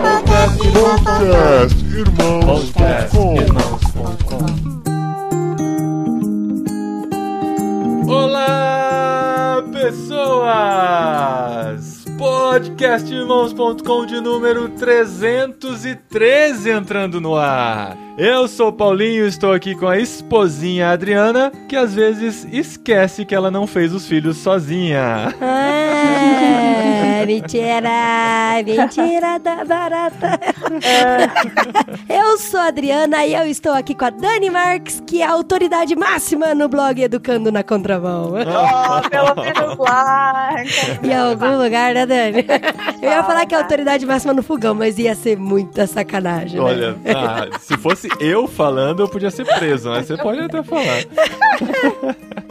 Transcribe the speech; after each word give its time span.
Podcast 0.00 1.84
Irmãos. 1.84 2.44
Podcast 2.44 3.18
Irmãos.com. 3.18 4.38
Olá, 8.08 9.64
pessoas! 9.72 10.44
Podcastirmãos.com 12.16 14.06
de 14.06 14.20
número 14.20 14.68
313 14.68 16.70
entrando 16.70 17.20
no 17.20 17.34
ar. 17.34 17.96
Eu 18.16 18.46
sou 18.46 18.72
Paulinho, 18.72 19.26
estou 19.26 19.52
aqui 19.52 19.74
com 19.74 19.88
a 19.88 19.98
esposinha 19.98 20.90
Adriana, 20.90 21.50
que 21.68 21.74
às 21.74 21.92
vezes 21.94 22.46
esquece 22.52 23.24
que 23.24 23.34
ela 23.34 23.50
não 23.50 23.66
fez 23.66 23.92
os 23.92 24.06
filhos 24.06 24.36
sozinha. 24.36 25.34
Mentira! 27.26 28.62
Mentira 28.64 29.38
da 29.38 29.64
barata! 29.64 30.38
Eu 32.08 32.38
sou 32.38 32.60
a 32.60 32.66
Adriana 32.68 33.24
e 33.26 33.34
eu 33.34 33.44
estou 33.46 33.72
aqui 33.72 33.94
com 33.94 34.04
a 34.04 34.10
Dani 34.10 34.50
Marques, 34.50 35.02
que 35.06 35.22
é 35.22 35.26
a 35.26 35.30
autoridade 35.32 35.94
máxima 35.96 36.54
no 36.54 36.68
blog 36.68 37.00
Educando 37.02 37.50
na 37.52 37.62
Contramão. 37.62 38.34
Oh, 38.48 39.08
pelo 39.08 39.34
menos 39.36 39.76
lá. 39.78 40.50
Em 41.02 41.14
algum 41.14 41.62
lugar, 41.62 41.94
né, 41.94 42.06
Dani? 42.06 42.44
Eu 43.02 43.10
ia 43.10 43.22
falar 43.22 43.46
que 43.46 43.54
é 43.54 43.58
a 43.58 43.60
autoridade 43.60 44.04
máxima 44.06 44.32
no 44.32 44.42
fogão, 44.42 44.74
mas 44.74 44.98
ia 44.98 45.14
ser 45.14 45.36
muita 45.38 45.86
sacanagem. 45.86 46.58
né? 46.58 46.64
Olha, 46.66 46.96
ah, 47.14 47.58
se 47.60 47.76
fosse 47.76 48.08
eu 48.20 48.46
falando, 48.48 49.00
eu 49.02 49.08
podia 49.08 49.30
ser 49.30 49.44
preso, 49.44 49.90
mas 49.90 50.06
você 50.06 50.16
pode 50.16 50.40
até 50.40 50.62
falar. 50.62 51.04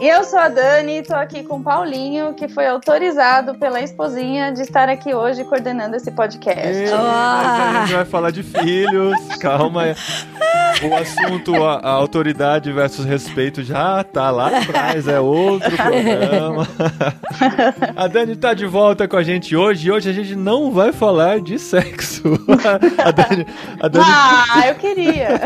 E 0.00 0.08
eu 0.08 0.22
sou 0.22 0.38
a 0.38 0.48
Dani, 0.48 1.02
tô 1.02 1.12
aqui 1.12 1.42
com 1.42 1.56
o 1.56 1.62
Paulinho, 1.62 2.32
que 2.32 2.46
foi 2.46 2.68
autorizado 2.68 3.56
pela 3.56 3.80
esposinha 3.80 4.52
de 4.52 4.62
estar 4.62 4.88
aqui 4.88 5.12
hoje 5.12 5.42
coordenando 5.42 5.96
esse 5.96 6.12
podcast. 6.12 6.84
Mas 6.92 7.76
a 7.76 7.80
gente 7.80 7.94
vai 7.94 8.04
falar 8.04 8.30
de 8.30 8.44
filhos, 8.44 9.16
calma. 9.42 9.86
O 10.80 10.94
assunto, 10.94 11.64
a, 11.64 11.78
a 11.78 11.90
autoridade 11.90 12.70
versus 12.70 13.04
respeito 13.04 13.64
já 13.64 14.04
tá 14.04 14.30
lá 14.30 14.58
atrás, 14.58 15.08
é 15.08 15.18
outro 15.18 15.68
programa. 15.76 16.68
A 17.96 18.06
Dani 18.06 18.36
tá 18.36 18.54
de 18.54 18.66
volta 18.66 19.08
com 19.08 19.16
a 19.16 19.22
gente 19.24 19.56
hoje 19.56 19.88
e 19.88 19.90
hoje 19.90 20.08
a 20.10 20.12
gente 20.12 20.36
não 20.36 20.70
vai 20.70 20.92
falar 20.92 21.40
de 21.40 21.58
sexo. 21.58 22.22
A 23.04 23.10
Dani, 23.10 23.46
a 23.80 23.88
Dani, 23.88 24.06
Ah, 24.06 24.68
eu 24.68 24.76
queria. 24.76 25.40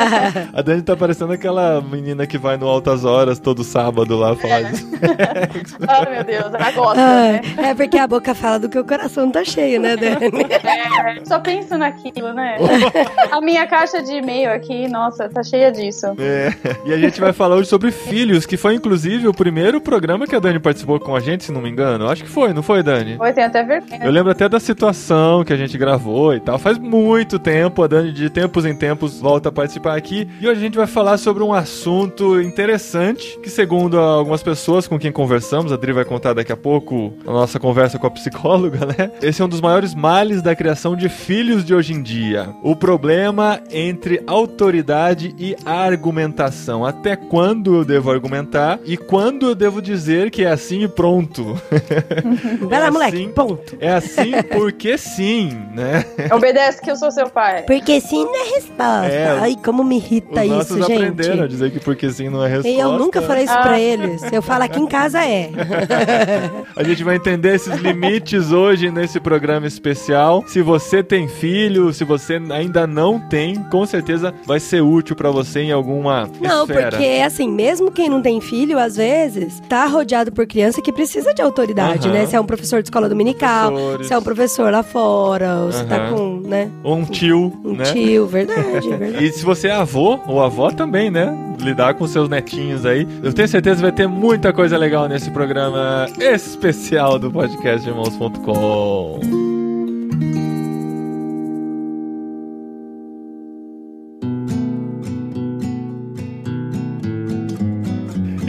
a 0.54 0.62
Dani 0.62 0.80
tá 0.80 0.96
parecendo 0.96 1.34
aquela 1.34 1.82
menina 1.82 2.26
que 2.26 2.38
vai 2.38 2.56
no 2.56 2.66
Altas 2.66 3.04
Horas 3.04 3.38
todo 3.38 3.62
sábado 3.62 3.97
lá 4.04 4.34
falar 4.36 4.62
de 4.62 4.76
sexo. 4.76 5.76
Oh, 5.80 6.10
meu 6.10 6.24
Deus, 6.24 6.54
ela 6.54 6.70
gosta, 6.72 6.96
né? 6.96 7.40
Ah, 7.56 7.68
é 7.68 7.74
porque 7.74 7.98
a 7.98 8.06
boca 8.06 8.34
fala 8.34 8.58
do 8.58 8.68
que 8.68 8.78
o 8.78 8.84
coração 8.84 9.30
tá 9.30 9.44
cheio, 9.44 9.80
né, 9.80 9.96
Dani? 9.96 10.26
É, 10.52 11.24
só 11.24 11.38
penso 11.38 11.76
naquilo, 11.76 12.32
né? 12.32 12.56
A 13.30 13.40
minha 13.40 13.66
caixa 13.66 14.02
de 14.02 14.12
e-mail 14.12 14.50
aqui, 14.50 14.88
nossa, 14.88 15.28
tá 15.28 15.42
cheia 15.42 15.70
disso. 15.70 16.06
É, 16.18 16.52
e 16.84 16.92
a 16.92 16.98
gente 16.98 17.20
vai 17.20 17.32
falar 17.32 17.56
hoje 17.56 17.68
sobre 17.68 17.90
filhos, 17.90 18.46
que 18.46 18.56
foi 18.56 18.74
inclusive 18.74 19.28
o 19.28 19.34
primeiro 19.34 19.80
programa 19.80 20.26
que 20.26 20.34
a 20.34 20.38
Dani 20.38 20.58
participou 20.58 20.98
com 20.98 21.14
a 21.14 21.20
gente, 21.20 21.44
se 21.44 21.52
não 21.52 21.60
me 21.60 21.68
engano. 21.68 22.08
Acho 22.08 22.24
que 22.24 22.30
foi, 22.30 22.52
não 22.52 22.62
foi, 22.62 22.82
Dani? 22.82 23.16
Oi, 23.18 23.32
tem 23.32 23.44
até 23.44 23.62
vergonha. 23.62 24.04
Eu 24.04 24.10
lembro 24.10 24.32
até 24.32 24.48
da 24.48 24.60
situação 24.60 25.44
que 25.44 25.52
a 25.52 25.56
gente 25.56 25.76
gravou 25.78 26.34
e 26.34 26.40
tal. 26.40 26.58
Faz 26.58 26.78
muito 26.78 27.38
tempo, 27.38 27.82
a 27.82 27.86
Dani 27.86 28.12
de 28.12 28.30
tempos 28.30 28.64
em 28.64 28.74
tempos 28.74 29.20
volta 29.20 29.48
a 29.48 29.52
participar 29.52 29.96
aqui. 29.96 30.28
E 30.40 30.48
hoje 30.48 30.60
a 30.60 30.62
gente 30.62 30.76
vai 30.76 30.86
falar 30.86 31.18
sobre 31.18 31.42
um 31.42 31.52
assunto 31.52 32.40
interessante, 32.40 33.38
que 33.40 33.50
segundo 33.50 33.87
algumas 33.96 34.42
pessoas 34.42 34.86
com 34.86 34.98
quem 34.98 35.10
conversamos, 35.12 35.72
a 35.72 35.76
Dri 35.76 35.92
vai 35.92 36.04
contar 36.04 36.32
daqui 36.34 36.52
a 36.52 36.56
pouco 36.56 37.12
a 37.26 37.30
nossa 37.32 37.58
conversa 37.58 37.98
com 37.98 38.06
a 38.06 38.10
psicóloga, 38.10 38.84
né? 38.86 39.10
Esse 39.22 39.40
é 39.40 39.44
um 39.44 39.48
dos 39.48 39.60
maiores 39.60 39.94
males 39.94 40.42
da 40.42 40.54
criação 40.54 40.96
de 40.96 41.08
filhos 41.08 41.64
de 41.64 41.74
hoje 41.74 41.92
em 41.92 42.02
dia. 42.02 42.50
O 42.62 42.74
problema 42.76 43.60
entre 43.70 44.22
autoridade 44.26 45.34
e 45.38 45.56
argumentação. 45.64 46.84
Até 46.84 47.16
quando 47.16 47.74
eu 47.76 47.84
devo 47.84 48.10
argumentar 48.10 48.78
e 48.84 48.96
quando 48.96 49.48
eu 49.48 49.54
devo 49.54 49.80
dizer 49.80 50.30
que 50.30 50.44
é 50.44 50.50
assim 50.50 50.82
e 50.84 50.88
pronto. 50.88 51.54
Vai 52.68 52.80
lá, 52.80 52.86
É 52.86 52.90
moleque, 52.90 53.16
assim. 53.16 53.28
ponto. 53.30 53.76
É 53.80 53.90
assim 53.92 54.32
porque 54.52 54.96
sim, 54.98 55.50
né? 55.74 56.04
Obedece 56.34 56.80
que 56.80 56.90
eu 56.90 56.96
sou 56.96 57.10
seu 57.10 57.28
pai. 57.28 57.62
Porque 57.62 58.00
sim 58.00 58.24
não 58.24 58.34
é 58.36 58.48
resposta. 58.54 59.06
É, 59.06 59.38
Ai, 59.40 59.56
como 59.64 59.84
me 59.84 59.96
irrita 59.96 60.40
Os 60.40 60.46
isso, 60.46 60.54
nossos 60.76 60.86
gente. 60.86 60.92
aprenderam 61.04 61.44
a 61.44 61.46
dizer 61.46 61.70
que 61.70 61.80
porque 61.80 62.10
sim 62.10 62.28
não 62.28 62.44
é 62.44 62.48
resposta. 62.48 62.68
E 62.68 62.78
eu 62.78 62.92
nunca 62.98 63.20
falei 63.22 63.44
isso 63.44 63.52
Ah. 63.52 63.62
pra 63.62 63.77
eles. 63.78 64.22
Eu 64.32 64.42
falo 64.42 64.64
aqui 64.64 64.80
em 64.80 64.86
casa 64.86 65.24
é. 65.24 65.50
A 66.76 66.82
gente 66.82 67.02
vai 67.04 67.16
entender 67.16 67.54
esses 67.54 67.74
limites 67.80 68.52
hoje 68.52 68.90
nesse 68.90 69.18
programa 69.20 69.66
especial. 69.66 70.44
Se 70.46 70.60
você 70.62 71.02
tem 71.02 71.28
filho, 71.28 71.92
se 71.92 72.04
você 72.04 72.40
ainda 72.50 72.86
não 72.86 73.18
tem, 73.18 73.54
com 73.70 73.84
certeza 73.86 74.32
vai 74.46 74.60
ser 74.60 74.80
útil 74.82 75.16
pra 75.16 75.30
você 75.30 75.60
em 75.60 75.72
alguma 75.72 76.28
Não, 76.40 76.62
esfera. 76.64 76.90
porque 76.90 77.22
assim, 77.24 77.48
mesmo 77.50 77.90
quem 77.90 78.08
não 78.08 78.22
tem 78.22 78.40
filho, 78.40 78.78
às 78.78 78.96
vezes, 78.96 79.60
tá 79.68 79.86
rodeado 79.86 80.32
por 80.32 80.46
criança 80.46 80.80
que 80.82 80.92
precisa 80.92 81.32
de 81.34 81.42
autoridade, 81.42 82.08
Aham. 82.08 82.16
né? 82.18 82.26
Se 82.26 82.36
é 82.36 82.40
um 82.40 82.44
professor 82.46 82.82
de 82.82 82.88
escola 82.88 83.08
dominical, 83.08 83.72
Professores. 83.72 84.06
se 84.06 84.12
é 84.14 84.18
um 84.18 84.22
professor 84.22 84.72
lá 84.72 84.82
fora, 84.82 85.56
ou 85.64 85.72
se 85.72 85.84
tá 85.84 86.10
com, 86.10 86.40
né? 86.44 86.70
Ou 86.82 86.96
um 86.96 87.04
tio, 87.04 87.52
Um 87.64 87.74
né? 87.74 87.84
tio, 87.84 88.26
verdade, 88.26 88.88
verdade. 88.88 89.18
E 89.28 89.32
se 89.32 89.44
você 89.44 89.68
é 89.68 89.72
avô 89.72 90.18
ou 90.26 90.42
avó 90.42 90.70
também, 90.70 91.10
né? 91.10 91.34
Lidar 91.60 91.94
com 91.94 92.06
seus 92.06 92.28
netinhos 92.28 92.86
aí. 92.86 93.06
Eu 93.22 93.32
tenho 93.32 93.48
certeza 93.48 93.67
que 93.76 93.82
vai 93.82 93.92
ter 93.92 94.06
muita 94.06 94.52
coisa 94.52 94.78
legal 94.78 95.06
nesse 95.08 95.30
programa 95.30 96.06
especial 96.18 97.18
do 97.18 97.30
podcast 97.30 97.86
irmãos.com. 97.86 99.47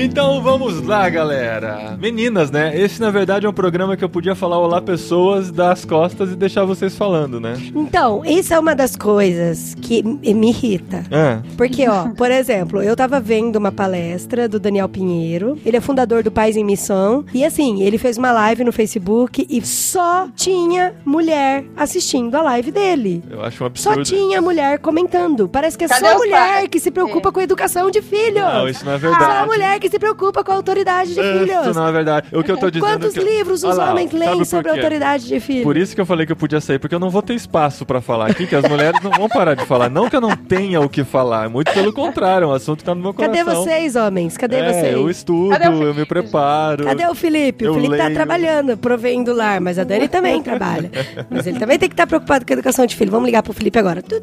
Então 0.02 0.42
vamos 0.42 0.82
lá, 0.82 1.10
galera. 1.10 1.98
Meninas, 2.00 2.50
né? 2.50 2.72
Esse 2.80 3.02
na 3.02 3.12
verdade 3.12 3.46
é 3.46 3.50
um 3.50 3.54
programa 3.54 3.98
que 3.98 4.04
eu 4.04 4.08
podia 4.10 4.34
falar 4.34 4.58
olá 4.58 4.82
pessoas 4.82 5.52
das 5.52 5.84
costas 5.84 6.32
e 6.32 6.36
deixar 6.38 6.64
vocês 6.64 6.96
falando, 6.96 7.38
né? 7.40 7.56
Então, 7.76 8.24
isso 8.26 8.54
é 8.54 8.60
uma 8.60 8.74
das 8.74 8.96
coisas 8.96 9.76
que 9.82 10.02
me 10.02 10.50
irrita. 10.50 11.04
Ah, 11.12 11.42
Porque, 11.58 11.86
ó, 11.90 12.08
por 12.10 12.32
exemplo, 12.32 12.82
eu 12.82 12.96
tava 12.96 13.20
vendo 13.20 13.58
uma 13.58 13.74
palestra 13.74 14.48
do 14.48 14.58
Daniel 14.58 14.88
Pinheiro. 14.88 15.58
Ele 15.66 15.76
é 15.76 15.82
fundador 15.82 16.24
do 16.24 16.32
Pais 16.32 16.56
em 16.56 16.64
Missão. 16.64 17.26
E 17.34 17.44
assim, 17.44 17.82
ele 17.84 17.98
fez 17.98 18.18
uma 18.18 18.32
live 18.32 18.64
no 18.64 18.72
Facebook 18.72 19.46
e 19.50 19.62
só 19.66 20.30
tinha 20.34 20.96
mulher 21.04 21.66
assistindo 21.76 22.36
a 22.36 22.42
live 22.42 22.72
dele. 22.72 23.22
eu 23.30 23.44
acho 23.44 23.62
um 23.66 23.70
Só 23.76 23.92
absurdo. 23.92 24.04
tinha 24.04 24.42
mulher 24.42 24.80
comentando. 24.80 25.50
Parece 25.50 25.78
que 25.78 25.84
é 25.84 25.88
Cadê 25.90 26.08
só 26.08 26.18
mulher 26.18 26.54
pais? 26.54 26.68
que 26.70 26.80
se 26.80 26.90
preocupa 26.90 27.34
com 27.34 27.40
a 27.42 27.44
educação 27.44 27.92
de 27.92 28.02
filhos. 28.02 28.36
Não, 28.36 28.66
isso 28.70 28.86
não 28.86 28.94
é 28.94 29.00
Só 29.00 29.10
verdade. 29.10 29.48
mulher 29.48 29.80
que 29.80 29.89
se 29.90 30.00
preocupa 30.00 30.44
com 30.44 30.52
a 30.52 30.56
autoridade 30.56 31.14
de 31.14 31.20
Isso 31.20 31.40
filhos. 31.40 31.76
não 31.76 31.88
é 31.88 31.92
verdade. 31.92 32.28
O 32.34 32.44
que 32.44 32.52
eu 32.52 32.58
tô 32.58 32.70
dizendo 32.70 32.90
Quantos 32.90 33.16
é 33.16 33.20
que... 33.20 33.26
livros 33.26 33.64
os 33.64 33.70
Olha 33.72 33.86
lá, 33.86 33.92
homens 33.92 34.12
sabe 34.12 34.24
leem 34.24 34.38
por 34.38 34.46
sobre 34.46 34.70
a 34.70 34.74
quê? 34.74 34.80
autoridade 34.80 35.28
de 35.28 35.40
filhos? 35.40 35.64
Por 35.64 35.78
isso 35.78 35.96
que 35.96 36.02
eu 36.02 36.06
falei 36.06 36.26
que 36.26 36.32
eu 36.32 36.36
podia 36.36 36.62
sair, 36.62 36.80
porque 36.80 36.96
eu 36.96 37.00
não 37.00 37.10
vou 37.10 37.22
ter 37.22 37.34
espaço 37.34 37.86
pra 37.86 38.02
falar 38.02 38.30
aqui, 38.32 38.48
que 38.48 38.56
as 38.56 38.68
mulheres 38.68 39.02
não 39.04 39.12
vão 39.12 39.28
parar 39.28 39.56
de 39.56 39.66
falar. 39.66 39.90
Não 39.90 40.10
que 40.10 40.16
eu 40.16 40.22
não 40.22 40.36
tenha 40.36 40.80
o 40.82 40.90
que 40.90 41.04
falar, 41.04 41.50
muito 41.50 41.72
pelo 41.74 41.92
contrário, 41.94 42.48
o 42.48 42.54
assunto 42.54 42.84
tá 42.84 42.94
no 42.96 43.02
meu 43.02 43.14
coração. 43.14 43.46
Cadê 43.46 43.56
vocês, 43.56 43.96
homens? 43.96 44.38
Cadê 44.38 44.58
é, 44.58 44.74
vocês? 44.74 44.94
eu 44.94 45.10
estudo, 45.10 45.50
Cadê 45.52 45.68
o 45.70 45.84
eu 45.84 45.94
me 45.94 46.06
preparo. 46.06 46.86
Cadê 46.86 47.06
o 47.08 47.16
Felipe? 47.16 47.68
O 47.68 47.74
Felipe 47.74 47.98
tá 47.98 48.06
leio. 48.06 48.16
trabalhando, 48.16 48.78
provendo 48.78 49.32
o 49.32 49.36
lar, 49.36 49.60
mas 49.60 49.80
a 49.80 49.84
Dani 49.84 50.08
também 50.08 50.42
trabalha. 50.44 50.92
Mas 51.30 51.48
ele 51.48 51.60
também 51.60 51.80
tem 51.80 51.90
que 51.90 51.94
estar 51.94 52.08
preocupado 52.08 52.46
com 52.46 52.54
a 52.54 52.56
educação 52.56 52.86
de 52.86 52.96
filho. 52.96 53.12
Vamos 53.12 53.26
ligar 53.26 53.44
pro 53.44 53.54
Felipe 53.54 53.80
agora. 53.80 54.02
Tu, 54.02 54.16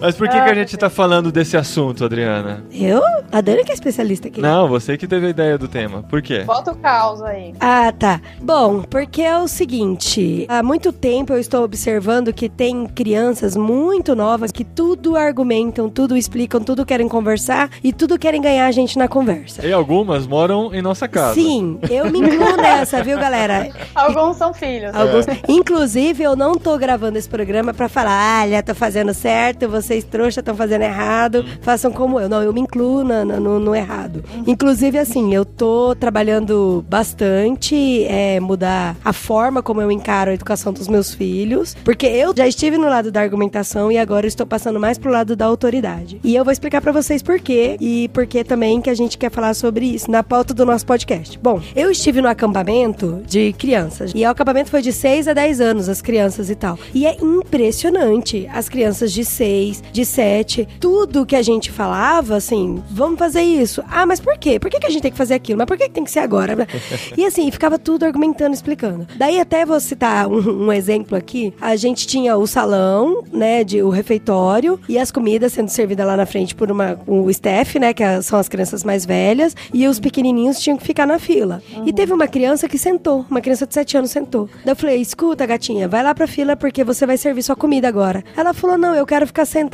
Mas 0.00 0.14
por 0.14 0.28
que, 0.28 0.34
que 0.34 0.50
a 0.50 0.54
gente 0.54 0.76
tá 0.76 0.90
falando 0.90 1.32
desse 1.32 1.56
assunto, 1.56 2.04
Adriana? 2.04 2.64
Eu? 2.72 3.02
A 3.32 3.40
Dani 3.40 3.64
que 3.64 3.70
é 3.70 3.74
especialista 3.74 4.28
aqui. 4.28 4.40
Não, 4.40 4.68
você 4.68 4.96
que 4.96 5.06
teve 5.06 5.26
a 5.26 5.30
ideia 5.30 5.58
do 5.58 5.68
tema. 5.68 6.02
Por 6.02 6.22
quê? 6.22 6.40
Bota 6.44 6.72
o 6.72 6.76
caos 6.76 7.22
aí. 7.22 7.54
Ah, 7.60 7.92
tá. 7.92 8.20
Bom, 8.40 8.82
porque 8.82 9.22
é 9.22 9.38
o 9.38 9.48
seguinte: 9.48 10.46
há 10.48 10.62
muito 10.62 10.92
tempo 10.92 11.32
eu 11.32 11.38
estou 11.38 11.64
observando 11.64 12.32
que 12.32 12.48
tem 12.48 12.86
crianças 12.86 13.56
muito 13.56 14.14
novas 14.14 14.52
que 14.52 14.64
tudo 14.64 15.16
argumentam, 15.16 15.88
tudo 15.88 16.16
explicam, 16.16 16.60
tudo 16.60 16.84
querem 16.84 17.08
conversar 17.08 17.70
e 17.82 17.92
tudo 17.92 18.18
querem 18.18 18.40
ganhar 18.40 18.66
a 18.66 18.72
gente 18.72 18.98
na 18.98 19.08
conversa. 19.08 19.66
E 19.66 19.72
algumas 19.72 20.26
moram 20.26 20.74
em 20.74 20.82
nossa 20.82 21.08
casa. 21.08 21.34
Sim, 21.34 21.78
eu 21.90 22.10
me 22.10 22.18
incluo 22.20 22.56
nessa, 22.56 23.02
viu, 23.02 23.18
galera? 23.18 23.68
Alguns 23.94 24.36
são 24.36 24.52
filhos. 24.52 24.94
Alguns. 24.94 25.26
Inclusive, 25.48 26.22
eu 26.22 26.36
não 26.36 26.54
tô 26.54 26.76
gravando 26.78 27.18
esse 27.18 27.28
programa 27.28 27.72
pra 27.72 27.88
falar, 27.88 28.42
olha, 28.42 28.62
tô 28.62 28.74
fazendo 28.74 29.12
certo, 29.14 29.68
você 29.68 29.85
vocês 29.86 30.04
trouxa 30.04 30.40
estão 30.40 30.54
fazendo 30.54 30.82
errado, 30.82 31.44
façam 31.62 31.90
como 31.92 32.18
eu. 32.20 32.28
Não, 32.28 32.42
eu 32.42 32.52
me 32.52 32.60
incluo 32.60 33.04
na- 33.04 33.24
na- 33.24 33.40
no, 33.40 33.58
no 33.60 33.74
errado. 33.74 34.24
Inclusive, 34.46 34.98
assim, 34.98 35.34
eu 35.34 35.44
tô 35.44 35.94
trabalhando 35.94 36.84
bastante, 36.88 38.04
é, 38.04 38.38
mudar 38.40 38.96
a 39.04 39.12
forma 39.12 39.62
como 39.62 39.80
eu 39.80 39.90
encaro 39.90 40.30
a 40.30 40.34
educação 40.34 40.72
dos 40.72 40.88
meus 40.88 41.14
filhos, 41.14 41.76
porque 41.84 42.06
eu 42.06 42.34
já 42.36 42.46
estive 42.46 42.76
no 42.78 42.88
lado 42.88 43.10
da 43.10 43.20
argumentação 43.20 43.90
e 43.90 43.98
agora 43.98 44.26
estou 44.26 44.46
passando 44.46 44.78
mais 44.80 44.98
pro 44.98 45.10
lado 45.10 45.34
da 45.36 45.44
autoridade. 45.46 46.20
E 46.24 46.34
eu 46.34 46.44
vou 46.44 46.52
explicar 46.52 46.80
pra 46.80 46.92
vocês 46.92 47.22
por 47.22 47.38
quê 47.40 47.76
e 47.80 48.08
por 48.12 48.26
que 48.26 48.42
também 48.44 48.80
que 48.80 48.90
a 48.90 48.94
gente 48.94 49.16
quer 49.18 49.30
falar 49.30 49.54
sobre 49.54 49.86
isso 49.86 50.10
na 50.10 50.22
pauta 50.22 50.52
do 50.52 50.64
nosso 50.66 50.84
podcast. 50.84 51.38
Bom, 51.42 51.60
eu 51.74 51.90
estive 51.90 52.20
no 52.20 52.28
acampamento 52.28 53.22
de 53.26 53.52
crianças 53.54 54.12
e 54.14 54.24
o 54.24 54.28
acampamento 54.30 54.70
foi 54.70 54.82
de 54.82 54.92
6 54.92 55.28
a 55.28 55.32
10 55.32 55.60
anos, 55.60 55.88
as 55.88 56.02
crianças 56.02 56.50
e 56.50 56.54
tal. 56.54 56.78
E 56.94 57.06
é 57.06 57.16
impressionante. 57.22 58.48
As 58.52 58.68
crianças 58.68 59.12
de 59.12 59.24
6, 59.24 59.75
de 59.92 60.04
7, 60.04 60.66
tudo 60.80 61.26
que 61.26 61.36
a 61.36 61.42
gente 61.42 61.70
falava, 61.70 62.36
assim, 62.36 62.82
vamos 62.90 63.18
fazer 63.18 63.42
isso. 63.42 63.82
Ah, 63.88 64.06
mas 64.06 64.20
por 64.20 64.36
quê? 64.38 64.58
Por 64.58 64.70
que, 64.70 64.78
que 64.80 64.86
a 64.86 64.90
gente 64.90 65.02
tem 65.02 65.10
que 65.10 65.16
fazer 65.18 65.34
aquilo? 65.34 65.58
Mas 65.58 65.66
por 65.66 65.76
que, 65.76 65.84
que 65.88 65.94
tem 65.94 66.04
que 66.04 66.10
ser 66.10 66.20
agora? 66.20 66.56
E 67.16 67.24
assim, 67.24 67.50
ficava 67.50 67.78
tudo 67.78 68.04
argumentando, 68.04 68.54
explicando. 68.54 69.06
Daí 69.16 69.40
até 69.40 69.64
vou 69.64 69.78
citar 69.80 70.26
um, 70.28 70.66
um 70.66 70.72
exemplo 70.72 71.16
aqui. 71.16 71.52
A 71.60 71.76
gente 71.76 72.06
tinha 72.06 72.36
o 72.36 72.46
salão, 72.46 73.22
né, 73.32 73.64
de 73.64 73.82
o 73.82 73.88
refeitório 73.90 74.78
e 74.88 74.98
as 74.98 75.10
comidas 75.10 75.52
sendo 75.52 75.68
servidas 75.68 76.06
lá 76.06 76.16
na 76.16 76.26
frente 76.26 76.54
por 76.54 76.70
uma 76.70 76.98
o 77.06 77.28
staff, 77.30 77.78
né, 77.78 77.92
que 77.92 78.02
é- 78.02 78.20
são 78.22 78.38
as 78.38 78.48
crianças 78.48 78.84
mais 78.84 79.04
velhas, 79.06 79.54
e 79.72 79.86
os 79.86 79.98
pequenininhos 79.98 80.58
tinham 80.60 80.76
que 80.76 80.84
ficar 80.84 81.06
na 81.06 81.18
fila. 81.18 81.62
E 81.84 81.92
teve 81.92 82.12
uma 82.12 82.26
criança 82.28 82.68
que 82.68 82.78
sentou, 82.78 83.24
uma 83.30 83.40
criança 83.40 83.66
de 83.66 83.74
7 83.74 83.96
anos 83.98 84.10
sentou. 84.10 84.48
Daí 84.64 84.72
eu 84.72 84.76
falei: 84.76 85.00
"Escuta, 85.00 85.46
gatinha, 85.46 85.88
vai 85.88 86.02
lá 86.02 86.14
pra 86.14 86.26
fila 86.26 86.56
porque 86.56 86.84
você 86.84 87.06
vai 87.06 87.16
servir 87.16 87.42
sua 87.42 87.56
comida 87.56 87.88
agora". 87.88 88.22
Ela 88.36 88.52
falou: 88.52 88.76
"Não, 88.78 88.94
eu 88.94 89.06
quero 89.06 89.26
ficar 89.26 89.44
sentada 89.44 89.65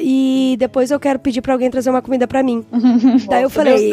e 0.00 0.56
depois 0.58 0.90
eu 0.90 0.98
quero 1.00 1.18
pedir 1.18 1.40
pra 1.42 1.52
alguém 1.52 1.70
trazer 1.70 1.90
uma 1.90 2.02
comida 2.02 2.26
pra 2.26 2.42
mim". 2.42 2.64
Daí 3.28 3.42
eu 3.42 3.50
falei, 3.50 3.92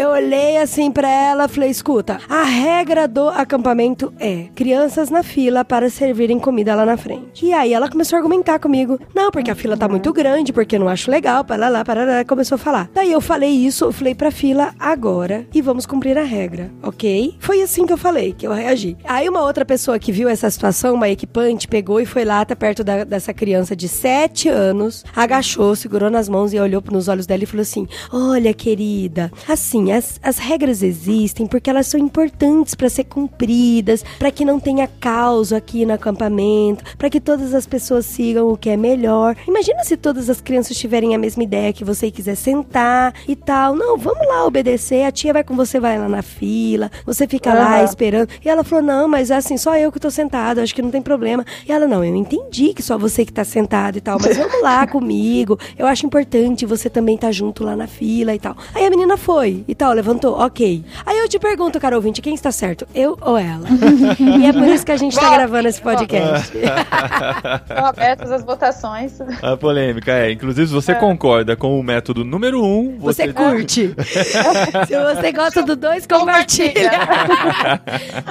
eu 0.00 0.10
olhei 0.10 0.56
assim 0.58 0.90
pra 0.90 1.08
ela, 1.08 1.48
falei, 1.48 1.70
escuta, 1.70 2.18
a 2.28 2.42
regra 2.42 3.06
do 3.08 3.28
acampamento 3.28 4.12
é 4.18 4.46
crianças 4.54 5.10
na 5.10 5.22
fila 5.22 5.64
para 5.64 5.88
servirem 5.90 6.38
comida 6.38 6.74
lá 6.74 6.84
na 6.86 6.96
frente. 6.96 7.44
E 7.46 7.52
aí 7.52 7.72
ela 7.72 7.88
começou 7.88 8.16
a 8.16 8.18
argumentar 8.20 8.58
comigo, 8.58 8.98
não, 9.14 9.30
porque 9.30 9.50
a 9.50 9.54
fila 9.54 9.76
tá 9.76 9.88
muito 9.88 10.12
grande, 10.12 10.52
porque 10.52 10.76
eu 10.76 10.80
não 10.80 10.88
acho 10.88 11.10
legal, 11.10 11.44
para 11.44 11.68
lá, 11.68 11.84
para 11.84 12.04
lá, 12.04 12.24
começou 12.24 12.56
a 12.56 12.58
falar. 12.58 12.88
Daí 12.94 13.12
eu 13.12 13.20
falei 13.20 13.50
isso, 13.50 13.84
eu 13.86 13.92
falei 13.92 14.14
pra 14.14 14.30
fila 14.30 14.74
agora 14.78 15.46
e 15.54 15.60
vamos 15.60 15.86
cumprir 15.86 16.16
a 16.18 16.22
regra, 16.24 16.70
ok? 16.82 17.36
Foi 17.38 17.62
assim 17.62 17.86
que 17.86 17.92
eu 17.92 17.98
falei, 17.98 18.32
que 18.32 18.46
eu 18.46 18.52
reagi. 18.52 18.96
Aí 19.04 19.28
uma 19.28 19.42
outra 19.42 19.64
pessoa 19.64 19.98
que 19.98 20.12
viu 20.12 20.28
essa 20.28 20.48
situação, 20.50 20.94
uma 20.94 21.08
equipante, 21.08 21.68
pegou 21.68 22.00
e 22.00 22.06
foi 22.06 22.24
lá 22.24 22.40
até 22.40 22.54
perto 22.54 22.82
da- 22.84 23.04
dessa 23.04 23.32
criança 23.32 23.74
de 23.76 23.88
7 23.88 24.48
anos, 24.52 25.04
agachou, 25.14 25.74
segurou 25.74 26.10
nas 26.10 26.28
mãos 26.28 26.52
e 26.52 26.60
olhou 26.60 26.82
nos 26.90 27.08
olhos 27.08 27.26
dela 27.26 27.42
e 27.42 27.46
falou 27.46 27.62
assim: 27.62 27.86
Olha, 28.12 28.52
querida, 28.52 29.32
assim, 29.48 29.92
as, 29.92 30.20
as 30.22 30.38
regras 30.38 30.82
existem 30.82 31.46
porque 31.46 31.70
elas 31.70 31.86
são 31.86 31.98
importantes 31.98 32.74
para 32.74 32.88
ser 32.88 33.04
cumpridas, 33.04 34.04
para 34.18 34.30
que 34.30 34.44
não 34.44 34.60
tenha 34.60 34.86
caos 34.86 35.52
aqui 35.52 35.84
no 35.86 35.94
acampamento, 35.94 36.84
para 36.96 37.10
que 37.10 37.20
todas 37.20 37.54
as 37.54 37.66
pessoas 37.66 38.06
sigam 38.06 38.48
o 38.48 38.56
que 38.56 38.70
é 38.70 38.76
melhor. 38.76 39.34
Imagina 39.46 39.82
se 39.84 39.96
todas 39.96 40.28
as 40.28 40.40
crianças 40.40 40.76
tiverem 40.76 41.14
a 41.14 41.18
mesma 41.18 41.42
ideia 41.42 41.72
que 41.72 41.84
você 41.84 42.10
quiser 42.10 42.34
sentar 42.34 43.14
e 43.26 43.34
tal. 43.34 43.74
Não, 43.74 43.96
vamos 43.96 44.26
lá 44.28 44.44
obedecer. 44.46 45.04
A 45.04 45.12
tia 45.12 45.32
vai 45.32 45.44
com 45.44 45.56
você, 45.56 45.80
vai 45.80 45.98
lá 45.98 46.08
na 46.08 46.22
fila, 46.22 46.90
você 47.04 47.26
fica 47.26 47.52
lá 47.54 47.76
Aham. 47.76 47.84
esperando. 47.84 48.28
E 48.44 48.48
ela 48.48 48.62
falou: 48.64 48.84
Não, 48.84 49.08
mas 49.08 49.30
assim, 49.30 49.56
só 49.56 49.76
eu 49.76 49.90
que 49.90 50.00
tô 50.00 50.10
sentada, 50.10 50.62
acho 50.62 50.74
que 50.74 50.82
não 50.82 50.90
tem 50.90 51.02
problema. 51.02 51.44
E 51.66 51.72
ela: 51.72 51.86
Não, 51.86 52.04
eu 52.04 52.14
entendi 52.14 52.74
que 52.74 52.82
só 52.82 52.98
você 52.98 53.24
que 53.24 53.32
tá 53.32 53.44
sentada 53.44 53.96
e 53.98 54.00
tal, 54.00 54.18
mas 54.20 54.36
vamos 54.42 54.62
lá 54.62 54.86
comigo. 54.86 55.58
Eu 55.78 55.86
acho 55.86 56.06
importante 56.06 56.66
você 56.66 56.90
também 56.90 57.16
tá 57.16 57.30
junto 57.32 57.64
lá 57.64 57.76
na 57.76 57.86
fila 57.86 58.34
e 58.34 58.38
tal. 58.38 58.56
Aí 58.74 58.84
a 58.84 58.90
menina 58.90 59.16
foi 59.16 59.64
e 59.66 59.74
tal, 59.74 59.92
levantou, 59.92 60.38
ok. 60.38 60.84
Aí 61.06 61.18
eu 61.18 61.28
te 61.28 61.38
pergunto, 61.38 61.80
cara 61.80 61.96
ouvinte, 61.96 62.20
quem 62.20 62.34
está 62.34 62.52
certo? 62.52 62.86
Eu 62.94 63.16
ou 63.20 63.38
ela? 63.38 63.66
e 64.18 64.46
é 64.46 64.52
por 64.52 64.66
isso 64.68 64.84
que 64.84 64.92
a 64.92 64.96
gente 64.96 65.14
tá 65.14 65.22
Vote, 65.22 65.34
gravando 65.36 65.68
esse 65.68 65.80
podcast. 65.80 66.52
Estão 66.58 67.86
abertas 67.86 68.30
as 68.30 68.44
votações. 68.44 69.18
A 69.42 69.56
polêmica 69.56 70.12
é, 70.12 70.32
inclusive, 70.32 70.68
se 70.68 70.74
você 70.74 70.94
concorda 70.94 71.56
com 71.56 71.78
o 71.78 71.82
método 71.82 72.24
número 72.24 72.62
um, 72.62 72.98
Você 72.98 73.22
você, 73.26 73.32
curte. 73.32 73.94
Se 74.86 74.98
você 74.98 75.32
gosta 75.32 75.62
do 75.62 75.76
dois, 75.76 76.06
compartilha. 76.06 76.90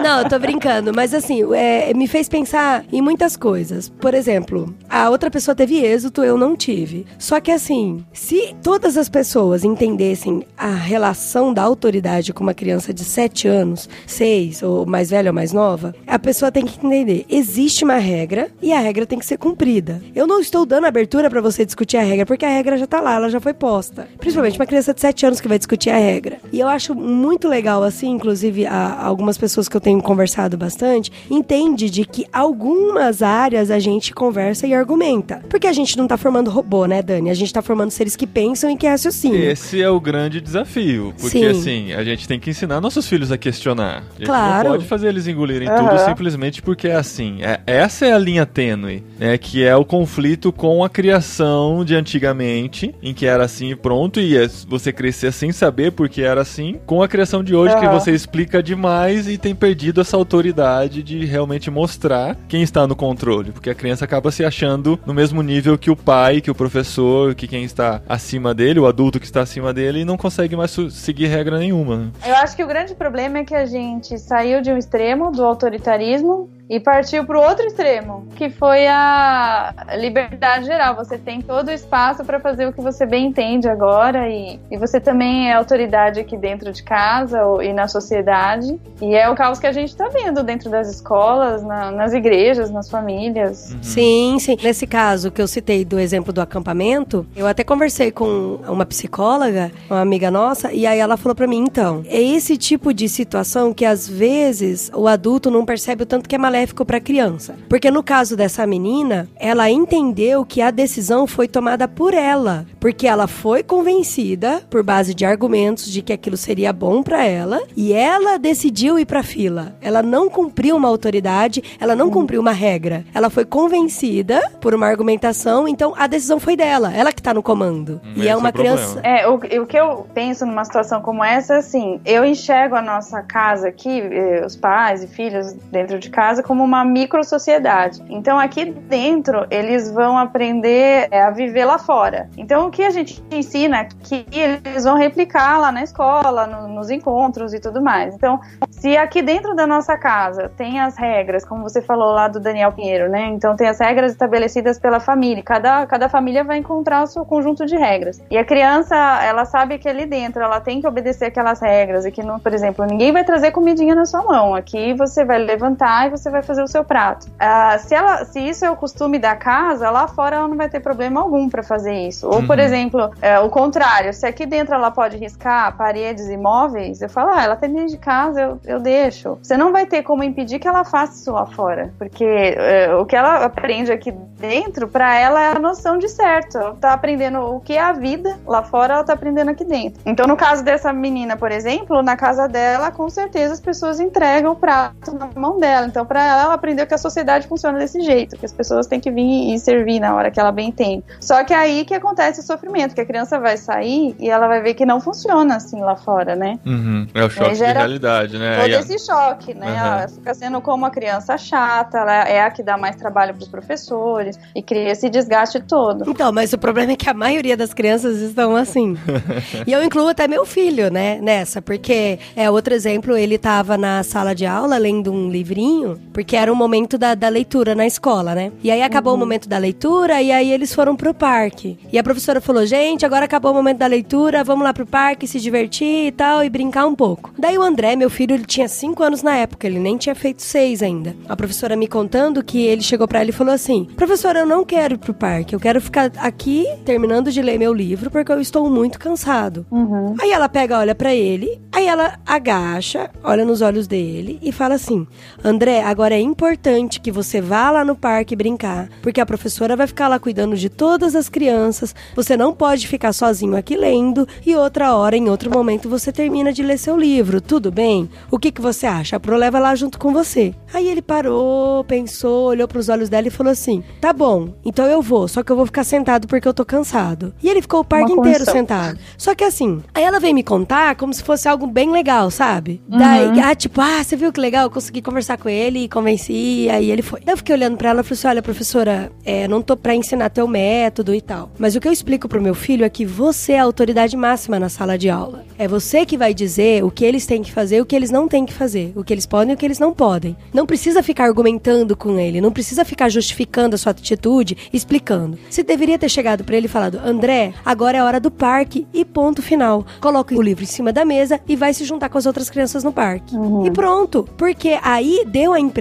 Não, 0.04 0.20
eu 0.20 0.30
tô 0.30 0.40
brincando, 0.40 0.92
mas 0.94 1.14
assim, 1.14 1.42
é, 1.54 1.94
me 1.94 2.08
fez 2.08 2.28
pensar 2.28 2.84
em 2.92 3.02
muitas 3.02 3.36
coisas. 3.38 3.90
Por 3.90 4.14
exemplo, 4.14 4.74
a 4.90 5.10
outra 5.10 5.30
pessoa 5.30 5.56
teve 5.56 5.84
êxito, 5.84 6.01
eu 6.24 6.38
não 6.38 6.56
tive. 6.56 7.06
Só 7.18 7.40
que 7.40 7.52
assim, 7.52 8.04
se 8.14 8.56
todas 8.64 8.98
as 8.98 9.10
pessoas 9.10 9.64
entendessem 9.64 10.44
a 10.58 10.72
relação 10.72 11.54
da 11.54 11.64
autoridade 11.64 12.34
com 12.34 12.44
uma 12.44 12.54
criança 12.54 12.94
de 12.94 13.04
7 13.04 13.48
anos, 13.48 13.90
6, 14.08 14.64
ou 14.64 14.86
mais 14.86 15.10
velha 15.10 15.32
ou 15.32 15.36
mais 15.36 15.52
nova, 15.52 15.94
a 16.08 16.20
pessoa 16.20 16.52
tem 16.52 16.66
que 16.66 16.86
entender: 16.86 17.26
existe 17.30 17.84
uma 17.84 17.98
regra 17.98 18.50
e 18.62 18.72
a 18.72 18.80
regra 18.80 19.06
tem 19.06 19.20
que 19.20 19.26
ser 19.26 19.38
cumprida. 19.38 20.02
Eu 20.16 20.28
não 20.28 20.40
estou 20.40 20.66
dando 20.66 20.86
abertura 20.86 21.30
pra 21.30 21.42
você 21.42 21.66
discutir 21.66 21.98
a 21.98 22.04
regra, 22.04 22.26
porque 22.26 22.46
a 22.46 22.50
regra 22.50 22.78
já 22.78 22.88
tá 22.88 23.00
lá, 23.00 23.16
ela 23.16 23.30
já 23.30 23.40
foi 23.40 23.54
posta. 23.54 24.08
Principalmente 24.18 24.58
uma 24.58 24.66
criança 24.66 24.94
de 24.94 25.02
7 25.02 25.26
anos 25.26 25.42
que 25.42 25.48
vai 25.48 25.58
discutir 25.58 25.90
a 25.90 25.98
regra. 25.98 26.40
E 26.52 26.60
eu 26.60 26.68
acho 26.68 26.96
muito 26.96 27.48
legal, 27.48 27.84
assim, 27.84 28.12
inclusive 28.12 28.66
algumas 28.66 29.38
pessoas 29.38 29.68
que 29.68 29.76
eu 29.76 29.82
tenho 29.82 30.02
conversado 30.02 30.58
bastante, 30.58 31.12
entende 31.30 31.90
de 31.90 32.06
que 32.06 32.26
algumas 32.32 33.22
áreas 33.22 33.72
a 33.72 33.80
gente 33.80 34.14
conversa 34.14 34.68
e 34.68 34.74
argumenta. 34.74 35.44
Porque 35.50 35.68
a 35.68 35.74
gente 35.74 35.91
não 35.98 36.08
tá 36.08 36.18
formando 36.18 36.50
robô, 36.50 36.86
né, 36.86 37.02
Dani? 37.02 37.30
A 37.30 37.34
gente 37.34 37.54
tá 37.54 37.62
formando 37.62 37.92
seres 37.92 38.16
que 38.16 38.28
pensam 38.28 38.70
e 38.70 38.78
que 38.78 38.88
raciocinam. 38.88 39.38
Esse 39.38 39.82
é 39.82 39.90
o 39.90 40.00
grande 40.00 40.40
desafio. 40.42 41.14
Porque, 41.20 41.40
Sim. 41.40 41.48
assim, 41.48 41.94
a 41.94 42.04
gente 42.04 42.28
tem 42.28 42.40
que 42.40 42.50
ensinar 42.50 42.80
nossos 42.82 43.08
filhos 43.08 43.32
a 43.32 43.38
questionar. 43.38 44.04
A 44.16 44.18
gente 44.18 44.26
Claro. 44.26 44.64
não 44.70 44.76
pode 44.76 44.86
fazer 44.86 45.08
eles 45.08 45.28
engolirem 45.28 45.68
Aham. 45.68 45.88
tudo 45.90 46.00
simplesmente 46.00 46.62
porque 46.62 46.88
é 46.88 46.96
assim. 46.96 47.38
É, 47.42 47.60
essa 47.66 48.06
é 48.06 48.14
a 48.14 48.18
linha 48.18 48.46
tênue, 48.46 49.04
né? 49.20 49.38
Que 49.38 49.64
é 49.64 49.76
o 49.76 49.86
conflito 49.86 50.52
com 50.52 50.84
a 50.84 50.90
criação 50.90 51.84
de 51.86 51.96
antigamente, 51.96 52.94
em 53.02 53.14
que 53.14 53.26
era 53.26 53.44
assim 53.46 53.72
e 53.72 53.76
pronto, 53.76 54.20
e 54.20 54.38
é 54.38 54.48
você 54.68 54.92
crescer 54.92 55.32
sem 55.32 55.52
saber 55.52 55.92
porque 55.92 56.22
era 56.22 56.42
assim, 56.42 56.80
com 56.86 57.02
a 57.04 57.08
criação 57.08 57.44
de 57.44 57.56
hoje, 57.56 57.76
que 57.78 57.86
Aham. 57.86 58.00
você 58.00 58.12
explica 58.12 58.62
demais 58.64 59.28
e 59.28 59.38
tem 59.38 59.54
perdido 59.54 60.02
essa 60.02 60.16
autoridade 60.18 61.04
de 61.04 61.26
realmente 61.26 61.70
mostrar 61.70 62.38
quem 62.48 62.62
está 62.62 62.86
no 62.88 62.96
controle. 62.96 63.52
Porque 63.52 63.70
a 63.70 63.76
criança 63.76 64.06
acaba 64.06 64.32
se 64.32 64.44
achando 64.44 65.00
no 65.06 65.14
mesmo 65.14 65.42
nível 65.42 65.78
que 65.82 65.90
o 65.90 65.96
pai, 65.96 66.40
que 66.40 66.52
o 66.52 66.56
professor, 66.56 67.34
que 67.34 67.48
quem 67.48 67.64
está 67.64 68.02
acima 68.08 68.54
dele, 68.54 68.80
o 68.80 68.86
adulto 68.86 69.20
que 69.20 69.26
está 69.26 69.42
acima 69.42 69.74
dele, 69.74 70.06
não 70.06 70.16
consegue 70.16 70.56
mais 70.56 70.72
seguir 70.92 71.26
regra 71.26 71.58
nenhuma. 71.58 71.98
né? 71.98 72.12
Eu 72.26 72.36
acho 72.36 72.56
que 72.56 72.64
o 72.64 72.68
grande 72.68 72.94
problema 72.94 73.40
é 73.40 73.44
que 73.44 73.56
a 73.56 73.66
gente 73.66 74.18
saiu 74.20 74.62
de 74.62 74.72
um 74.72 74.78
extremo 74.78 75.32
do 75.32 75.44
autoritarismo 75.44 76.50
e 76.74 76.80
partiu 76.80 77.26
para 77.26 77.38
o 77.38 77.42
outro 77.42 77.66
extremo, 77.68 78.26
que 78.38 78.50
foi 78.50 78.88
a 78.88 79.74
liberdade 79.98 80.66
geral. 80.66 80.96
Você 80.96 81.18
tem 81.18 81.42
todo 81.42 81.68
o 81.68 81.72
espaço 81.72 82.24
para 82.24 82.40
fazer 82.40 82.66
o 82.66 82.72
que 82.72 82.80
você 82.80 83.06
bem 83.06 83.26
entende 83.28 83.68
agora 83.68 84.30
e, 84.30 84.58
e 84.72 84.78
você 84.78 84.98
também 84.98 85.50
é 85.50 85.54
autoridade 85.54 86.22
aqui 86.22 86.38
dentro 86.38 86.72
de 86.72 86.82
casa 86.82 87.44
ou- 87.46 87.62
e 87.62 87.74
na 87.74 87.90
sociedade. 87.90 88.80
E 89.02 89.14
é 89.14 89.30
o 89.30 89.36
caos 89.36 89.60
que 89.60 89.68
a 89.68 89.74
gente 89.74 89.90
está 89.90 90.08
vendo 90.08 90.44
dentro 90.44 90.70
das 90.70 90.90
escolas, 90.90 91.62
na- 91.62 91.92
nas 91.92 92.14
igrejas, 92.14 92.72
nas 92.72 92.90
famílias. 92.90 93.76
Sim, 93.82 94.38
sim. 94.40 94.56
Nesse 94.64 94.88
caso 94.88 95.30
que 95.30 95.42
eu 95.42 95.50
citei 95.50 95.84
do 95.84 96.00
exemplo 96.00 96.32
do 96.32 96.40
acampamento, 96.40 97.26
eu 97.36 97.48
até 97.48 97.66
conversei 97.66 98.12
com 98.12 98.60
uma 98.66 98.86
psicóloga, 98.86 99.74
uma 99.90 100.00
amiga 100.00 100.32
nossa, 100.32 100.72
e 100.72 100.88
aí 100.88 101.00
ela 101.00 101.18
falou 101.18 101.36
pra 101.36 101.48
mim, 101.48 101.66
então, 101.66 102.02
é 102.08 102.22
esse 102.22 102.56
tipo 102.56 102.94
de 102.94 103.10
situação 103.10 103.74
que 103.74 103.84
às 103.84 104.08
vezes 104.08 104.90
o 104.96 105.06
adulto 105.06 105.52
não 105.52 105.66
percebe 105.66 106.04
o 106.04 106.06
tanto 106.06 106.30
que 106.30 106.36
é 106.36 106.38
maléfico 106.38 106.61
pra 106.68 107.00
criança. 107.00 107.56
Porque 107.70 107.92
no 107.92 108.02
caso 108.04 108.36
dessa 108.36 108.66
menina, 108.66 109.30
ela 109.38 109.70
entendeu 109.70 110.44
que 110.44 110.62
a 110.62 110.72
decisão 110.72 111.28
foi 111.28 111.48
tomada 111.48 111.88
por 111.88 112.14
ela, 112.14 112.66
porque 112.80 113.08
ela 113.08 113.28
foi 113.28 113.62
convencida 113.62 114.64
por 114.70 114.84
base 114.84 115.14
de 115.14 115.26
argumentos 115.26 115.86
de 115.92 116.02
que 116.02 116.14
aquilo 116.14 116.38
seria 116.38 116.74
bom 116.74 117.04
pra 117.04 117.26
ela, 117.26 117.62
e 117.78 117.94
ela 117.94 118.38
decidiu 118.38 118.98
ir 118.98 119.06
pra 119.06 119.22
fila. 119.22 119.76
Ela 119.82 120.02
não 120.02 120.30
cumpriu 120.30 120.76
uma 120.76 120.88
autoridade, 120.88 121.64
ela 121.80 121.96
não 121.96 122.10
cumpriu 122.10 122.42
uma 122.42 122.52
regra. 122.52 123.06
Ela 123.14 123.30
foi 123.30 123.46
convencida 123.46 124.42
por 124.60 124.74
uma 124.74 124.88
argumentação, 124.88 125.68
então 125.68 125.94
a 125.96 126.08
decisão 126.08 126.40
foi 126.40 126.56
dela, 126.56 126.92
ela 126.94 127.14
que 127.14 127.22
tá 127.22 127.34
no 127.34 127.44
comando. 127.44 128.02
Hum, 128.04 128.14
e 128.16 128.28
é 128.28 128.32
é 128.32 128.36
uma 128.36 128.52
criança. 128.52 129.00
É, 129.04 129.28
o, 129.28 129.36
o 129.36 129.66
que 129.66 129.78
eu 129.78 130.08
penso 130.14 130.46
numa 130.46 130.66
situação 130.66 131.02
como 131.02 131.24
essa 131.24 131.56
é 131.56 131.58
assim: 131.58 132.02
eu 132.06 132.26
enxergo 132.26 132.76
a 132.76 132.82
nossa 132.82 133.22
casa 133.22 133.68
aqui, 133.68 134.00
eh, 134.02 134.44
os 134.46 134.56
pais 134.56 135.04
e 135.04 135.08
filhos 135.08 135.54
dentro 135.54 136.00
de 136.00 136.10
casa, 136.10 136.41
casa 136.42 136.44
como 136.44 136.64
uma 136.64 136.84
micro 136.84 137.24
sociedade. 137.24 138.02
Então 138.10 138.38
aqui 138.38 138.66
dentro 138.66 139.46
eles 139.50 139.92
vão 139.92 140.18
aprender 140.18 141.08
é, 141.12 141.22
a 141.22 141.30
viver 141.30 141.66
lá 141.66 141.78
fora. 141.78 142.30
Então 142.38 142.68
o 142.68 142.72
que 142.72 142.84
a 142.84 142.90
gente 142.90 143.24
ensina 143.32 143.86
que 144.04 144.26
eles 144.32 144.84
vão 144.84 144.98
replicar 144.98 145.60
lá 145.60 145.72
na 145.72 145.84
escola, 145.84 146.48
no, 146.48 146.68
nos 146.68 146.90
encontros 146.90 147.54
e 147.54 147.60
tudo 147.60 147.82
mais. 147.82 148.16
Então, 148.16 148.40
se 148.70 148.98
aqui 148.98 149.22
dentro 149.22 149.56
da 149.56 149.68
nossa 149.68 149.98
casa 149.98 150.50
tem 150.58 150.80
as 150.80 150.98
regras, 150.98 151.46
como 151.46 151.64
você 151.64 151.82
falou 151.82 152.14
lá 152.14 152.28
do 152.28 152.40
Daniel 152.40 152.72
Pinheiro, 152.72 153.10
né? 153.10 153.28
Então 153.28 153.56
tem 153.56 153.68
as 153.68 153.80
regras 153.80 154.12
estabelecidas 154.12 154.80
pela 154.80 155.00
família. 155.00 155.44
Cada, 155.44 155.86
cada 155.86 156.10
família 156.10 156.44
vai 156.44 156.58
encontrar 156.58 157.04
o 157.04 157.08
seu 157.08 157.24
conjunto 157.24 157.66
de 157.66 157.76
regras. 157.76 158.22
E 158.30 158.38
a 158.38 158.44
criança, 158.44 158.96
ela 159.24 159.46
sabe 159.46 159.78
que 159.78 159.88
ali 159.88 160.06
dentro 160.06 160.42
ela 160.42 160.60
tem 160.60 160.82
que 160.82 160.88
obedecer 160.88 161.26
aquelas 161.26 161.62
regras 161.62 162.06
e 162.06 162.12
que, 162.12 162.24
não, 162.24 162.40
por 162.40 162.54
exemplo, 162.54 162.86
ninguém 162.86 163.12
vai 163.12 163.24
trazer 163.24 163.52
comidinha 163.52 163.94
na 163.94 164.06
sua 164.06 164.24
mão. 164.24 164.56
Aqui 164.56 164.94
você 164.94 165.24
vai 165.24 165.38
levantar 165.38 166.08
e 166.08 166.10
você 166.10 166.31
vai 166.32 166.42
fazer 166.42 166.64
o 166.64 166.68
seu 166.68 166.84
prato. 166.84 167.28
Uh, 167.28 167.80
se, 167.80 167.94
ela, 167.94 168.26
se 168.26 168.40
isso 168.40 168.66
é 168.66 168.72
o 168.72 168.76
costume 168.76 169.20
da 169.20 169.36
casa, 169.36 169.90
lá 169.90 170.08
fora 170.08 170.38
ela 170.38 170.48
não 170.48 170.58
vai 170.58 170.70
ter 170.70 170.80
problema 170.80 171.22
algum 171.22 171.50
para 171.50 171.64
fazer 171.64 171.94
isso. 172.08 172.28
Ou, 172.28 172.44
por 172.44 172.58
uhum. 172.58 172.64
exemplo, 172.64 173.12
é, 173.22 173.40
o 173.40 173.50
contrário, 173.50 174.14
se 174.14 174.26
aqui 174.26 174.46
dentro 174.46 174.74
ela 174.74 174.92
pode 174.92 175.18
riscar 175.18 175.76
paredes 175.76 176.28
e 176.28 176.38
móveis, 176.38 177.02
eu 177.02 177.10
falo, 177.10 177.32
ah, 177.34 177.44
ela 177.44 177.56
tem 177.56 177.72
dentro 177.72 177.90
de 177.90 177.98
casa, 177.98 178.42
eu, 178.42 178.60
eu 178.66 178.80
deixo. 178.80 179.38
Você 179.42 179.58
não 179.58 179.72
vai 179.72 179.86
ter 179.86 180.04
como 180.04 180.24
impedir 180.24 180.60
que 180.60 180.68
ela 180.68 180.84
faça 180.84 181.14
isso 181.14 181.32
lá 181.32 181.46
fora. 181.46 181.94
Porque 181.98 182.24
é, 182.24 182.94
o 182.96 183.06
que 183.06 183.16
ela 183.16 183.46
aprende 183.46 183.92
aqui 183.92 184.12
dentro, 184.12 184.88
para 184.88 185.18
ela 185.18 185.42
é 185.42 185.56
a 185.56 185.60
noção 185.60 185.98
de 185.98 186.10
certo. 186.10 186.58
Ela 186.58 186.76
tá 186.76 186.94
aprendendo 186.94 187.40
o 187.40 187.60
que 187.60 187.74
é 187.74 187.82
a 187.82 187.94
vida 187.94 188.38
lá 188.46 188.64
fora, 188.64 188.96
ela 188.96 189.04
tá 189.04 189.14
aprendendo 189.14 189.50
aqui 189.50 189.64
dentro. 189.64 190.02
Então, 190.06 190.28
no 190.28 190.36
caso 190.36 190.64
dessa 190.64 190.92
menina, 190.92 191.38
por 191.38 191.52
exemplo, 191.52 192.02
na 192.02 192.16
casa 192.16 192.48
dela, 192.48 192.92
com 192.92 193.10
certeza 193.10 193.54
as 193.54 193.60
pessoas 193.60 194.00
entregam 194.00 194.52
o 194.52 194.56
prato 194.56 195.14
na 195.14 195.30
mão 195.36 195.60
dela. 195.60 195.88
Então, 195.88 196.06
para 196.06 196.21
ela, 196.24 196.44
ela 196.44 196.54
aprendeu 196.54 196.86
que 196.86 196.94
a 196.94 196.98
sociedade 196.98 197.48
funciona 197.48 197.78
desse 197.80 198.02
jeito, 198.02 198.38
que 198.38 198.46
as 198.46 198.54
pessoas 198.54 198.88
têm 198.88 199.00
que 199.00 199.12
vir 199.12 199.54
e 199.54 199.60
servir 199.60 200.00
na 200.00 200.16
hora 200.16 200.32
que 200.32 200.40
ela 200.40 200.52
bem 200.52 200.72
tem. 200.72 201.04
Só 201.20 201.44
que 201.44 201.54
é 201.54 201.58
aí 201.58 201.86
que 201.86 201.94
acontece 201.94 202.40
o 202.40 202.44
sofrimento, 202.44 202.96
que 202.96 203.02
a 203.02 203.06
criança 203.06 203.40
vai 203.40 203.58
sair 203.58 204.16
e 204.20 204.30
ela 204.30 204.48
vai 204.48 204.62
ver 204.62 204.74
que 204.74 204.86
não 204.86 205.00
funciona 205.00 205.56
assim 205.56 205.82
lá 205.82 205.96
fora, 205.96 206.36
né? 206.36 206.60
Uhum. 206.66 207.08
É 207.14 207.24
o 207.24 207.30
choque 207.30 207.56
de 207.56 207.64
realidade, 207.64 208.38
né? 208.38 208.62
Todo 208.62 208.74
esse 208.74 209.06
choque, 209.06 209.54
né? 209.54 209.68
Uhum. 209.68 209.78
Ela 209.78 210.08
fica 210.08 210.34
sendo 210.34 210.62
como 210.62 210.78
uma 210.78 210.90
criança 210.90 211.38
chata, 211.38 212.00
ela 212.00 212.28
é 212.28 212.42
a 212.42 212.52
que 212.52 212.64
dá 212.64 212.78
mais 212.78 212.96
trabalho 212.96 213.34
para 213.34 213.44
os 213.44 213.50
professores 213.50 214.40
e 214.56 214.62
cria 214.62 214.92
esse 214.92 215.10
desgaste 215.10 215.60
todo. 215.60 216.10
Então, 216.10 216.32
mas 216.32 216.54
o 216.54 216.58
problema 216.58 216.94
é 216.94 216.96
que 216.96 217.10
a 217.10 217.14
maioria 217.14 217.56
das 217.56 217.74
crianças 217.74 218.20
estão 218.20 218.56
assim. 218.56 218.98
e 219.66 219.72
eu 219.72 219.84
incluo 219.84 220.08
até 220.08 220.28
meu 220.28 220.46
filho, 220.46 220.92
né, 220.92 221.20
nessa, 221.22 221.62
porque 221.62 222.20
é 222.36 222.50
outro 222.50 222.74
exemplo, 222.74 223.16
ele 223.16 223.36
estava 223.36 223.78
na 223.78 224.04
sala 224.04 224.34
de 224.34 224.46
aula 224.46 224.78
lendo 224.78 225.12
um 225.12 225.30
livrinho, 225.30 226.00
porque 226.12 226.36
era 226.36 226.52
o 226.52 226.56
momento 226.56 226.98
da, 226.98 227.16
da 227.16 227.30
leitura 227.30 227.74
na 227.74 227.86
escola, 227.86 228.36
né? 228.36 228.52
E 228.64 228.70
aí 228.70 228.82
acabou 228.82 229.14
uhum. 229.14 229.18
o 229.18 229.20
momento 229.20 229.48
da 229.48 229.58
leitura 229.58 230.22
e 230.22 230.32
aí 230.32 230.52
eles 230.52 230.74
foram 230.74 230.96
pro 230.96 231.14
parque. 231.14 231.78
E 231.92 231.98
a 231.98 232.04
professora 232.04 232.42
falou: 232.42 232.66
"Gente, 232.66 233.06
agora 233.06 233.26
acabou 233.26 233.52
o 233.52 233.54
momento 233.56 233.78
da 233.78 233.88
leitura, 233.88 234.44
vamos 234.44 234.64
lá 234.64 234.74
pro 234.74 234.86
parque 234.86 235.28
se 235.28 235.40
divertir 235.40 236.08
e 236.08 236.12
tal 236.12 236.44
e 236.44 236.50
brincar 236.50 236.86
um 236.86 236.96
pouco". 236.96 237.34
Daí 237.38 237.58
o 237.58 237.62
André, 237.62 237.96
meu 237.96 238.10
filho, 238.10 238.34
ele 238.34 238.46
tinha 238.46 238.68
5 238.68 239.02
anos 239.04 239.24
na 239.24 239.36
época, 239.36 239.68
ele 239.68 239.80
nem 239.80 239.98
tinha 239.98 240.16
feito 240.16 240.42
6 240.42 240.84
ainda. 240.84 241.16
A 241.28 241.36
professora 241.36 241.76
me 241.76 241.88
contando 241.88 242.44
que 242.44 242.66
ele 242.66 242.82
chegou 242.82 243.08
para 243.08 243.22
ele 243.22 243.32
e 243.32 243.34
falou 243.34 243.54
assim: 243.54 243.88
"Professora, 243.96 244.40
eu 244.40 244.46
não 244.46 244.64
quero 244.64 244.96
ir 244.96 244.98
pro 244.98 245.14
parque, 245.14 245.56
eu 245.56 245.60
quero 245.60 245.82
ficar 245.82 246.12
aqui 246.18 246.66
terminando 246.86 247.32
de 247.32 247.42
ler 247.42 247.58
meu 247.58 247.74
livro 247.74 248.10
porque 248.10 248.32
eu 248.32 248.42
estou 248.42 248.70
muito 248.70 249.00
cansado". 249.00 249.66
Uhum. 249.72 250.16
Aí 250.20 250.32
ela 250.32 250.50
pega, 250.50 250.80
olha 250.80 250.96
para 250.96 251.14
ele, 251.14 251.60
aí 251.72 251.88
ela 251.88 252.20
agacha, 252.26 253.10
olha 253.24 253.46
nos 253.46 253.62
olhos 253.62 253.88
dele 253.88 254.40
e 254.42 254.52
fala 254.52 254.76
assim: 254.76 255.08
"André, 255.44 255.82
agora 255.82 256.01
é 256.10 256.20
importante 256.20 257.00
que 257.00 257.12
você 257.12 257.40
vá 257.40 257.70
lá 257.70 257.86
no 257.86 257.96
parque 257.96 258.36
brincar, 258.36 258.90
porque 259.02 259.22
a 259.22 259.26
professora 259.26 259.76
vai 259.76 259.86
ficar 259.86 260.08
lá 260.08 260.18
cuidando 260.18 260.56
de 260.56 260.70
todas 260.70 261.16
as 261.16 261.30
crianças. 261.30 261.94
Você 262.16 262.36
não 262.36 262.54
pode 262.54 262.88
ficar 262.88 263.14
sozinho 263.14 263.56
aqui 263.56 263.76
lendo 263.76 264.28
e 264.46 264.56
outra 264.56 264.96
hora, 264.96 265.18
em 265.18 265.30
outro 265.30 265.52
momento, 265.52 265.90
você 265.90 266.12
termina 266.12 266.52
de 266.52 266.64
ler 266.64 266.78
seu 266.78 266.98
livro. 266.98 267.42
Tudo 267.42 267.72
bem? 267.72 268.10
O 268.32 268.40
que, 268.40 268.52
que 268.52 268.62
você 268.62 268.88
acha? 268.88 269.18
A 269.18 269.20
Pro 269.20 269.36
leva 269.36 269.60
lá 269.60 269.76
junto 269.76 270.00
com 270.00 270.14
você. 270.14 270.56
Aí 270.74 270.88
ele 270.88 271.02
parou, 271.02 271.84
pensou, 271.84 272.48
olhou 272.48 272.68
para 272.68 272.80
os 272.80 272.90
olhos 272.90 273.10
dela 273.10 273.28
e 273.28 273.32
falou 273.32 273.52
assim: 273.52 273.84
Tá 274.00 274.14
bom, 274.14 274.54
então 274.64 274.86
eu 274.86 275.02
vou, 275.02 275.28
só 275.28 275.44
que 275.44 275.52
eu 275.52 275.56
vou 275.56 275.66
ficar 275.66 275.84
sentado 275.84 276.28
porque 276.28 276.48
eu 276.48 276.54
tô 276.54 276.64
cansado. 276.66 277.34
E 277.44 277.50
ele 277.50 277.62
ficou 277.62 277.82
o 277.82 277.86
parque 277.86 278.12
Uma 278.12 278.28
inteiro 278.28 278.46
sentado. 278.46 278.98
Só 279.18 279.36
que 279.36 279.44
assim, 279.44 279.82
aí 279.94 280.04
ela 280.04 280.20
veio 280.20 280.34
me 280.34 280.44
contar 280.44 280.96
como 280.96 281.14
se 281.14 281.24
fosse 281.24 281.48
algo 281.48 281.68
bem 281.68 281.92
legal, 281.92 282.32
sabe? 282.32 282.82
Uhum. 282.90 282.98
Daí, 282.98 283.40
ah, 283.40 283.56
tipo, 283.56 283.82
ah, 283.82 284.04
você 284.04 284.16
viu 284.16 284.32
que 284.32 284.40
legal? 284.40 284.64
Eu 284.64 284.72
consegui 284.72 285.02
conversar 285.02 285.38
com 285.38 285.50
ele 285.50 285.80
e 285.92 285.94
convenci, 285.94 286.70
aí 286.70 286.90
ele 286.90 287.02
foi. 287.02 287.20
Eu 287.28 287.36
fiquei 287.36 287.54
olhando 287.54 287.78
para 287.78 287.90
ela 287.90 288.02
e 288.02 288.04
falei 288.04 288.18
assim: 288.18 288.28
Olha, 288.28 288.42
professora, 288.42 289.12
é, 289.26 289.48
não 289.48 289.62
tô 289.62 289.76
pra 289.76 289.94
ensinar 289.94 290.30
teu 290.30 290.48
método 290.48 291.14
e 291.14 291.22
tal. 291.22 291.52
Mas 291.60 291.76
o 291.76 291.82
que 291.82 291.88
eu 291.88 291.92
explico 291.92 292.28
pro 292.28 292.42
meu 292.42 292.56
filho 292.56 292.86
é 292.86 292.90
que 292.90 293.06
você 293.06 293.54
é 293.54 293.60
a 293.60 293.64
autoridade 293.64 294.16
máxima 294.16 294.60
na 294.60 294.70
sala 294.70 294.98
de 294.98 295.10
aula. 295.10 295.44
É 295.58 295.68
você 295.68 296.06
que 296.06 296.18
vai 296.18 296.34
dizer 296.34 296.84
o 296.84 296.90
que 296.90 297.04
eles 297.04 297.26
têm 297.26 297.44
que 297.44 297.52
fazer 297.52 297.78
e 297.78 297.82
o 297.82 297.86
que 297.86 297.96
eles 297.96 298.10
não 298.10 298.28
têm 298.28 298.46
que 298.46 298.54
fazer. 298.54 298.94
O 298.96 299.04
que 299.04 299.14
eles 299.14 299.26
podem 299.26 299.52
e 299.52 299.56
o 299.56 299.58
que 299.58 299.66
eles 299.66 299.80
não 299.80 299.94
podem. 299.94 300.36
Não 300.54 300.66
precisa 300.66 301.04
ficar 301.04 301.26
argumentando 301.26 301.96
com 301.96 302.18
ele, 302.18 302.42
não 302.42 302.52
precisa 302.52 302.86
ficar 302.86 303.10
justificando 303.10 303.76
a 303.76 303.78
sua 303.78 303.92
atitude, 303.92 304.58
explicando. 304.72 305.38
Você 305.50 305.62
deveria 305.62 306.00
ter 306.00 306.10
chegado 306.10 306.44
para 306.44 306.56
ele 306.56 306.68
e 306.68 306.70
falado: 306.70 307.02
André, 307.04 307.54
agora 307.66 307.98
é 307.98 308.04
hora 308.04 308.20
do 308.20 308.32
parque 308.32 308.88
e 308.94 309.04
ponto 309.04 309.42
final. 309.42 309.86
Coloca 310.00 310.34
o 310.34 310.42
livro 310.42 310.64
em 310.64 310.68
cima 310.68 310.94
da 310.94 311.04
mesa 311.04 311.40
e 311.48 311.56
vai 311.56 311.74
se 311.74 311.84
juntar 311.84 312.10
com 312.10 312.18
as 312.18 312.26
outras 312.26 312.50
crianças 312.50 312.84
no 312.84 312.94
parque. 312.94 313.36
Uhum. 313.36 313.66
E 313.66 313.72
pronto. 313.72 314.28
Porque 314.38 314.80
aí 314.82 315.26
deu 315.28 315.54
a 315.54 315.60
impressão 315.60 315.81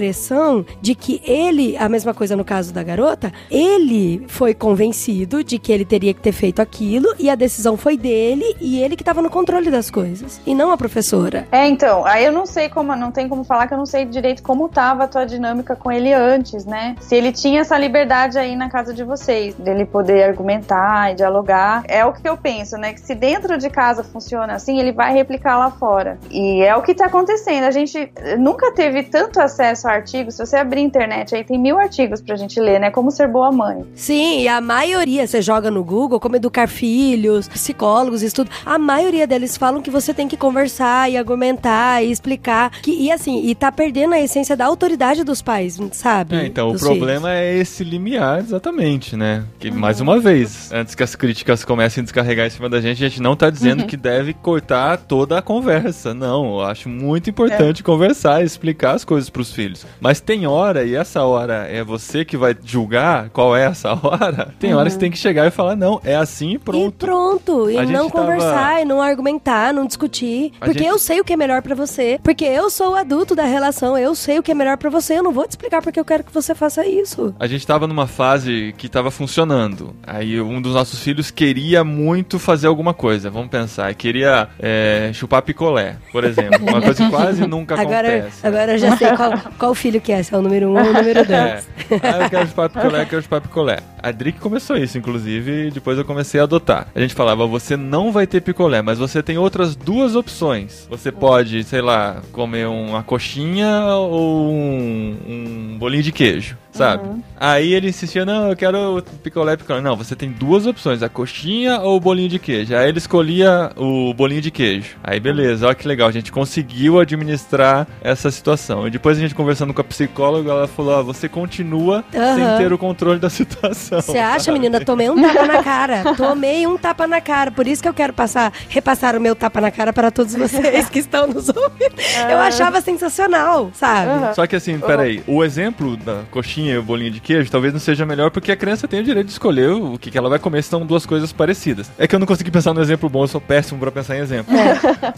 de 0.81 0.95
que 0.95 1.21
ele, 1.23 1.77
a 1.77 1.87
mesma 1.87 2.13
coisa 2.13 2.35
no 2.35 2.43
caso 2.43 2.73
da 2.73 2.83
garota, 2.83 3.31
ele 3.49 4.25
foi 4.27 4.53
convencido 4.53 5.43
de 5.43 5.59
que 5.59 5.71
ele 5.71 5.85
teria 5.85 6.13
que 6.13 6.21
ter 6.21 6.31
feito 6.31 6.61
aquilo 6.61 7.13
e 7.19 7.29
a 7.29 7.35
decisão 7.35 7.77
foi 7.77 7.97
dele 7.97 8.55
e 8.59 8.81
ele 8.81 8.95
que 8.95 9.01
estava 9.01 9.21
no 9.21 9.29
controle 9.29 9.69
das 9.69 9.89
coisas 9.89 10.41
e 10.45 10.55
não 10.55 10.71
a 10.71 10.77
professora. 10.77 11.47
É, 11.51 11.67
então, 11.67 12.05
aí 12.05 12.25
eu 12.25 12.31
não 12.31 12.45
sei 12.45 12.69
como, 12.69 12.95
não 12.95 13.11
tem 13.11 13.27
como 13.27 13.43
falar 13.43 13.67
que 13.67 13.73
eu 13.73 13.77
não 13.77 13.85
sei 13.85 14.05
direito 14.05 14.43
como 14.43 14.69
tava 14.69 15.03
a 15.03 15.07
tua 15.07 15.25
dinâmica 15.25 15.75
com 15.75 15.91
ele 15.91 16.13
antes, 16.13 16.65
né? 16.65 16.95
Se 16.99 17.15
ele 17.15 17.31
tinha 17.31 17.61
essa 17.61 17.77
liberdade 17.77 18.37
aí 18.37 18.55
na 18.55 18.69
casa 18.69 18.93
de 18.93 19.03
vocês, 19.03 19.55
dele 19.55 19.85
poder 19.85 20.23
argumentar 20.23 21.11
e 21.11 21.15
dialogar. 21.15 21.83
É 21.87 22.05
o 22.05 22.13
que 22.13 22.27
eu 22.27 22.37
penso, 22.37 22.77
né? 22.77 22.93
Que 22.93 23.01
se 23.01 23.15
dentro 23.15 23.57
de 23.57 23.69
casa 23.69 24.03
funciona 24.03 24.53
assim, 24.53 24.79
ele 24.79 24.91
vai 24.91 25.13
replicar 25.13 25.57
lá 25.57 25.71
fora. 25.71 26.17
E 26.29 26.61
é 26.61 26.75
o 26.75 26.81
que 26.81 26.93
tá 26.93 27.05
acontecendo. 27.05 27.65
A 27.65 27.71
gente 27.71 28.11
nunca 28.37 28.71
teve 28.73 29.03
tanto 29.03 29.39
acesso 29.39 29.87
artigos. 29.91 30.35
Se 30.35 30.45
você 30.45 30.57
abrir 30.57 30.81
a 30.81 30.83
internet 30.83 31.35
aí, 31.35 31.43
tem 31.43 31.59
mil 31.59 31.77
artigos 31.77 32.21
pra 32.21 32.35
gente 32.35 32.59
ler, 32.59 32.79
né? 32.79 32.89
Como 32.89 33.11
ser 33.11 33.27
boa 33.27 33.51
mãe. 33.51 33.85
Sim, 33.95 34.41
e 34.41 34.47
a 34.47 34.59
maioria, 34.61 35.27
você 35.27 35.41
joga 35.41 35.69
no 35.69 35.83
Google, 35.83 36.19
como 36.19 36.35
educar 36.35 36.67
filhos, 36.67 37.47
psicólogos, 37.47 38.21
estudo. 38.21 38.49
A 38.65 38.77
maioria 38.77 39.27
deles 39.27 39.57
falam 39.57 39.81
que 39.81 39.91
você 39.91 40.13
tem 40.13 40.27
que 40.27 40.37
conversar 40.37 41.09
e 41.11 41.17
argumentar 41.17 42.03
e 42.03 42.11
explicar. 42.11 42.71
Que, 42.81 42.91
e 42.91 43.11
assim, 43.11 43.45
e 43.45 43.53
tá 43.55 43.71
perdendo 43.71 44.13
a 44.13 44.19
essência 44.19 44.55
da 44.55 44.65
autoridade 44.65 45.23
dos 45.23 45.41
pais, 45.41 45.79
sabe? 45.91 46.35
É, 46.35 46.45
então, 46.45 46.71
o 46.71 46.77
problema 46.79 47.29
filhos. 47.29 47.41
é 47.41 47.57
esse 47.57 47.83
limiar, 47.83 48.39
exatamente, 48.39 49.15
né? 49.15 49.43
Que, 49.59 49.69
uhum. 49.69 49.77
mais 49.77 49.99
uma 49.99 50.19
vez, 50.19 50.71
antes 50.71 50.95
que 50.95 51.03
as 51.03 51.15
críticas 51.15 51.63
comecem 51.65 52.01
a 52.01 52.03
descarregar 52.03 52.47
em 52.47 52.49
cima 52.49 52.69
da 52.69 52.79
gente, 52.79 53.03
a 53.03 53.09
gente 53.09 53.21
não 53.21 53.35
tá 53.35 53.49
dizendo 53.49 53.81
uhum. 53.81 53.87
que 53.87 53.97
deve 53.97 54.33
cortar 54.33 54.97
toda 54.97 55.37
a 55.37 55.41
conversa. 55.41 56.13
Não, 56.13 56.59
eu 56.59 56.61
acho 56.61 56.89
muito 56.89 57.29
importante 57.29 57.81
é. 57.81 57.83
conversar 57.83 58.41
e 58.41 58.45
explicar 58.45 58.95
as 58.95 59.03
coisas 59.03 59.29
pros 59.29 59.51
filhos. 59.51 59.80
Mas 59.99 60.19
tem 60.19 60.45
hora, 60.45 60.83
e 60.83 60.95
essa 60.95 61.23
hora 61.23 61.67
é 61.67 61.83
você 61.83 62.23
que 62.25 62.37
vai 62.37 62.55
julgar 62.63 63.29
qual 63.29 63.55
é 63.55 63.65
essa 63.65 63.91
hora. 64.01 64.53
Tem 64.59 64.73
uhum. 64.73 64.79
hora 64.79 64.87
que 64.87 64.93
você 64.93 64.99
tem 64.99 65.11
que 65.11 65.17
chegar 65.17 65.47
e 65.47 65.51
falar, 65.51 65.75
não, 65.75 65.99
é 66.03 66.15
assim 66.15 66.53
e 66.53 66.57
pronto. 66.57 66.87
E 66.87 66.91
pronto, 66.91 67.69
e 67.69 67.77
a 67.77 67.85
não 67.85 68.09
conversar, 68.09 68.69
tava... 68.69 68.81
e 68.81 68.85
não 68.85 69.01
argumentar, 69.01 69.73
não 69.73 69.85
discutir. 69.85 70.53
A 70.59 70.65
porque 70.65 70.79
gente... 70.79 70.89
eu 70.89 70.99
sei 70.99 71.19
o 71.19 71.23
que 71.23 71.33
é 71.33 71.37
melhor 71.37 71.61
para 71.61 71.75
você. 71.75 72.19
Porque 72.23 72.45
eu 72.45 72.69
sou 72.69 72.91
o 72.91 72.95
adulto 72.95 73.35
da 73.35 73.43
relação, 73.43 73.97
eu 73.97 74.15
sei 74.15 74.39
o 74.39 74.43
que 74.43 74.51
é 74.51 74.55
melhor 74.55 74.77
para 74.77 74.89
você. 74.89 75.17
Eu 75.17 75.23
não 75.23 75.31
vou 75.31 75.47
te 75.47 75.51
explicar 75.51 75.81
porque 75.81 75.99
eu 75.99 76.05
quero 76.05 76.23
que 76.23 76.33
você 76.33 76.53
faça 76.53 76.85
isso. 76.85 77.33
A 77.39 77.47
gente 77.47 77.65
tava 77.65 77.87
numa 77.87 78.07
fase 78.07 78.73
que 78.77 78.89
tava 78.89 79.11
funcionando. 79.11 79.95
Aí 80.05 80.39
um 80.41 80.61
dos 80.61 80.73
nossos 80.73 80.99
filhos 80.99 81.31
queria 81.31 81.83
muito 81.83 82.39
fazer 82.39 82.67
alguma 82.67 82.93
coisa. 82.93 83.29
Vamos 83.29 83.49
pensar. 83.49 83.93
Queria 83.95 84.49
é, 84.59 85.11
chupar 85.13 85.41
picolé, 85.41 85.97
por 86.11 86.23
exemplo. 86.23 86.59
Uma 86.61 86.81
coisa 86.81 87.03
que 87.03 87.09
quase 87.09 87.45
nunca 87.47 87.79
agora, 87.79 88.17
acontece. 88.17 88.47
Agora 88.47 88.71
eu 88.73 88.77
já 88.77 88.97
sei 88.97 89.15
qual, 89.15 89.31
qual 89.57 89.70
filho 89.75 89.99
que 90.01 90.11
é. 90.11 90.21
Se 90.23 90.33
é 90.33 90.37
o 90.37 90.41
número 90.41 90.67
um 90.69 90.73
ou 90.73 90.79
o 90.89 90.93
número 90.93 91.23
dois. 91.25 91.29
É. 91.29 91.63
Ah, 92.01 92.23
eu 92.23 92.29
quero 92.29 92.47
chupar 92.47 92.69
picolé, 92.69 93.01
eu 93.01 93.05
quero 93.07 93.21
chupar 93.21 93.41
picolé. 93.41 93.79
A 94.01 94.11
Drick 94.11 94.39
começou 94.39 94.77
isso, 94.77 94.97
inclusive, 94.97 95.67
e 95.67 95.71
depois 95.71 95.97
eu 95.97 96.05
comecei 96.05 96.39
a 96.39 96.43
adotar. 96.43 96.87
A 96.93 96.99
gente 96.99 97.13
falava, 97.13 97.45
você 97.45 97.75
não 97.77 98.11
vai 98.11 98.25
ter 98.25 98.41
picolé, 98.41 98.81
mas 98.81 98.97
você 98.97 99.21
tem 99.21 99.37
outras 99.37 99.75
duas 99.75 100.15
opções. 100.15 100.87
Você 100.89 101.11
pode, 101.11 101.63
sei 101.63 101.81
lá, 101.81 102.21
comer 102.31 102.67
uma 102.67 103.03
coxinha 103.03 103.85
ou 103.85 104.51
um, 104.51 105.17
um 105.27 105.77
bolinho 105.77 106.03
de 106.03 106.11
queijo. 106.11 106.57
Sabe? 106.71 107.21
Aí 107.39 107.73
ele 107.73 107.89
insistia, 107.89 108.25
não, 108.25 108.49
eu 108.49 108.55
quero 108.55 108.97
o 108.97 109.01
picolé 109.01 109.57
picolé. 109.57 109.81
Não, 109.81 109.95
você 109.95 110.15
tem 110.15 110.31
duas 110.31 110.65
opções, 110.65 111.03
a 111.03 111.09
coxinha 111.09 111.79
ou 111.81 111.97
o 111.97 111.99
bolinho 111.99 112.29
de 112.29 112.39
queijo. 112.39 112.75
Aí 112.75 112.87
ele 112.87 112.97
escolhia 112.97 113.71
o 113.75 114.13
bolinho 114.13 114.41
de 114.41 114.51
queijo. 114.51 114.95
Aí 115.03 115.19
beleza, 115.19 115.65
olha 115.65 115.75
que 115.75 115.87
legal, 115.87 116.07
a 116.07 116.11
gente 116.11 116.31
conseguiu 116.31 116.99
administrar 116.99 117.87
essa 118.01 118.31
situação. 118.31 118.87
E 118.87 118.91
depois 118.91 119.17
a 119.17 119.21
gente 119.21 119.35
conversando 119.35 119.73
com 119.73 119.81
a 119.81 119.83
psicóloga, 119.83 120.51
ela 120.51 120.67
falou, 120.67 120.99
ó, 120.99 121.03
você 121.03 121.27
continua 121.27 122.03
Aham. 122.15 122.35
sem 122.35 122.57
ter 122.57 122.73
o 122.73 122.77
controle 122.77 123.19
da 123.19 123.29
situação. 123.29 124.01
Você 124.01 124.17
acha, 124.17 124.45
sabe? 124.45 124.59
menina? 124.59 124.79
Tomei 124.83 125.09
um 125.09 125.21
tapa 125.21 125.45
na 125.45 125.63
cara. 125.63 126.03
Tomei 126.15 126.67
um 126.67 126.77
tapa 126.77 127.07
na 127.07 127.19
cara. 127.19 127.51
Por 127.51 127.67
isso 127.67 127.81
que 127.81 127.89
eu 127.89 127.93
quero 127.93 128.13
passar, 128.13 128.53
repassar 128.69 129.15
o 129.15 129.19
meu 129.19 129.35
tapa 129.35 129.59
na 129.59 129.71
cara 129.71 129.91
para 129.91 130.09
todos 130.09 130.33
vocês 130.35 130.89
que 130.89 130.99
estão 130.99 131.27
nos 131.27 131.49
ouvindo. 131.49 131.95
Eu 132.29 132.37
achava 132.39 132.79
sensacional, 132.81 133.71
sabe? 133.73 134.35
Só 134.35 134.47
que 134.47 134.55
assim, 134.55 134.79
peraí, 134.79 135.21
o 135.27 135.43
exemplo 135.43 135.97
da 135.97 136.21
coxinha 136.31 136.60
e 136.69 136.77
o 136.77 136.83
bolinho 136.83 137.11
de 137.11 137.19
queijo 137.19 137.49
talvez 137.51 137.73
não 137.73 137.79
seja 137.79 138.05
melhor 138.05 138.31
porque 138.31 138.51
a 138.51 138.55
criança 138.55 138.87
tem 138.87 138.99
o 138.99 139.03
direito 139.03 139.27
de 139.27 139.31
escolher 139.33 139.69
o 139.71 139.97
que, 139.97 140.11
que 140.11 140.17
ela 140.17 140.29
vai 140.29 140.39
comer, 140.39 140.61
são 140.63 140.85
duas 140.85 141.05
coisas 141.05 141.31
parecidas. 141.31 141.89
É 141.97 142.07
que 142.07 142.15
eu 142.15 142.19
não 142.19 142.27
consegui 142.27 142.51
pensar 142.51 142.73
no 142.73 142.81
exemplo 142.81 143.09
bom, 143.09 143.23
eu 143.23 143.27
sou 143.27 143.41
péssimo 143.41 143.79
pra 143.79 143.91
pensar 143.91 144.15
em 144.17 144.19
exemplo. 144.19 144.53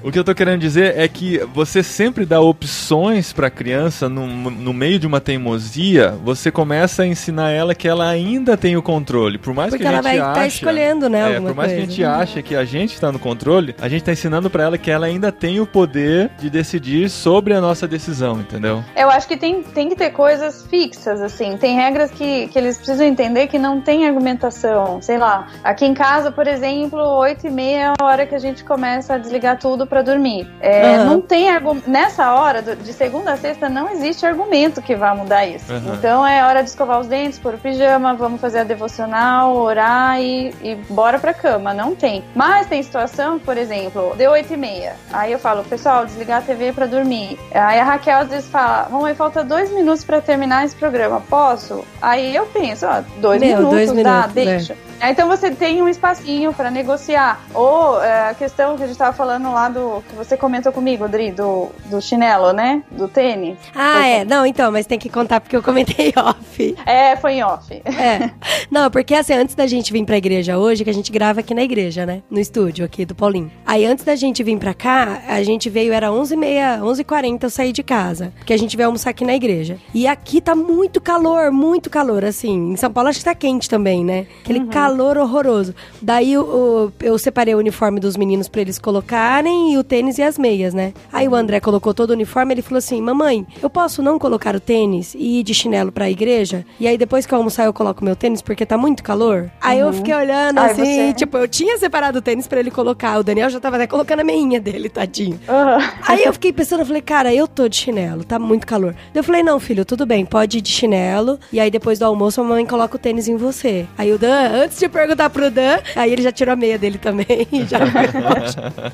o 0.04 0.12
que 0.12 0.20
eu 0.20 0.24
tô 0.24 0.34
querendo 0.36 0.60
dizer 0.60 0.98
é 0.98 1.08
que 1.08 1.40
você 1.54 1.82
sempre 1.84 2.26
dá 2.26 2.40
opções 2.42 3.32
pra 3.34 3.50
criança 3.50 4.08
no, 4.10 4.26
no 4.28 4.74
meio 4.74 5.00
de 5.00 5.08
uma 5.08 5.20
teimosia, 5.22 6.12
você 6.24 6.52
começa 6.52 7.04
a 7.04 7.08
ensinar 7.08 7.52
ela 7.52 7.76
que 7.76 7.88
ela 7.88 8.08
ainda 8.10 8.56
tem 8.58 8.76
o 8.78 8.82
controle. 8.82 9.38
Por 9.38 9.54
mais 9.54 9.70
Porque 9.70 9.84
que 9.84 9.88
a 9.88 9.92
ela 9.94 10.02
gente 10.02 10.04
vai 10.04 10.20
ache, 10.20 10.30
estar 10.30 10.48
escolhendo, 10.48 11.10
né? 11.10 11.20
é, 11.20 11.36
alguma 11.36 11.50
por 11.50 11.56
mais 11.58 11.70
que 11.72 11.76
a 11.76 11.78
coisa. 11.80 11.92
gente 11.92 12.04
ache 12.04 12.44
que 12.44 12.56
a 12.56 12.66
gente 12.66 13.00
tá 13.00 13.12
no 13.12 13.20
controle, 13.20 13.76
a 13.82 13.88
gente 13.90 14.04
tá 14.04 14.12
ensinando 14.12 14.50
pra 14.50 14.64
ela 14.64 14.78
que 14.78 14.90
ela 14.92 15.06
ainda 15.06 15.32
tem 15.32 15.60
o 15.60 15.66
poder 15.66 16.32
de 16.40 16.50
decidir 16.50 17.10
sobre 17.10 17.54
a 17.54 17.62
nossa 17.62 17.88
decisão, 17.88 18.40
entendeu? 18.40 18.84
Eu 18.96 19.10
acho 19.10 19.28
que 19.28 19.38
tem, 19.38 19.62
tem 19.64 19.90
que 19.90 19.96
ter 19.96 20.12
coisas 20.12 20.66
fixas, 20.70 21.22
assim. 21.22 21.33
Tem 21.58 21.76
regras 21.76 22.12
que, 22.12 22.48
que 22.48 22.58
eles 22.58 22.78
precisam 22.78 23.06
entender 23.06 23.48
que 23.48 23.60
não 23.60 23.82
tem 23.82 24.08
argumentação. 24.08 25.02
Sei 25.02 25.18
lá, 25.18 25.48
aqui 25.64 25.86
em 25.86 25.94
casa, 25.94 26.32
por 26.32 26.48
exemplo, 26.48 27.00
8 27.00 27.48
e 27.48 27.50
meia 27.50 27.74
é 27.84 27.86
a 27.86 28.06
hora 28.06 28.26
que 28.26 28.36
a 28.36 28.40
gente 28.40 28.64
começa 28.64 29.16
a 29.16 29.18
desligar 29.18 29.58
tudo 29.58 29.86
pra 29.86 30.02
dormir. 30.02 30.50
É, 30.62 30.96
Aham. 30.96 31.06
Não 31.06 31.22
tem 31.22 31.48
Nessa 31.86 32.34
hora, 32.34 32.62
de 32.62 32.94
segunda 32.94 33.34
a 33.34 33.38
sexta, 33.38 33.70
não 33.70 33.90
existe 33.90 34.26
argumento 34.26 34.82
que 34.82 34.96
vá 34.96 35.14
mudar 35.14 35.46
isso. 35.46 35.72
Aham. 35.72 35.96
Então 35.96 36.26
é 36.26 36.46
hora 36.46 36.64
de 36.64 36.70
escovar 36.70 37.00
os 37.00 37.08
dentes, 37.08 37.40
pôr 37.40 37.56
o 37.56 37.58
pijama, 37.58 38.14
vamos 38.14 38.40
fazer 38.40 38.60
a 38.60 38.64
devocional, 38.64 39.56
orar 39.56 40.20
e, 40.22 40.54
e 40.62 40.76
bora 40.90 41.20
pra 41.20 41.34
cama. 41.34 41.74
Não 41.74 41.96
tem. 41.96 42.24
Mas 42.36 42.68
tem 42.68 42.82
situação, 42.82 43.40
por 43.40 43.58
exemplo, 43.58 44.14
deu 44.16 44.32
8 44.32 44.54
e 44.54 44.58
meia. 44.58 44.96
Aí 45.12 45.32
eu 45.32 45.40
falo, 45.40 45.64
pessoal, 45.64 46.06
desligar 46.06 46.40
a 46.40 46.42
TV 46.42 46.72
pra 46.72 46.86
dormir. 46.86 47.38
Aí 47.54 47.80
a 47.80 47.84
Raquel 47.84 48.20
às 48.20 48.30
vezes 48.30 48.50
fala, 48.50 48.88
mamãe, 48.90 49.14
falta 49.16 49.44
dois 49.44 49.72
minutos 49.72 50.04
pra 50.04 50.22
terminar 50.22 50.66
esse 50.66 50.76
programa, 50.76 51.22
posso? 51.24 51.84
Aí 52.02 52.36
eu 52.36 52.46
penso, 52.48 52.86
ó, 52.86 53.02
dois 53.20 53.42
Meu, 53.42 53.58
minutos, 53.58 53.72
dois 53.72 54.04
dá, 54.04 54.28
minutos, 54.28 54.38
é. 54.38 54.46
deixa. 54.46 54.78
Aí, 55.00 55.12
Então 55.12 55.28
você 55.28 55.52
tem 55.52 55.82
um 55.82 55.90
espacinho 55.90 56.54
pra 56.54 56.72
negociar. 56.72 57.42
Ou 57.54 58.02
é, 58.02 58.30
a 58.30 58.34
questão 58.34 58.78
que 58.78 58.84
a 58.84 58.88
gente 58.88 58.98
tava 58.98 59.12
falando 59.12 59.52
lá 59.52 59.68
do. 59.68 60.02
que 60.08 60.16
você 60.16 60.38
comentou 60.38 60.72
comigo, 60.72 61.08
Dri, 61.10 61.32
do, 61.32 61.70
do 61.86 62.02
chinelo, 62.02 62.54
né? 62.54 62.82
Do 62.90 63.08
tênis. 63.10 63.58
Ah, 63.76 63.96
Foi 63.98 64.10
é. 64.10 64.26
Não, 64.26 64.46
então, 64.46 64.72
mas 64.72 64.86
tem 64.86 64.98
que 64.98 65.10
contar 65.10 65.42
porque 65.42 65.56
eu 65.58 65.62
comentei 65.64 66.14
off. 66.18 66.76
É, 66.86 67.18
foi 67.18 67.34
em 67.34 67.44
off. 67.44 67.74
É. 67.86 68.30
Não, 68.72 68.90
porque 68.90 69.14
assim, 69.14 69.34
antes 69.34 69.56
da 69.56 69.68
gente 69.68 69.92
vir 69.92 70.06
pra 70.06 70.18
igreja 70.18 70.58
hoje, 70.58 70.84
que 70.86 70.90
a 70.90 70.94
gente 70.94 71.12
grava 71.12 71.42
aqui 71.42 71.54
na 71.54 71.64
igreja, 71.64 72.06
né? 72.06 72.22
No 72.30 72.40
estúdio 72.40 72.86
aqui 72.86 73.06
do 73.06 73.14
Paulinho. 73.14 73.52
Aí 73.66 73.86
antes 73.86 74.06
da 74.06 74.16
gente 74.16 74.42
vir 74.42 74.58
pra 74.58 74.74
cá, 74.74 75.22
a 75.28 75.44
gente 75.44 75.70
veio, 75.70 75.92
era 75.92 76.08
11h30, 76.08 76.80
11h40 76.80 77.44
eu 77.44 77.50
saí 77.50 77.72
de 77.74 77.84
casa. 77.84 78.32
Porque 78.38 78.54
a 78.54 78.58
gente 78.58 78.78
veio 78.78 78.88
almoçar 78.88 79.10
aqui 79.10 79.26
na 79.26 79.34
igreja. 79.34 79.78
E 79.94 80.08
aqui 80.08 80.40
tá 80.40 80.56
muito 80.56 81.02
calor, 81.02 81.13
muito 81.20 81.90
calor, 81.90 82.24
assim. 82.26 82.72
Em 82.74 82.76
São 82.76 82.92
Paulo 82.92 83.10
acho 83.10 83.20
que 83.20 83.26
tá 83.26 83.36
quente 83.36 83.70
também, 83.70 84.04
né? 84.04 84.26
Aquele 84.44 84.66
calor 84.68 85.18
horroroso. 85.18 85.74
Daí 86.02 86.38
o- 86.38 86.92
eu 87.02 87.18
separei 87.18 87.54
o 87.56 87.58
uniforme 87.58 88.00
dos 88.00 88.18
meninos 88.18 88.48
pra 88.48 88.62
eles 88.62 88.80
colocarem 88.80 89.74
e 89.74 89.78
o 89.78 89.84
tênis 89.84 90.18
e 90.18 90.24
as 90.24 90.38
meias, 90.38 90.74
né? 90.74 90.94
Aí 91.12 91.28
o 91.28 91.36
André 91.36 91.60
colocou 91.60 91.94
todo 91.94 92.12
o 92.12 92.14
uniforme, 92.14 92.54
ele 92.54 92.62
falou 92.62 92.78
assim: 92.80 93.02
Mamãe, 93.02 93.46
eu 93.62 93.70
posso 93.70 94.02
não 94.02 94.18
colocar 94.18 94.56
o 94.56 94.60
tênis 94.60 95.14
e 95.16 95.40
ir 95.40 95.44
de 95.44 95.54
chinelo 95.54 95.92
pra 95.92 96.10
igreja? 96.10 96.66
E 96.80 96.88
aí 96.88 96.98
depois 96.98 97.26
que 97.26 97.34
eu 97.34 97.38
almoçar 97.38 97.66
eu 97.66 97.74
coloco 97.74 98.04
meu 98.04 98.16
tênis 98.16 98.42
porque 98.42 98.66
tá 98.66 98.78
muito 98.78 99.04
calor? 99.04 99.50
Aí 99.62 99.80
eu 99.80 99.92
fiquei 99.94 100.14
olhando 100.14 100.60
Ai, 100.60 100.72
assim, 100.72 100.84
você- 100.84 101.14
tipo, 101.14 101.38
eu 101.38 101.48
tinha 101.48 101.78
separado 101.78 102.20
o 102.20 102.22
tênis 102.22 102.48
pra 102.48 102.60
ele 102.60 102.72
colocar. 102.72 103.20
O 103.20 103.24
Daniel 103.24 103.50
já 103.50 103.60
tava 103.60 103.76
até 103.76 103.88
colocando 103.88 104.20
a 104.22 104.24
meinha 104.24 104.60
dele, 104.60 104.90
tadinho. 104.90 105.40
Aham. 105.48 105.78
Aí 106.08 106.24
eu 106.24 106.34
fiquei 106.34 106.52
pensando, 106.54 106.82
eu 106.82 106.86
falei, 106.86 107.02
cara, 107.02 107.34
eu 107.34 107.48
tô 107.48 107.68
de 107.68 107.76
chinelo, 107.76 108.24
tá 108.24 108.38
muito 108.40 108.66
calor. 108.68 108.94
Daí 109.14 109.20
eu 109.20 109.24
falei, 109.24 109.44
não, 109.44 109.60
filho, 109.60 109.86
tudo 109.86 110.06
bem, 110.06 110.26
pode 110.26 110.58
ir 110.58 110.62
de 110.62 110.70
chinelo. 110.70 111.03
E 111.52 111.60
aí 111.60 111.70
depois 111.70 112.00
do 112.00 112.06
almoço 112.06 112.42
a 112.42 112.44
mamãe 112.44 112.66
coloca 112.66 112.96
o 112.96 113.00
tênis 113.00 113.28
em 113.28 113.36
você. 113.36 113.86
Aí 113.98 114.12
o 114.12 114.18
Dan, 114.18 114.64
antes 114.64 114.80
de 114.80 114.88
perguntar 114.90 115.30
pro 115.30 115.50
Dan, 115.50 115.80
aí 115.96 116.12
ele 116.12 116.22
já 116.22 116.32
tirou 116.32 116.54
a 116.54 116.56
meia 116.56 116.78
dele 116.78 116.98
também. 116.98 117.48
já 117.68 117.80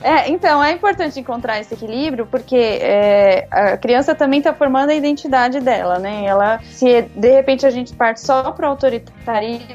É, 0.02 0.30
então 0.30 0.64
é 0.64 0.72
importante 0.72 1.20
encontrar 1.20 1.60
esse 1.60 1.74
equilíbrio 1.74 2.26
porque 2.26 2.56
é, 2.56 3.48
a 3.52 3.78
criança 3.78 4.16
também 4.16 4.40
está 4.40 4.54
formando 4.54 4.90
a 4.90 4.96
identidade 4.96 5.60
dela, 5.60 6.00
né? 6.00 6.26
Ela, 6.26 6.60
se 6.64 7.02
de 7.02 7.32
repente 7.32 7.66
a 7.66 7.70
gente 7.70 7.94
parte 7.94 8.22
só 8.22 8.52
pro 8.52 8.68
autoritarismo, 8.68 9.66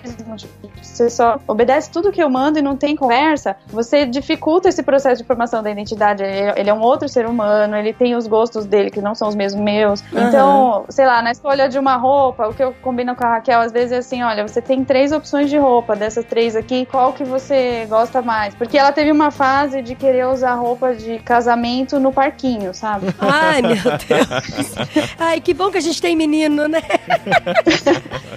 você 0.80 1.10
só 1.10 1.40
obedece 1.46 1.90
tudo 1.90 2.12
que 2.12 2.22
eu 2.22 2.30
mando 2.30 2.58
e 2.58 2.62
não 2.62 2.76
tem 2.76 2.94
conversa, 2.94 3.56
você 3.66 4.06
dificulta 4.06 4.68
esse 4.68 4.82
processo 4.82 5.22
de 5.22 5.26
formação 5.26 5.62
da 5.62 5.70
identidade. 5.70 6.22
Ele, 6.22 6.70
é 6.70 6.74
um 6.74 6.80
outro 6.80 7.08
ser 7.08 7.26
humano, 7.26 7.76
ele 7.76 7.92
tem 7.92 8.14
os 8.14 8.26
gostos 8.26 8.64
dele 8.64 8.90
que 8.90 9.00
não 9.00 9.14
são 9.14 9.28
os 9.28 9.34
mesmos 9.34 9.62
meus. 9.62 10.04
Então, 10.12 10.84
sei 10.88 11.06
lá, 11.06 11.20
na 11.20 11.32
escolha 11.32 11.68
de 11.68 11.78
uma 11.78 11.96
roupa, 11.96 12.23
o 12.28 12.54
que 12.54 12.62
eu 12.62 12.74
combino 12.82 13.14
com 13.14 13.24
a 13.24 13.34
Raquel 13.34 13.60
às 13.60 13.72
vezes 13.72 13.92
é 13.92 13.96
assim, 13.98 14.22
olha, 14.22 14.46
você 14.46 14.62
tem 14.62 14.84
três 14.84 15.12
opções 15.12 15.50
de 15.50 15.56
roupa, 15.56 15.96
dessas 15.96 16.24
três 16.24 16.56
aqui, 16.56 16.86
qual 16.86 17.12
que 17.12 17.24
você 17.24 17.86
gosta 17.88 18.22
mais? 18.22 18.54
Porque 18.54 18.78
ela 18.78 18.92
teve 18.92 19.10
uma 19.10 19.30
fase 19.30 19.82
de 19.82 19.94
querer 19.94 20.26
usar 20.26 20.54
roupa 20.54 20.94
de 20.94 21.18
casamento 21.18 21.98
no 21.98 22.12
parquinho, 22.12 22.72
sabe? 22.74 23.06
Ai, 23.18 23.62
meu 23.62 23.74
Deus. 23.74 24.74
Ai, 25.18 25.40
que 25.40 25.54
bom 25.54 25.70
que 25.70 25.78
a 25.78 25.80
gente 25.80 26.00
tem 26.00 26.16
menino, 26.16 26.68
né? 26.68 26.82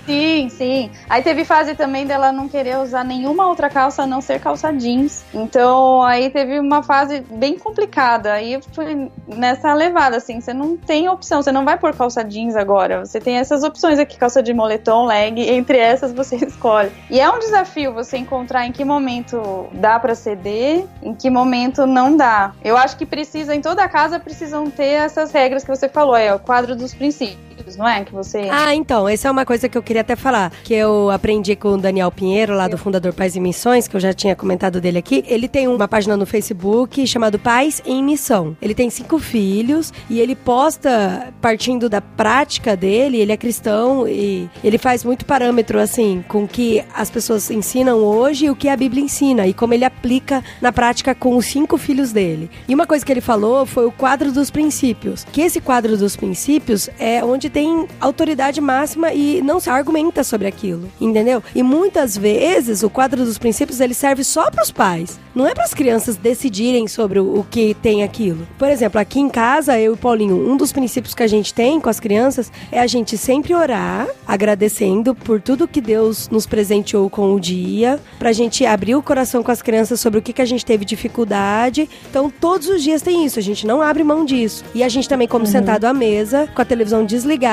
Sim, 0.06 0.50
sim. 0.50 0.92
Aí 1.10 1.22
teve 1.22 1.44
fase 1.44 1.76
também 1.76 2.06
dela 2.06 2.32
não 2.32 2.48
querer 2.48 2.78
usar 2.78 3.04
nenhuma 3.04 3.48
outra 3.48 3.70
calça 3.70 4.04
a 4.04 4.08
não 4.08 4.22
ser 4.22 4.40
calça 4.40 4.72
jeans. 4.72 5.24
Então 5.34 6.02
aí 6.02 6.30
teve 6.30 6.60
uma 6.60 6.82
fase 6.82 7.24
bem 7.30 7.58
complicada. 7.58 8.34
Aí 8.34 8.60
fui 8.74 9.12
nessa 9.28 9.74
levada, 9.74 10.18
assim, 10.18 10.40
você 10.40 10.54
não 10.54 10.78
tem 10.78 11.10
opção, 11.10 11.42
você 11.42 11.52
não 11.52 11.66
vai 11.66 11.78
por 11.78 11.94
calça 11.96 12.24
jeans 12.24 12.56
agora. 12.56 13.06
Você 13.06 13.20
tem 13.20 13.38
essas 13.38 13.64
opções 13.64 13.77
aqui, 14.00 14.18
calça 14.18 14.42
de 14.42 14.54
moletom, 14.54 15.06
leg, 15.06 15.40
entre 15.40 15.78
essas 15.78 16.13
você 16.13 16.36
escolhe. 16.46 16.92
E 17.10 17.20
é 17.20 17.30
um 17.30 17.40
desafio 17.40 17.94
você 17.94 18.18
encontrar 18.18 18.66
em 18.66 18.72
que 18.72 18.84
momento 18.84 19.68
dá 19.74 20.00
pra 20.00 20.16
ceder, 20.16 20.86
em 21.02 21.13
que 21.13 21.30
momento 21.30 21.86
não 21.86 22.16
dá. 22.16 22.54
Eu 22.63 22.76
acho 22.78 22.98
que 22.98 23.06
precisa, 23.06 23.56
em 23.56 23.62
toda 23.62 23.88
casa 23.88 24.20
precisam 24.20 24.70
ter 24.70 24.94
essas 24.94 25.32
regras 25.32 25.63
que 25.63 25.70
você 25.70 25.88
falou, 25.88 26.16
é 26.16 26.34
o 26.34 26.40
quadro 26.40 26.76
dos 26.76 26.94
princípios, 26.94 27.47
não 27.76 27.88
é? 27.88 28.04
Que 28.04 28.14
você. 28.14 28.48
Ah, 28.50 28.74
então, 28.74 29.08
essa 29.08 29.28
é 29.28 29.32
uma 29.32 29.46
coisa 29.46 29.68
que 29.68 29.78
eu 29.78 29.84
queria 29.84 30.02
até 30.02 30.16
falar, 30.16 30.52
que 30.64 30.74
eu 30.74 31.10
aprendi 31.10 31.56
com 31.56 31.70
o 31.70 31.78
Daniel 31.78 32.12
Pinheiro, 32.12 32.56
lá 32.56 32.68
do 32.68 32.78
Fundador 32.78 33.14
Pais 33.14 33.36
e 33.36 33.40
Missões, 33.40 33.88
que 33.88 33.96
eu 33.96 34.00
já 34.00 34.14
tinha 34.14 34.36
comentado 34.36 34.80
dele 34.80 34.98
aqui. 34.98 35.24
Ele 35.28 35.48
tem 35.48 35.68
uma 35.68 35.88
página 35.88 36.16
no 36.16 36.26
Facebook 36.26 37.06
chamado 37.08 37.40
Pais 37.40 37.82
em 37.86 38.04
Missão. 38.04 38.56
Ele 38.62 38.74
tem 38.74 38.90
cinco 38.90 39.20
filhos 39.20 39.92
e 40.10 40.20
ele 40.20 40.36
posta, 40.36 41.34
partindo 41.42 41.90
da 41.90 42.02
prática 42.02 42.76
dele, 42.76 43.18
ele 43.18 43.32
é 43.32 43.38
cristão 43.38 44.08
e 44.08 44.50
ele 44.64 44.78
faz 44.78 45.04
muito 45.04 45.26
parâmetro, 45.26 45.80
assim, 45.80 46.24
com 46.28 46.48
que 46.48 46.84
as 46.94 47.10
pessoas 47.10 47.50
ensinam 47.50 47.98
hoje 48.00 48.46
e 48.46 48.50
o 48.50 48.56
que 48.56 48.70
a 48.70 48.78
Bíblia 48.78 49.04
ensina, 49.04 49.48
e 49.48 49.54
como 49.54 49.74
ele 49.74 49.86
aplica 49.86 50.44
na 50.62 50.72
prática 50.72 51.16
com 51.16 51.36
os 51.36 51.46
cinco 51.46 51.78
filhos 51.78 52.12
dele. 52.12 52.50
E 52.68 52.76
uma 52.76 52.86
coisa 52.86 53.06
que 53.06 53.12
ele 53.12 53.22
falou 53.22 53.66
foi 53.66 53.86
o 53.86 53.92
quadro 53.92 54.32
dos 54.32 54.50
princípios, 54.50 55.26
que 55.32 55.42
esse 55.42 55.60
quadro 55.60 55.98
dos 55.98 56.16
princípios 56.16 56.90
é 57.00 57.24
onde 57.24 57.50
tem 57.58 57.88
autoridade 58.00 58.62
máxima 58.62 59.12
e 59.12 59.41
não 59.41 59.60
se 59.60 59.67
argumenta 59.67 60.24
sobre 60.24 60.48
aquilo, 60.48 60.91
entendeu? 61.02 61.41
E 61.56 61.63
muitas 61.63 62.15
vezes 62.15 62.84
o 62.84 62.89
quadro 62.89 63.26
dos 63.26 63.39
princípios 63.39 63.80
ele 63.80 63.96
serve 63.96 64.24
só 64.24 64.52
para 64.52 64.62
os 64.62 64.70
pais, 64.70 65.20
não 65.34 65.48
é 65.48 65.56
para 65.56 65.63
as 65.63 65.74
crianças 65.74 66.15
decidirem 66.15 66.88
sobre 66.88 67.20
o, 67.20 67.43
que 67.50 67.76
tem 67.82 68.04
aquilo. 68.04 68.48
Por 68.60 68.70
exemplo, 68.70 69.02
aqui 69.02 69.20
em 69.20 69.28
casa, 69.28 69.80
eu 69.80 69.96
e 69.96 69.98
Paulinho, 69.98 70.36
um 70.36 70.56
dos 70.56 70.72
princípios 70.72 71.15
que 71.15 71.24
a 71.24 71.28
gente 71.28 71.52
tem 71.52 71.82
com 71.82 71.89
as 71.89 72.00
crianças 72.00 72.52
é 72.72 72.80
a 72.80 72.86
gente 72.86 73.17
sempre 73.17 73.56
orar, 73.56 74.08
agradecendo 74.28 75.15
por 75.15 75.41
tudo 75.41 75.67
que 75.67 75.82
Deus 75.82 76.30
nos 76.30 76.46
presenteou 76.46 77.10
com 77.10 77.34
o 77.34 77.39
dia, 77.39 78.00
pra 78.20 78.34
gente 78.34 78.67
abrir 78.67 78.93
o 78.93 79.02
coração 79.02 79.41
com 79.41 79.52
as 79.52 79.63
crianças 79.63 80.00
sobre 80.00 80.20
o 80.20 80.22
que, 80.22 80.34
que 80.34 80.43
a 80.43 80.46
gente 80.46 80.63
teve 80.63 80.86
dificuldade. 80.86 81.89
Então, 82.08 82.30
todos 82.30 82.67
os 82.67 82.84
dias 82.84 83.02
tem 83.02 83.26
isso, 83.26 83.39
a 83.39 83.43
gente 83.43 83.65
não 83.65 83.82
abre 83.82 84.04
mão 84.04 84.26
disso. 84.26 84.63
E 84.76 84.84
a 84.84 84.89
gente 84.89 85.10
também 85.10 85.28
come 85.28 85.48
sentado 85.48 85.86
à 85.86 85.93
mesa, 85.93 86.48
com 86.54 86.62
a 86.62 86.65
televisão 86.65 87.04
desligada, 87.04 87.47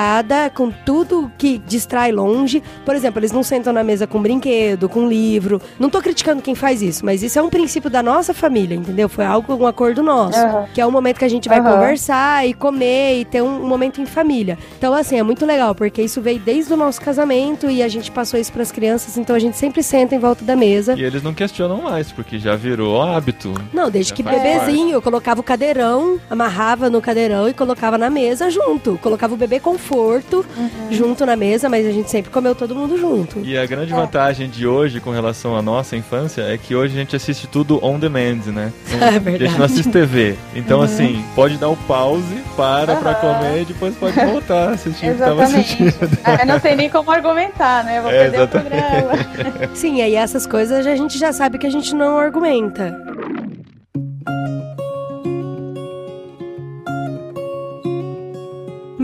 com 0.54 0.70
tudo 0.70 1.30
que 1.37 1.59
distrai 1.59 2.12
longe. 2.12 2.62
Por 2.85 2.94
exemplo, 2.94 3.20
eles 3.20 3.33
não 3.33 3.42
sentam 3.42 3.72
na 3.72 3.83
mesa 3.83 4.07
com 4.07 4.20
brinquedo, 4.20 4.88
com 4.88 5.09
livro. 5.09 5.61
Não 5.78 5.90
tô 5.90 6.00
criticando 6.00 6.42
quem 6.42 6.54
faz 6.54 6.83
isso, 6.83 7.04
mas 7.04 7.22
isso 7.22 7.38
é 7.38 7.42
um 7.42 7.48
princípio 7.48 7.90
da 7.90 8.02
nossa 8.02 8.35
família, 8.35 8.74
entendeu? 8.74 9.09
Foi 9.09 9.24
algo, 9.24 9.54
um 9.54 9.66
acordo 9.66 10.02
nosso. 10.02 10.38
Aham. 10.38 10.66
Que 10.72 10.80
é 10.80 10.87
o 10.87 10.90
momento 10.90 11.18
que 11.18 11.24
a 11.24 11.28
gente 11.28 11.48
vai 11.48 11.61
Aham. 11.61 11.72
conversar 11.72 12.46
e 12.46 12.54
comer 12.54 13.20
e 13.20 13.24
ter 13.24 13.42
um, 13.42 13.62
um 13.62 13.68
momento 13.68 14.00
em 14.00 14.07
família. 14.07 14.59
Então, 14.78 14.94
assim, 14.94 15.18
é 15.18 15.22
muito 15.22 15.44
legal, 15.44 15.74
porque 15.74 16.02
isso 16.02 16.20
veio 16.20 16.38
desde 16.38 16.72
o 16.72 16.76
nosso 16.76 17.00
casamento 17.00 17.70
e 17.70 17.83
a 17.83 17.88
gente 17.88 18.11
passou 18.11 18.38
isso 18.38 18.52
pras 18.52 18.70
crianças, 18.72 19.16
então 19.16 19.35
a 19.35 19.38
gente 19.38 19.57
sempre 19.57 19.83
senta 19.83 20.14
em 20.14 20.18
volta 20.18 20.44
da 20.44 20.57
mesa. 20.57 20.94
E 20.94 21.02
eles 21.02 21.22
não 21.22 21.35
questionam 21.35 21.83
mais, 21.83 22.11
porque 22.12 22.38
já 22.38 22.57
virou 22.57 23.02
hábito. 23.02 23.54
Não, 23.72 23.90
desde 23.90 24.11
Já 24.11 24.16
que 24.16 24.22
bebezinho, 24.22 24.92
eu 24.92 25.02
colocava 25.02 25.40
o 25.40 25.44
cadeirão, 25.44 26.18
amarrava 26.28 26.90
no 26.90 27.00
cadeirão 27.00 27.48
e 27.48 27.54
colocava 27.54 27.98
na 27.98 28.11
mesa 28.11 28.50
junto. 28.50 28.98
Colocava 29.02 29.35
o 29.35 29.37
bebê 29.37 29.61
conforto 29.88 30.44
junto 30.90 31.26
na 31.26 31.36
mesa, 31.36 31.68
mas 31.68 31.86
a 31.86 31.90
gente 31.90 32.10
sempre 32.10 32.30
comeu 32.30 32.54
todo 32.54 32.74
mundo 32.74 32.96
junto. 32.98 33.40
E 33.40 33.56
a 33.58 33.66
grande 33.66 33.92
vantagem 33.92 34.48
de 34.48 34.66
hoje 34.66 34.98
com 35.00 35.10
relação 35.10 35.54
à 35.56 35.60
nossa 35.62 35.94
infância 35.96 36.42
é 36.42 36.56
que 36.56 36.74
hoje 36.74 36.94
a 36.94 36.98
gente 37.00 37.14
assiste 37.14 37.46
tudo 37.46 37.78
on 37.84 37.98
demand, 37.98 38.40
né? 38.46 38.72
Não- 38.90 38.98
É 39.04 39.08
A 39.08 39.12
gente 39.12 39.22
verdade. 39.24 39.58
não 39.58 39.64
assiste 39.66 39.90
TV. 39.90 40.34
Então, 40.54 40.80
assim, 40.80 41.22
pode 41.34 41.56
dar 41.58 41.68
o 41.68 41.76
pause, 41.76 42.24
para 42.56 42.96
pra 42.96 43.10
Aham. 43.10 43.20
comer 43.34 43.62
e 43.62 43.64
depois 43.66 43.94
pode 43.96 44.18
voltar 44.18 44.68
a 44.68 44.72
assistir 44.72 45.10
o 45.10 45.12
que 45.12 45.18
tava 45.18 45.42
Exatamente. 45.42 45.82
assistindo. 45.82 46.18
É, 46.24 46.44
não 46.44 46.60
tem 46.60 46.76
nem 46.76 46.88
como 46.88 47.10
argumentar, 47.10 47.84
né? 47.84 48.00
Vou 48.00 48.10
É, 48.10 48.18
perder 48.30 48.38
o 48.38 48.42
exatamente. 48.42 48.70
programa. 48.70 49.70
Sim, 49.74 50.00
aí 50.02 50.14
essas 50.14 50.46
coisas 50.46 50.86
a 50.86 50.96
gente 50.96 51.18
já 51.18 51.32
sabe 51.32 51.58
que 51.58 51.66
a 51.66 51.70
gente 51.70 51.94
não 51.94 52.18
argumenta. 52.18 52.96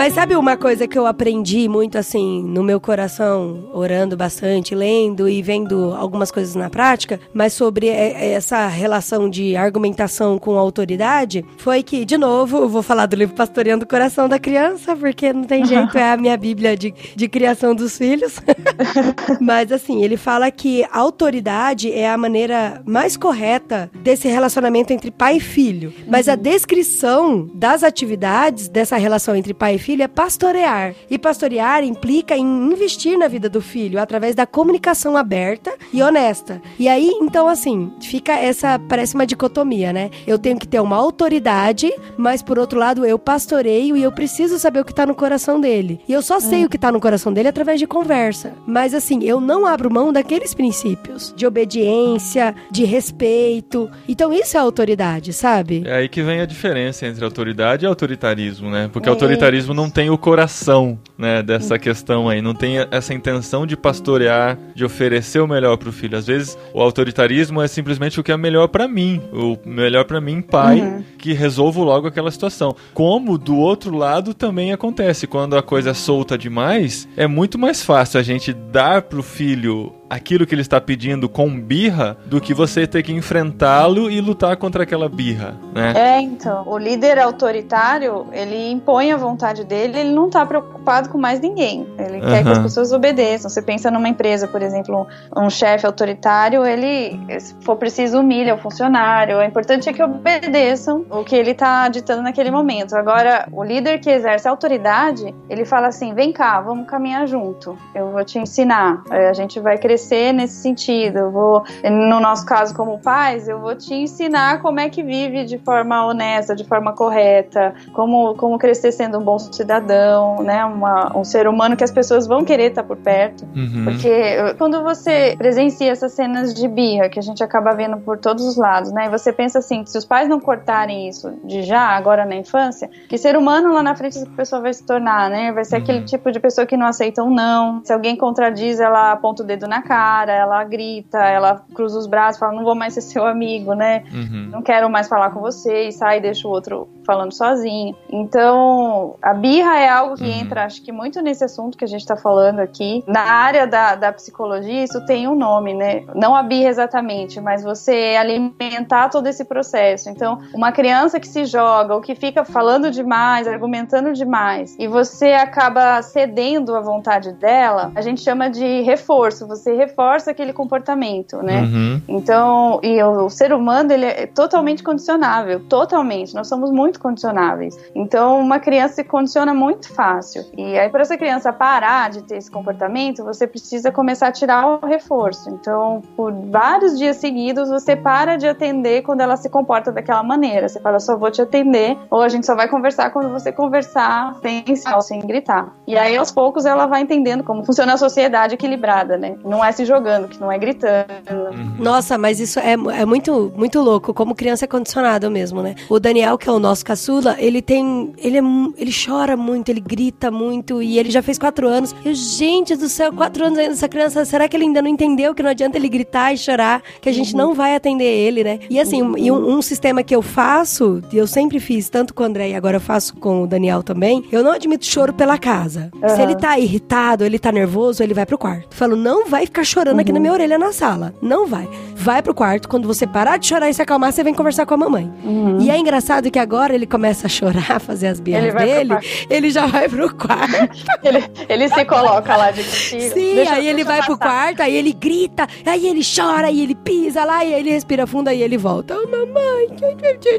Mas 0.01 0.15
sabe 0.15 0.35
uma 0.35 0.57
coisa 0.57 0.89
que 0.89 0.99
eu 0.99 1.07
aprendi 1.07 1.69
muito 1.69 1.99
assim 1.99 2.43
no 2.43 2.63
meu 2.63 2.81
coração, 2.81 3.69
orando 3.71 4.17
bastante, 4.17 4.75
lendo 4.75 5.29
e 5.29 5.43
vendo 5.43 5.93
algumas 5.93 6.31
coisas 6.31 6.55
na 6.55 6.71
prática, 6.71 7.21
mas 7.35 7.53
sobre 7.53 7.87
essa 7.87 8.67
relação 8.67 9.29
de 9.29 9.55
argumentação 9.57 10.39
com 10.39 10.57
autoridade, 10.57 11.45
foi 11.59 11.83
que, 11.83 12.07
de 12.07 12.17
novo, 12.17 12.67
vou 12.67 12.83
falar 12.83 13.05
do 13.05 13.15
livro 13.15 13.35
Pastoreando 13.35 13.85
o 13.85 13.87
Coração 13.87 14.27
da 14.27 14.39
Criança, 14.39 14.97
porque 14.97 15.35
não 15.35 15.45
tem 15.45 15.67
jeito, 15.67 15.99
é 15.99 16.13
a 16.13 16.17
minha 16.17 16.37
bíblia 16.39 16.75
de, 16.75 16.95
de 17.15 17.29
criação 17.29 17.75
dos 17.75 17.99
filhos. 17.99 18.41
Mas 19.39 19.71
assim, 19.71 20.03
ele 20.03 20.17
fala 20.17 20.51
que 20.51 20.83
autoridade 20.91 21.93
é 21.93 22.09
a 22.09 22.17
maneira 22.17 22.81
mais 22.87 23.19
correta 23.19 23.91
desse 23.97 24.29
relacionamento 24.29 24.95
entre 24.95 25.11
pai 25.11 25.37
e 25.37 25.41
filho. 25.41 25.93
Mas 26.09 26.27
a 26.27 26.37
descrição 26.37 27.51
das 27.53 27.85
atividades 27.85 28.67
dessa 28.67 28.97
relação 28.97 29.37
entre 29.37 29.53
pai 29.53 29.75
e 29.75 29.79
filho 29.79 29.90
é 29.99 30.09
pastorear. 30.09 30.95
E 31.11 31.19
pastorear 31.19 31.83
implica 31.83 32.37
em 32.37 32.45
investir 32.45 33.19
na 33.19 33.29
vida 33.29 33.49
do 33.49 33.61
filho 33.61 34.01
através 34.01 34.35
da 34.35 34.47
comunicação 34.47 35.17
aberta 35.17 35.73
e 35.93 36.03
honesta. 36.03 36.61
E 36.79 36.89
aí, 36.89 37.11
então 37.21 37.49
assim, 37.49 37.93
fica 38.01 38.33
essa 38.33 38.79
parece 38.79 39.15
uma 39.15 39.27
dicotomia, 39.27 39.93
né? 39.93 40.11
Eu 40.27 40.39
tenho 40.39 40.59
que 40.59 40.69
ter 40.69 40.81
uma 40.81 40.97
autoridade, 40.97 41.93
mas 42.17 42.43
por 42.43 42.59
outro 42.59 42.79
lado 42.79 43.05
eu 43.05 43.19
pastoreio 43.19 43.97
e 43.97 44.03
eu 44.03 44.13
preciso 44.13 44.59
saber 44.59 44.81
o 44.81 44.85
que 44.85 44.95
tá 44.95 45.07
no 45.07 45.15
coração 45.15 45.61
dele. 45.61 46.01
E 46.09 46.13
eu 46.13 46.23
só 46.23 46.39
sei 46.41 46.65
o 46.65 46.69
que 46.69 46.79
tá 46.79 46.93
no 46.93 47.01
coração 47.01 47.33
dele 47.33 47.49
através 47.49 47.79
de 47.79 47.87
conversa. 47.87 48.55
Mas 48.67 48.95
assim, 48.95 49.25
eu 49.25 49.41
não 49.41 49.67
abro 49.67 49.93
mão 49.93 50.13
daqueles 50.13 50.55
princípios 50.55 51.35
de 51.37 51.47
obediência, 51.47 52.55
de 52.71 52.85
respeito. 52.85 53.91
Então 54.09 54.33
isso 54.33 54.57
é 54.57 54.61
autoridade, 54.61 55.33
sabe? 55.33 55.83
É 55.87 55.95
aí 55.97 56.09
que 56.09 56.23
vem 56.23 56.41
a 56.41 56.47
diferença 56.47 57.07
entre 57.07 57.25
autoridade 57.25 57.85
e 57.85 57.89
autoritarismo, 57.89 58.71
né? 58.71 58.89
Porque 58.93 59.09
É 59.09 59.13
autoritarismo 59.13 59.75
não 59.75 59.80
tem 59.89 60.11
o 60.11 60.19
coração, 60.19 60.99
né, 61.17 61.43
dessa 61.43 61.79
questão 61.79 62.29
aí, 62.29 62.43
não 62.43 62.55
tem 62.55 62.77
essa 62.91 63.15
intenção 63.15 63.67
de 63.67 63.77
pastorear, 63.77 64.59
de 64.75 64.85
oferecer 64.85 65.41
o 65.41 65.47
melhor 65.47 65.77
pro 65.77 65.93
filho. 65.93 66.19
Às 66.19 66.27
vezes 66.27 66.59
o 66.75 66.81
autoritarismo 66.81 67.63
é 67.63 67.69
simplesmente 67.69 68.19
o 68.19 68.23
que 68.23 68.33
é 68.33 68.37
melhor 68.37 68.69
pra 68.69 68.89
mim, 68.89 69.23
o 69.33 69.57
melhor 69.65 70.05
pra 70.05 70.21
mim, 70.21 70.43
pai, 70.43 71.05
que 71.17 71.33
resolvo 71.33 71.85
logo 71.85 72.09
aquela 72.09 72.31
situação. 72.31 72.75
Como 72.93 73.39
do 73.39 73.57
outro 73.57 73.97
lado 73.97 74.35
também 74.35 74.73
acontece, 74.73 75.27
quando 75.27 75.57
a 75.57 75.63
coisa 75.63 75.91
é 75.91 75.95
solta 75.95 76.37
demais, 76.37 77.09
é 77.17 77.27
muito 77.27 77.59
mais 77.59 77.83
fácil 77.83 78.19
a 78.19 78.23
gente 78.23 78.53
dar 78.53 79.03
pro 79.03 79.23
filho 79.23 80.00
aquilo 80.11 80.45
que 80.45 80.53
ele 80.53 80.63
está 80.63 80.81
pedindo 80.81 81.29
com 81.29 81.49
birra 81.61 82.17
do 82.27 82.41
que 82.41 82.53
você 82.53 82.85
ter 82.85 83.05
que 83.05 83.13
enfrentá-lo 83.13 84.11
e 84.11 84.21
lutar 84.21 84.57
contra 84.57 84.83
aquela 84.83 85.09
birra, 85.09 85.55
né? 85.73 85.93
É, 85.97 86.21
então. 86.21 86.65
O 86.67 86.77
líder 86.77 87.19
autoritário, 87.21 88.27
ele 88.33 88.73
impõe 88.73 89.13
a 89.13 89.17
vontade 89.17 89.65
dele, 89.65 90.01
ele 90.01 90.11
não 90.11 90.29
tá 90.29 90.45
preocupado 90.45 91.09
com 91.09 91.17
mais 91.17 91.39
ninguém. 91.39 91.87
Ele 91.97 92.21
quer 92.21 92.43
que 92.43 92.49
as 92.49 92.59
pessoas 92.59 92.91
obedeçam. 92.93 93.49
Você 93.49 93.63
pensa 93.63 93.91
numa 93.91 94.09
empresa, 94.09 94.49
por 94.49 94.61
exemplo, 94.63 95.07
um 95.37 95.49
chefe 95.49 95.87
autoritário, 95.87 96.67
ele, 96.67 97.21
se 97.39 97.55
for 97.61 97.77
preciso, 97.77 98.19
humilha 98.19 98.55
o 98.57 98.59
funcionário. 98.59 99.39
O 99.39 99.43
importante 99.43 99.89
é 99.89 99.93
que 99.93 100.03
obedeçam 100.03 101.07
o 101.09 101.23
que 101.23 101.37
ele 101.37 101.55
tá 101.55 101.89
ditando 101.89 102.23
naquele 102.23 102.51
momento. 102.51 102.97
Agora, 102.97 103.47
o 103.53 103.63
líder 103.63 104.01
que 104.01 104.11
exerce 104.11 104.49
autoridade, 104.49 105.33
ele 105.49 105.65
fala 105.65 105.87
assim: 105.87 106.15
vem 106.15 106.33
cá, 106.33 106.61
vamos 106.61 106.89
caminhar 106.89 107.29
junto. 107.29 107.79
Eu 107.95 108.11
vou 108.11 108.25
te 108.25 108.39
ensinar. 108.39 109.05
É, 109.11 109.29
A 109.29 109.33
gente 109.33 109.61
vai 109.61 109.79
crescer 109.79 110.00
nesse 110.33 110.63
sentido. 110.63 111.19
Eu 111.19 111.31
vou, 111.31 111.65
no 111.85 112.21
nosso 112.21 112.45
caso, 112.47 112.75
como 112.75 112.99
pais, 112.99 113.49
eu 113.49 113.61
vou 113.61 113.75
te 113.75 113.95
ensinar 113.95 114.61
como 114.61 114.81
é 114.81 114.89
que 114.89 115.03
vive 115.03 115.45
de 115.45 115.59
forma 115.59 116.05
honesta, 116.07 116.55
de 116.55 116.65
forma 116.65 116.93
correta, 116.93 117.75
como, 117.93 118.35
como 118.35 118.59
crescer 118.59 118.93
sendo 118.93 119.19
um 119.19 119.23
bom 119.23 119.39
cidadão, 119.39 120.43
né? 120.43 120.65
Uma, 120.65 121.17
um 121.17 121.25
ser 121.25 121.49
humano 121.49 121.77
que 121.77 121.85
as 121.85 121.91
pessoas 121.91 122.27
vão 122.27 122.45
querer 122.45 122.71
estar 122.71 122.83
por 122.83 122.97
perto. 122.97 123.45
Uhum. 123.55 123.85
Porque 123.85 124.09
uh, 124.09 124.57
quando 124.57 124.83
você 124.83 125.35
presencia 125.37 125.91
essas 125.91 126.13
cenas 126.13 126.55
de 126.55 126.67
birra 126.69 127.09
que 127.09 127.19
a 127.19 127.23
gente 127.23 127.43
acaba 127.43 127.73
vendo 127.73 127.97
por 127.99 128.19
todos 128.19 128.45
os 128.45 128.57
lados, 128.57 128.93
né? 128.93 129.07
E 129.07 129.09
você 129.09 129.33
pensa 129.33 129.59
assim, 129.59 129.85
se 129.87 129.97
os 129.97 130.05
pais 130.05 130.29
não 130.29 130.41
cortarem 130.41 131.09
isso 131.09 131.33
de 131.45 131.63
já, 131.63 131.81
agora 131.81 132.25
na 132.25 132.37
infância, 132.37 132.89
que 133.09 133.19
ser 133.19 133.37
humano 133.37 133.73
lá 133.73 133.83
na 133.83 133.95
frente 133.95 134.19
essa 134.19 134.27
pessoa 134.31 134.63
vai 134.63 134.73
se 134.73 134.85
tornar, 134.85 135.31
né? 135.31 135.53
Vai 135.53 135.65
ser 135.65 135.77
Uhum. 135.77 135.83
aquele 135.83 136.05
tipo 136.05 136.31
de 136.31 136.39
pessoa 136.41 136.67
que 136.67 136.77
não 136.77 136.87
aceita 136.87 137.23
um 137.23 137.31
não. 137.31 137.81
Se 137.85 137.93
alguém 137.93 138.17
contradiz, 138.17 138.81
ela 138.81 139.13
aponta 139.13 139.43
o 139.43 139.47
dedo 139.47 139.67
na 139.67 139.83
cara, 139.91 140.33
ela 140.33 140.63
grita, 140.63 141.19
ela 141.19 141.65
cruza 141.75 141.99
os 141.99 142.07
braços, 142.07 142.39
fala, 142.39 142.53
não 142.53 142.63
vou 142.63 142.77
mais 142.77 142.95
ser 142.95 143.01
seu 143.01 143.27
amigo, 143.27 143.75
né? 143.75 144.05
Uhum. 144.13 144.49
não 144.53 144.63
quero 144.63 144.89
mais 144.89 145.09
falar 145.09 145.31
com 145.31 145.41
você 145.41 145.89
e 145.89 145.93
sai 145.93 146.19
e 146.19 146.21
deixa 146.21 146.47
o 146.47 146.51
outro 146.53 146.89
falando 147.05 147.33
sozinho. 147.33 147.97
Então, 148.09 149.17
a 149.21 149.35
birra 149.35 149.79
é 149.81 149.89
algo 149.89 150.15
que 150.15 150.23
Uhum. 150.23 150.31
entra, 150.41 150.65
acho 150.65 150.81
que 150.83 150.93
muito 150.93 151.21
nesse 151.21 151.43
assunto 151.43 151.77
que 151.77 151.85
a 151.85 151.89
gente 151.89 152.07
tá 152.07 152.17
falando 152.17 152.61
aqui. 152.61 153.03
Na 153.05 153.23
área 153.23 153.67
da, 153.67 153.97
da 153.97 154.13
psicologia, 154.13 154.85
isso 154.85 155.05
tem 155.07 155.27
um 155.27 155.35
nome, 155.35 155.75
né? 155.75 156.05
Não 156.15 156.37
a 156.37 156.43
birra 156.45 156.69
exatamente, 156.69 157.41
mas 157.41 157.65
você 157.65 158.17
alimentar 158.17 159.09
todo 159.09 159.27
esse 159.27 159.45
processo. 159.45 160.09
Então, 160.09 160.39
uma 160.55 160.71
criança 160.71 161.19
que 161.19 161.27
se 161.27 161.45
joga 161.47 161.95
ou 161.97 162.01
que 162.01 162.15
fica 162.15 162.45
falando 162.45 162.93
demais, 162.93 163.49
argumentando 163.49 164.13
demais, 164.13 164.77
e 164.79 164.87
você 164.87 165.33
acaba 165.33 166.01
cedendo 166.03 166.77
à 166.77 166.81
vontade 166.81 167.33
dela, 167.33 167.91
a 167.97 168.01
gente 168.03 168.21
chama 168.21 168.49
de 168.49 168.83
reforço. 168.83 169.49
Você 169.49 169.80
reforça 169.81 170.31
aquele 170.31 170.53
comportamento, 170.53 171.43
né? 171.43 171.63
Uhum. 171.63 172.03
Então, 172.09 172.81
e 172.83 173.03
o, 173.03 173.27
o 173.27 173.31
ser 173.31 173.53
humano, 173.53 173.93
ele 173.93 174.07
é 174.07 174.27
totalmente 174.27 174.83
condicionável, 174.83 175.61
totalmente. 175.69 176.35
Nós 176.35 176.49
somos 176.49 176.71
muito 176.71 177.01
condicionáveis. 177.01 177.79
Então, 177.95 178.41
uma 178.41 178.59
criança 178.59 178.95
se 178.97 179.05
condiciona 179.05 179.55
muito 179.55 179.93
fácil. 179.93 180.45
E 180.57 180.79
aí, 180.79 180.89
para 180.89 181.03
essa 181.03 181.17
criança 181.17 181.53
parar 181.53 182.11
de 182.11 182.23
ter 182.23 182.37
esse 182.37 182.51
comportamento, 182.51 183.25
você 183.25 183.47
precisa 183.47 183.91
começar 183.91 184.29
a 184.29 184.33
tirar 184.33 184.67
o 184.67 184.87
reforço. 184.87 185.51
Então, 185.51 186.03
por 186.17 186.33
vários 186.33 186.99
dias 186.99 187.17
seguidos, 187.17 187.69
você 187.69 187.97
para 187.97 188.37
de 188.37 188.47
atender 188.47 189.03
quando 189.03 189.21
ela 189.21 189.37
se 189.37 189.49
comporta 189.49 189.91
daquela 189.91 190.23
maneira. 190.23 190.69
Você 190.69 190.81
fala, 190.81 191.01
só 191.01 191.17
vou 191.17 191.31
te 191.31 191.43
atender, 191.43 191.97
ou 192.11 192.21
a 192.21 192.29
gente 192.29 192.47
só 192.47 192.55
vai 192.55 192.69
conversar 192.69 193.11
quando 193.11 193.31
você 193.31 193.53
conversar 193.53 194.37
sem, 194.43 194.65
sem 195.01 195.21
gritar. 195.21 195.73
E 195.87 195.97
aí, 195.97 196.17
aos 196.17 196.31
poucos, 196.31 196.67
ela 196.67 196.87
vai 196.87 197.01
entendendo 197.01 197.43
como 197.43 197.65
funciona 197.65 197.95
a 197.95 197.97
sociedade 197.97 198.55
equilibrada, 198.55 199.17
né? 199.17 199.37
Não 199.45 199.60
é 199.65 199.73
se 199.73 199.85
jogando, 199.85 200.29
que 200.29 200.41
não 200.41 200.51
é 200.51 200.59
gritando. 200.59 201.07
Uhum. 201.31 201.75
Nossa, 201.79 202.17
mas 202.19 202.41
isso 202.41 202.59
é, 202.59 202.73
é 202.73 203.05
muito, 203.05 203.53
muito 203.57 203.81
louco, 203.81 204.13
como 204.15 204.35
criança 204.35 204.65
é 204.65 204.69
condicionado 204.69 205.31
mesmo, 205.31 205.63
né? 205.63 205.75
O 205.89 205.99
Daniel, 206.01 206.37
que 206.39 206.49
é 206.49 206.53
o 206.53 206.59
nosso 206.59 206.85
caçula, 206.85 207.37
ele 207.39 207.61
tem. 207.63 208.13
Ele, 208.19 208.39
é, 208.39 208.43
ele 208.77 208.91
chora 208.93 209.37
muito, 209.37 209.69
ele 209.69 209.81
grita 209.81 210.31
muito, 210.31 210.83
e 210.83 210.99
ele 210.99 211.11
já 211.11 211.23
fez 211.23 211.39
quatro 211.39 211.67
anos. 211.69 211.95
Eu, 212.05 212.15
gente 212.15 212.77
do 212.77 212.89
céu, 212.89 213.13
quatro 213.13 213.45
anos 213.45 213.59
ainda 213.59 213.73
essa 213.73 213.89
criança, 213.89 214.25
será 214.25 214.49
que 214.49 214.57
ele 214.57 214.65
ainda 214.65 214.83
não 214.83 214.89
entendeu 214.89 215.35
que 215.35 215.43
não 215.43 215.51
adianta 215.51 215.77
ele 215.77 215.89
gritar 215.89 216.33
e 216.33 216.39
chorar, 216.39 216.83
que 217.01 217.09
a 217.09 217.13
gente 217.13 217.35
não 217.37 217.55
vai 217.55 217.75
atender 217.75 218.05
ele, 218.05 218.43
né? 218.45 218.59
E 218.69 218.79
assim, 218.81 219.03
um- 219.03 219.17
e 219.17 219.31
um, 219.31 219.57
um 219.57 219.63
sistema 219.63 220.03
que 220.03 220.15
eu 220.15 220.23
faço, 220.23 221.03
e 221.13 221.17
eu 221.19 221.27
sempre 221.27 221.61
fiz, 221.61 221.89
tanto 221.89 222.13
com 222.15 222.23
o 222.23 222.27
André 222.27 222.51
e 222.51 222.55
agora 222.55 222.77
eu 222.77 222.81
faço 222.81 223.15
com 223.17 223.43
o 223.43 223.47
Daniel 223.47 223.83
também, 223.83 224.25
eu 224.33 224.43
não 224.43 224.53
admito 224.53 224.85
choro 224.85 225.13
pela 225.13 225.39
casa. 225.39 225.91
Se 226.09 226.21
ele 226.23 226.35
tá 226.37 226.59
irritado, 226.59 227.25
ele 227.25 227.39
tá 227.39 227.53
nervoso, 227.53 228.03
ele 228.03 228.15
vai 228.15 228.27
pro 228.27 228.39
quarto. 228.39 228.75
Falo, 228.75 228.97
não 228.97 229.27
vai 229.29 229.47
ficar 229.51 229.65
chorando 229.65 229.99
aqui 230.01 230.13
na 230.13 230.21
minha 230.21 230.33
orelha 230.33 230.57
na 230.59 230.73
sala. 230.73 231.13
Não 231.21 231.47
vai. 231.47 231.69
vai 231.97 232.23
pro 232.23 232.33
quarto. 232.33 232.69
Quando 232.69 232.87
você 232.87 233.07
parar 233.07 233.37
de 233.37 233.47
chorar 233.49 233.69
e 233.69 233.75
se 233.75 233.83
acalmar, 233.83 234.13
você 234.13 234.23
vem 234.25 234.33
conversar 234.33 234.65
com 234.65 234.75
a 234.75 234.77
mamãe. 234.77 235.13
E 235.61 235.71
é 235.71 235.77
engraçado 235.77 236.31
que 236.31 236.39
agora 236.39 236.75
ele 236.75 236.87
começa 236.87 237.27
a 237.27 237.31
chorar, 237.31 237.79
fazer 237.81 238.07
as 238.07 238.21
birras 238.21 238.55
pro 238.55 238.65
dele, 238.65 238.95
ele 239.29 239.51
já 239.51 239.67
vai 239.67 239.89
pro 239.89 240.15
quarto. 240.15 240.51
Ele, 241.03 241.25
ele 241.49 241.69
se 241.69 241.85
coloca 241.87 242.37
lá 242.37 242.51
de 242.51 242.63
castigo. 242.63 243.01
Sim, 243.15 243.35
Deixa- 243.35 243.55
aí 243.55 243.67
ele 243.67 243.83
vai 243.85 244.03
pro 244.05 244.19
passar. 244.19 244.33
quarto, 244.45 244.61
aí 244.61 244.77
ele 244.77 244.93
grita, 244.93 245.47
aí 245.65 245.87
ele 245.87 246.03
chora, 246.05 246.49
aí 246.49 246.61
ele 246.63 246.75
pisa 246.75 247.25
lá, 247.25 247.43
e 247.45 247.55
aí 247.55 247.61
ele 247.61 247.71
respira 247.71 248.07
fundo, 248.07 248.29
aí 248.29 248.43
ele 248.43 248.59
volta. 248.59 248.97
Ô, 248.99 249.07
mamãe, 249.07 249.67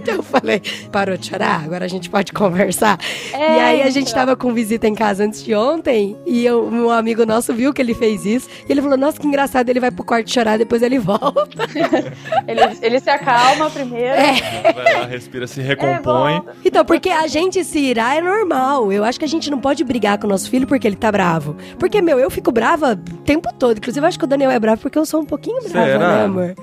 eu 0.08 0.22
falei, 0.24 0.62
parou 0.92 1.18
de 1.18 1.28
chorar, 1.28 1.64
agora 1.66 1.86
a 1.86 1.88
gente 1.88 2.10
pode 2.10 2.32
conversar. 2.32 3.00
É, 3.34 3.38
e 3.58 3.60
aí 3.60 3.82
a 3.84 3.90
gente 3.90 4.14
tava 4.14 4.36
com 4.36 4.54
visita 4.54 4.88
em 4.88 4.94
casa 4.96 5.24
antes 5.24 5.44
de 5.44 5.54
ontem, 5.56 6.16
e 6.26 6.46
eu- 6.46 6.64
um 6.68 6.90
amigo 6.92 7.26
nosso 7.26 7.54
viu 7.54 7.74
que 7.74 7.82
ele 7.82 7.94
fez 7.96 8.26
isso, 8.26 8.48
e 8.68 8.72
ele 8.72 8.82
falou, 8.82 8.98
nossa, 9.02 9.20
que 9.20 9.26
engraçado, 9.26 9.68
ele 9.68 9.80
vai 9.80 9.90
pro 9.90 10.04
quarto 10.04 10.32
chorar, 10.32 10.58
depois 10.60 10.84
ele 10.84 11.00
volta. 11.00 11.32
Ele, 12.48 12.60
ele 12.82 13.00
se 13.00 13.10
acalma 13.10 13.70
primeiro. 13.70 14.08
É. 14.08 14.74
Vai 14.74 14.94
lá, 15.00 15.06
respira, 15.06 15.48
se 15.48 15.62
recompõe. 15.62 16.34
volta. 16.34 16.56
Então, 16.66 16.84
porque 16.84 17.10
a 17.10 17.28
gente 17.28 17.64
se 17.64 17.80
irar 17.80 18.18
é 18.18 18.22
normal. 18.22 18.92
Eu 18.92 19.04
acho 19.04 19.18
que 19.20 19.26
a 19.26 19.28
gente 19.28 19.50
não 19.50 19.60
pode 19.60 19.84
brigar 19.84 20.18
com 20.18 20.28
o 20.28 20.30
nosso 20.30 20.50
filho 20.50 20.68
porque 20.68 20.88
ele 20.88 20.96
tá 20.96 21.12
bravo. 21.12 21.56
Porque, 21.80 22.02
meu, 22.02 22.20
eu 22.20 22.30
fico 22.30 22.52
brava 22.52 22.94
o 22.94 23.18
tempo 23.24 23.48
todo. 23.58 23.78
Inclusive, 23.78 24.04
eu 24.04 24.08
acho 24.08 24.18
que 24.20 24.26
o 24.26 24.28
Daniel 24.28 24.52
é 24.52 24.60
bravo 24.60 24.82
porque 24.82 24.98
eu 24.98 25.06
sou 25.06 25.22
um 25.22 25.26
pouquinho 25.26 25.62
brava, 25.70 25.88
Será? 25.92 26.18
né, 26.18 26.24
amor? 26.26 26.56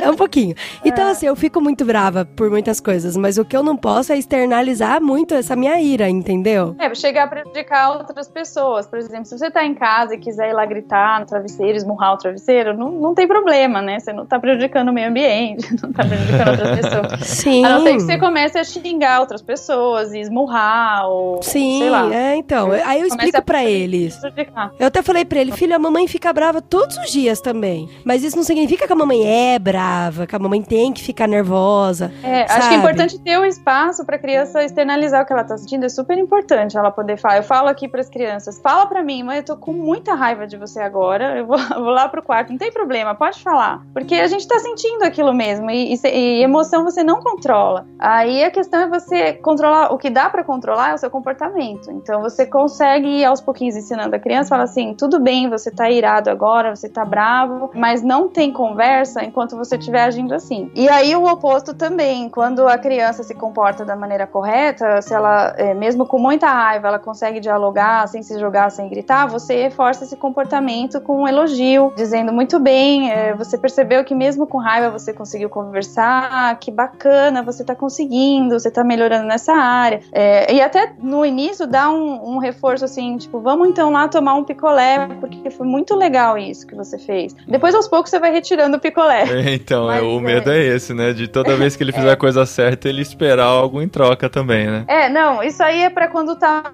É, 0.00 0.04
é 0.04 0.10
um 0.10 0.16
pouquinho. 0.16 0.54
Então, 0.84 1.08
assim, 1.08 1.26
eu 1.26 1.36
fico 1.36 1.60
muito 1.60 1.84
brava 1.84 2.24
por 2.24 2.50
muitas 2.50 2.80
coisas. 2.80 3.16
Mas 3.16 3.38
o 3.38 3.44
que 3.44 3.56
eu 3.56 3.62
não 3.62 3.76
posso 3.76 4.12
é 4.12 4.18
externalizar 4.18 5.00
muito 5.00 5.34
essa 5.34 5.54
minha 5.54 5.80
ira, 5.80 6.08
entendeu? 6.08 6.74
É, 6.78 6.92
chegar 6.94 7.24
a 7.24 7.28
prejudicar 7.28 7.90
outras 7.92 8.28
pessoas. 8.28 8.86
Por 8.86 8.98
exemplo, 8.98 9.26
se 9.26 9.38
você 9.38 9.50
tá 9.50 9.64
em 9.64 9.74
casa 9.74 10.14
e 10.14 10.18
quiser 10.18 10.50
ir 10.50 10.54
lá 10.54 10.64
gritar 10.66 11.20
no 11.20 11.26
travesseiro, 11.26 11.69
esmurrar 11.76 12.14
o 12.14 12.16
travesseiro, 12.16 12.76
não, 12.76 12.90
não 12.90 13.14
tem 13.14 13.26
problema, 13.26 13.80
né? 13.82 13.98
Você 13.98 14.12
não 14.12 14.26
tá 14.26 14.38
prejudicando 14.38 14.88
o 14.88 14.92
meio 14.92 15.08
ambiente, 15.08 15.66
não 15.82 15.92
tá 15.92 16.04
prejudicando 16.04 16.48
outras 16.50 16.80
pessoas. 16.80 17.26
Sim. 17.26 17.64
A 17.64 17.70
não 17.70 17.82
ser 17.82 17.92
que 17.94 18.00
você 18.00 18.18
comece 18.18 18.58
a 18.58 18.64
xingar 18.64 19.20
outras 19.20 19.42
pessoas 19.42 20.12
e 20.12 20.20
esmurrar 20.20 21.08
ou. 21.08 21.42
Sim, 21.42 21.78
sei 21.80 21.90
lá. 21.90 22.14
é, 22.14 22.36
então. 22.36 22.70
Aí 22.84 23.00
eu 23.00 23.06
explico 23.06 23.38
a 23.38 23.42
pra 23.42 23.64
eles. 23.64 24.16
Prejudicar. 24.16 24.72
Eu 24.78 24.86
até 24.86 25.02
falei 25.02 25.24
pra 25.24 25.40
ele, 25.40 25.52
filho, 25.52 25.74
a 25.74 25.78
mamãe 25.78 26.06
fica 26.06 26.32
brava 26.32 26.60
todos 26.60 26.96
os 26.98 27.10
dias 27.10 27.40
também. 27.40 27.88
Mas 28.04 28.22
isso 28.22 28.36
não 28.36 28.44
significa 28.44 28.86
que 28.86 28.92
a 28.92 28.96
mamãe 28.96 29.24
é 29.24 29.58
brava, 29.58 30.26
que 30.26 30.34
a 30.34 30.38
mamãe 30.38 30.62
tem 30.62 30.92
que 30.92 31.02
ficar 31.02 31.26
nervosa. 31.26 32.12
É, 32.22 32.42
acho 32.42 32.54
que 32.54 32.62
Sabe? 32.62 32.74
é 32.74 32.78
importante 32.78 33.18
ter 33.20 33.38
um 33.38 33.44
espaço 33.44 34.04
pra 34.04 34.18
criança 34.18 34.62
externalizar 34.64 35.22
o 35.22 35.26
que 35.26 35.32
ela 35.32 35.44
tá 35.44 35.56
sentindo. 35.56 35.84
É 35.84 35.88
super 35.88 36.16
importante 36.18 36.76
ela 36.76 36.90
poder 36.90 37.16
falar. 37.16 37.38
Eu 37.38 37.42
falo 37.42 37.68
aqui 37.68 37.88
pras 37.88 38.08
crianças: 38.08 38.60
fala 38.60 38.86
pra 38.86 39.02
mim, 39.02 39.22
mãe, 39.22 39.38
eu 39.38 39.44
tô 39.44 39.56
com 39.56 39.72
muita 39.72 40.14
raiva 40.14 40.46
de 40.46 40.56
você 40.56 40.80
agora. 40.80 41.38
Eu 41.38 41.46
vou, 41.46 41.58
vou 41.74 41.90
lá 41.90 42.08
pro 42.08 42.22
quarto. 42.22 42.50
Não 42.50 42.58
tem 42.58 42.72
problema, 42.72 43.14
pode 43.14 43.42
falar. 43.42 43.82
Porque 43.92 44.14
a 44.14 44.26
gente 44.26 44.46
tá 44.46 44.58
sentindo 44.58 45.04
aquilo 45.04 45.32
mesmo. 45.32 45.70
E, 45.70 45.94
e 45.94 46.20
e 46.20 46.42
emoção 46.42 46.84
você 46.84 47.02
não 47.02 47.20
controla. 47.20 47.86
Aí 47.98 48.44
a 48.44 48.50
questão 48.50 48.80
é 48.80 48.88
você 48.88 49.32
controlar. 49.34 49.92
O 49.92 49.98
que 49.98 50.10
dá 50.10 50.28
pra 50.28 50.44
controlar 50.44 50.90
é 50.90 50.94
o 50.94 50.98
seu 50.98 51.10
comportamento. 51.10 51.90
Então 51.90 52.20
você 52.20 52.46
consegue 52.46 53.06
ir 53.06 53.24
aos 53.24 53.40
pouquinhos 53.40 53.76
ensinando 53.76 54.14
a 54.14 54.18
criança, 54.18 54.50
fala 54.50 54.64
assim: 54.64 54.94
tudo 54.94 55.20
bem, 55.20 55.48
você 55.48 55.70
tá 55.70 55.90
irado 55.90 56.30
agora, 56.30 56.74
você 56.74 56.88
tá 56.88 57.04
bravo, 57.04 57.70
mas 57.74 58.02
não 58.02 58.28
tem 58.28 58.52
conversa 58.52 59.24
enquanto 59.24 59.56
você 59.56 59.76
estiver 59.76 60.02
agindo 60.02 60.34
assim. 60.34 60.70
E 60.74 60.88
aí 60.88 61.14
o 61.14 61.24
oposto 61.24 61.74
também, 61.74 62.28
quando 62.28 62.66
a 62.66 62.78
criança 62.78 63.22
se 63.22 63.34
comporta 63.34 63.84
da 63.84 63.96
maneira 63.96 64.26
correta, 64.26 65.02
se 65.02 65.14
ela, 65.14 65.54
é, 65.56 65.74
mesmo 65.74 66.06
com 66.06 66.18
muita 66.18 66.48
raiva, 66.48 66.88
ela 66.88 66.98
consegue 66.98 67.40
dialogar 67.40 68.06
sem 68.08 68.22
se 68.22 68.38
jogar, 68.38 68.70
sem 68.70 68.88
gritar, 68.88 69.26
você 69.26 69.62
reforça 69.62 70.04
esse 70.04 70.16
comportamento 70.16 71.00
com 71.00 71.22
um 71.22 71.28
elogio, 71.28 71.49
dizendo 71.96 72.32
muito 72.32 72.58
bem, 72.58 73.10
é, 73.10 73.34
você 73.34 73.56
percebeu 73.58 74.04
que 74.04 74.14
mesmo 74.14 74.46
com 74.46 74.58
raiva 74.58 74.90
você 74.90 75.12
conseguiu 75.12 75.48
conversar, 75.48 76.58
que 76.58 76.70
bacana, 76.70 77.42
você 77.42 77.64
tá 77.64 77.74
conseguindo, 77.74 78.58
você 78.58 78.70
tá 78.70 78.84
melhorando 78.84 79.26
nessa 79.26 79.52
área. 79.52 80.00
É, 80.12 80.52
e 80.52 80.60
até 80.60 80.92
no 80.98 81.24
início 81.24 81.66
dá 81.66 81.90
um, 81.90 82.34
um 82.34 82.38
reforço 82.38 82.84
assim, 82.84 83.16
tipo, 83.16 83.40
vamos 83.40 83.68
então 83.68 83.90
lá 83.90 84.08
tomar 84.08 84.34
um 84.34 84.44
picolé, 84.44 85.08
porque 85.20 85.50
foi 85.50 85.66
muito 85.66 85.94
legal 85.94 86.36
isso 86.38 86.66
que 86.66 86.74
você 86.74 86.98
fez. 86.98 87.34
Depois 87.46 87.74
aos 87.74 87.88
poucos 87.88 88.10
você 88.10 88.18
vai 88.18 88.32
retirando 88.32 88.76
o 88.76 88.80
picolé. 88.80 89.24
É, 89.40 89.54
Então, 89.54 89.90
é, 89.90 90.00
Mas 90.00 90.02
o 90.04 90.18
é- 90.18 90.20
medo 90.20 90.50
é 90.50 90.58
esse, 90.58 90.92
né? 90.92 91.12
De 91.12 91.26
toda 91.26 91.56
vez 91.56 91.74
que 91.74 91.82
ele 91.82 91.92
fizer 91.92 92.10
a 92.10 92.16
coisa 92.16 92.44
certa, 92.44 92.88
ele 92.88 93.00
esperar 93.02 93.44
algo 93.46 93.80
em 93.80 93.88
troca 93.88 94.28
também, 94.28 94.66
né? 94.66 94.84
É, 94.86 95.08
não, 95.08 95.42
isso 95.42 95.62
aí 95.62 95.82
é 95.82 95.90
pra 95.90 96.08
quando 96.08 96.36
tá. 96.36 96.72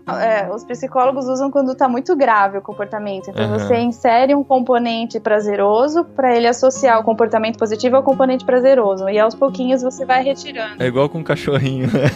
os 0.52 0.64
psicólogos 0.64 1.26
usam 1.28 1.50
quando 1.50 1.74
tá 1.74 1.88
muito 1.88 2.16
grave 2.16 2.58
o 2.58 2.62
comportamento. 2.62 3.30
Então 3.30 3.44
Aham. 3.44 3.58
você 3.58 3.76
insere 3.78 4.34
um 4.34 4.42
componente 4.66 5.20
prazeroso 5.20 6.04
pra 6.16 6.36
ele 6.36 6.48
associar 6.48 6.98
o 6.98 7.04
comportamento 7.04 7.56
positivo 7.56 7.94
ao 7.94 8.02
componente 8.02 8.44
prazeroso. 8.44 9.08
E 9.08 9.16
aos 9.16 9.32
pouquinhos 9.34 9.80
você 9.80 10.04
vai 10.04 10.24
retirando. 10.24 10.82
É 10.82 10.86
igual 10.88 11.08
com 11.08 11.18
um 11.18 11.22
cachorrinho, 11.22 11.86
né? 11.86 12.10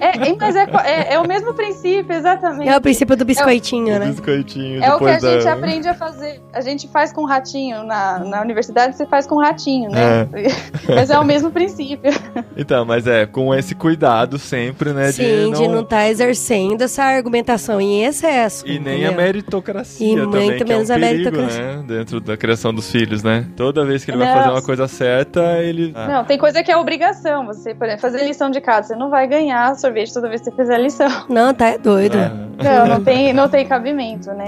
É, 0.00 0.28
é, 0.30 0.36
mas 0.40 0.56
é, 0.56 0.66
é- 0.84 1.14
é 1.14 1.20
o 1.20 1.28
mesmo 1.28 1.52
princípio, 1.52 2.10
exatamente. 2.16 2.68
É 2.70 2.76
o 2.76 2.80
princípio 2.80 3.14
do 3.16 3.24
biscoitinho, 3.24 3.98
né? 3.98 4.06
Biscoitinho. 4.06 4.82
É 4.82 4.94
o 4.94 4.98
que 4.98 5.04
a 5.04 5.18
da- 5.18 5.30
gente 5.30 5.46
aprende 5.46 5.88
a 5.88 5.94
fazer. 5.94 6.40
A 6.54 6.62
gente 6.62 6.88
faz 6.88 7.12
com 7.12 7.24
ratinho 7.26 7.84
na, 7.84 8.18
na 8.20 8.40
universidade, 8.40 8.96
você 8.96 9.04
faz 9.04 9.26
com 9.26 9.36
ratinho, 9.36 9.90
né? 9.90 10.26
Mas 10.88 11.10
é 11.10 11.18
o 11.18 11.24
mesmo 11.24 11.50
princípio. 11.50 12.10
Então, 12.56 12.84
mas 12.86 13.06
é, 13.06 13.26
com 13.26 13.54
esse 13.54 13.74
cuidado 13.74 14.38
sempre, 14.38 14.92
né? 14.92 15.12
Sim, 15.12 15.52
de 15.52 15.68
não 15.68 15.80
estar 15.80 16.08
exercendo 16.08 16.82
essa 16.82 17.02
argumentação 17.04 17.80
em 17.80 18.04
excesso. 18.04 18.66
E 18.66 18.78
nem 18.78 19.00
entendeu? 19.02 19.12
a 19.12 19.16
meritocracia 19.16 20.12
E 20.12 20.16
também, 20.16 20.50
muito 20.50 20.64
que 20.64 20.72
é 20.72 20.74
um 20.74 20.78
menos 20.78 20.90
a 20.90 20.94
perigo, 20.94 21.24
né? 21.30 21.82
Dentro 21.86 22.20
da 22.20 22.36
criação 22.36 22.72
dos 22.72 22.90
filhos, 22.90 23.22
né? 23.22 23.46
Toda 23.56 23.84
vez 23.84 24.04
que 24.04 24.10
ele 24.10 24.18
vai 24.18 24.28
Não. 24.28 24.34
fazer 24.36 24.50
uma 24.50 24.62
coisa 24.62 24.88
certa, 24.88 25.40
ele... 25.62 25.92
Ah, 25.94 26.06
Não, 26.08 26.24
tem 26.24 26.38
coisa 26.38 26.62
que 26.62 26.70
é 26.70 26.76
obrigação. 26.76 27.46
Você, 27.46 27.74
por 27.74 27.84
exemplo, 27.84 28.02
fazer 28.02 28.24
lição 28.24 28.50
de 28.50 28.60
casa, 28.60 28.88
você 28.88 28.96
não 28.96 29.10
vai 29.10 29.26
ganhar 29.26 29.74
sorvete 29.76 30.12
toda 30.12 30.28
vez 30.28 30.40
que 30.40 30.50
você 30.50 30.56
fizer 30.56 30.74
a 30.74 30.78
lição. 30.78 31.08
Não, 31.28 31.52
tá 31.54 31.68
é 31.68 31.78
doido. 31.78 32.16
ah, 32.18 32.30
Não, 32.62 32.86
não 32.86 33.04
tem, 33.04 33.32
não 33.32 33.48
tem 33.48 33.66
cabimento, 33.66 34.30
né? 34.32 34.44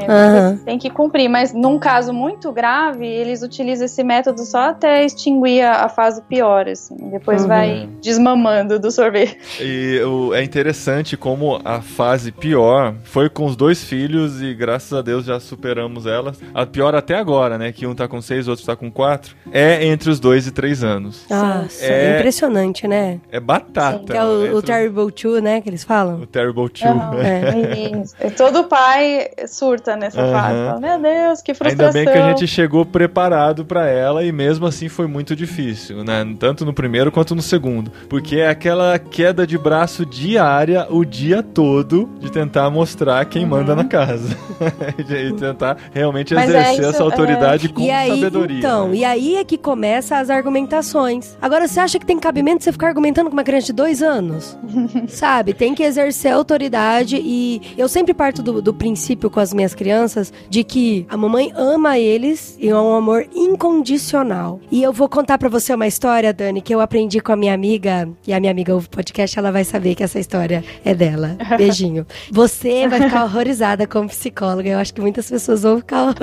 Você 0.57 0.65
tem 0.65 0.79
que 0.79 0.89
cumprir. 0.91 1.29
Mas 1.29 1.53
num 1.53 1.79
caso 1.79 2.13
muito 2.13 2.51
grave, 2.53 3.07
eles 3.07 3.43
utilizam 3.43 3.85
esse 3.87 4.03
método 4.03 4.41
só 4.45 4.71
até 4.71 5.05
extinguir 5.05 5.63
a, 5.63 5.85
a 5.85 5.89
fase 5.89 6.23
pior, 6.23 6.67
assim. 6.69 6.97
Depois 7.11 7.43
Uhum. 7.43 7.49
vai 7.49 7.89
desmamando 8.01 8.79
do 8.79 8.91
sorvete. 8.91 9.39
E 9.61 10.01
o- 10.03 10.33
é 10.35 10.43
interessante 10.43 11.17
como 11.17 11.61
a 11.65 11.81
fase 11.83 12.33
pior 12.33 12.95
foi 13.05 13.29
com 13.29 13.45
os 13.45 13.55
dois 13.57 13.83
filhos 13.85 14.41
e 14.43 14.55
graças 14.55 14.93
a 14.93 15.03
Deus 15.03 15.25
já 15.25 15.39
superamos 15.39 16.07
elas. 16.07 16.39
A 16.55 16.65
pior 16.69 16.95
até 16.95 17.15
agora, 17.17 17.57
né? 17.59 17.73
Que 17.73 17.87
um 17.87 17.95
tá 17.95 18.07
com 18.07 18.21
seis, 18.21 18.47
o 18.47 18.51
outro 18.51 18.65
tá 18.65 18.77
com 18.77 18.91
quatro. 18.91 19.35
É 19.53 19.85
entre 19.87 20.11
os 20.11 20.21
dois 20.21 20.47
e 20.47 20.51
três 20.51 20.85
anos. 20.85 21.25
Nossa, 21.29 21.85
É- 21.85 22.19
impressionante, 22.19 22.87
né? 22.87 23.19
É 23.33 23.41
batata. 23.41 24.13
Que 24.13 24.17
é 24.17 24.25
o, 24.25 24.29
o 24.29 24.47
Entre- 24.59 24.63
Terrible 24.63 25.11
Two, 25.13 25.41
né? 25.41 25.61
Que 25.61 25.69
eles 25.69 25.85
falam. 25.85 26.21
O 26.21 26.27
Terrible 26.27 26.69
Two. 26.69 26.89
Aham. 26.89 27.17
É. 27.21 28.19
E 28.29 28.31
Todo 28.31 28.65
pai 28.65 29.29
surta 29.47 29.97
nessa 29.97 30.21
Aham. 30.21 30.33
fase. 30.33 30.55
Fala, 30.67 30.81
Meu 30.81 30.99
Deus, 31.01 31.43
que 31.43 31.51
Ainda 31.53 31.65
frustração. 31.65 31.93
bem 31.93 32.05
que 32.05 32.19
a 32.19 32.29
gente 32.31 32.47
chegou 32.47 32.85
preparado 32.85 33.65
pra 33.65 33.89
ela 33.89 34.25
e 34.25 34.31
mesmo 34.33 34.67
assim 34.67 34.89
foi 34.89 35.07
muito 35.07 35.35
difícil, 35.35 36.05
né? 36.05 36.27
Tanto 36.39 36.65
no 36.65 36.73
primeiro 36.73 37.11
quanto 37.11 37.35
no 37.35 37.43
segundo. 37.43 37.91
Porque 38.09 38.37
é 38.37 38.49
aquela 38.49 38.99
queda 38.99 39.47
de 39.47 39.57
braço 39.59 40.05
diária 40.05 40.87
o 40.91 41.05
dia 41.05 41.43
todo 41.43 42.09
de 42.21 42.31
tentar 42.31 42.69
mostrar 42.71 43.25
quem 43.25 43.45
manda 43.47 43.75
na 43.75 43.85
casa. 43.85 44.37
e 44.99 45.33
tentar 45.35 45.77
realmente 45.93 46.35
Mas 46.35 46.48
é 46.48 46.48
exercer 46.49 46.81
isso, 46.81 46.89
essa 46.91 47.03
autoridade 47.03 47.69
com 47.69 47.83
E 47.83 47.91
aí, 47.91 48.09
sabedoria. 48.11 48.59
então, 48.59 48.89
né? 48.89 48.97
e 48.97 49.05
aí 49.05 49.37
é 49.37 49.45
que 49.45 49.59
começa 49.59 50.19
as 50.19 50.31
argumentações. 50.31 51.37
Agora, 51.41 51.67
você 51.67 51.81
acha 51.81 51.99
que 51.99 52.07
tem 52.07 52.19
cabimento 52.19 52.65
você 52.65 52.73
ficar 52.73 52.89
argumentando 52.89 53.31
com 53.31 53.37
uma 53.37 53.45
criança 53.45 53.67
de 53.67 53.73
dois 53.73 54.03
anos? 54.03 54.57
Sabe? 55.09 55.55
Tem 55.55 55.75
que 55.75 55.83
exercer 55.83 56.33
autoridade 56.33 57.17
e 57.23 57.61
eu 57.77 57.89
sempre 57.89 58.15
parto 58.15 58.43
do, 58.43 58.61
do 58.61 58.75
princípio 58.75 59.31
com 59.31 59.41
as 59.41 59.53
minhas 59.53 59.75
crianças 59.75 60.33
de 60.49 60.65
que 60.65 61.07
a 61.09 61.17
mamãe 61.17 61.53
ama 61.57 61.99
eles 61.99 62.57
e 62.61 62.69
é 62.69 62.77
um 62.77 62.95
amor 62.95 63.27
incondicional. 63.35 64.61
E 64.71 64.83
eu 64.83 64.93
vou 64.93 65.09
contar 65.09 65.39
pra 65.39 65.49
você 65.49 65.75
uma 65.75 65.87
história, 65.87 66.33
Dani, 66.33 66.61
que 66.61 66.75
eu 66.75 66.81
aprendi 66.81 67.21
com 67.21 67.33
a 67.33 67.37
minha 67.37 67.55
amiga, 67.55 68.09
e 68.27 68.33
a 68.33 68.41
minha 68.41 68.51
amiga 68.53 68.75
ouve 68.75 68.87
o 68.87 68.91
podcast, 68.91 69.39
ela 69.39 69.51
vai 69.53 69.65
saber 69.65 69.95
que 69.95 70.03
essa 70.03 70.19
história 70.19 70.65
é 70.85 70.95
dela. 70.95 71.37
Beijinho. 71.57 72.07
Você 72.31 72.87
vai 72.89 73.03
ficar 73.03 73.25
horrorizada 73.29 73.87
como 73.87 74.09
psicóloga. 74.09 74.69
Eu 74.69 74.79
acho 74.79 74.93
que 74.95 75.01
muitas 75.01 75.29
pessoas 75.31 75.63
vão 75.63 75.79
ficar 75.79 76.03
horrorizadas 76.03 76.19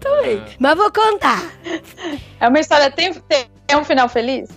também. 0.00 0.42
Mas 0.58 0.76
vou 0.76 0.92
contar. 0.92 1.42
É 2.40 2.48
uma 2.48 2.60
história, 2.60 2.90
tem, 2.90 3.12
tem 3.12 3.76
um 3.76 3.84
final 3.84 4.08
feliz? 4.08 4.48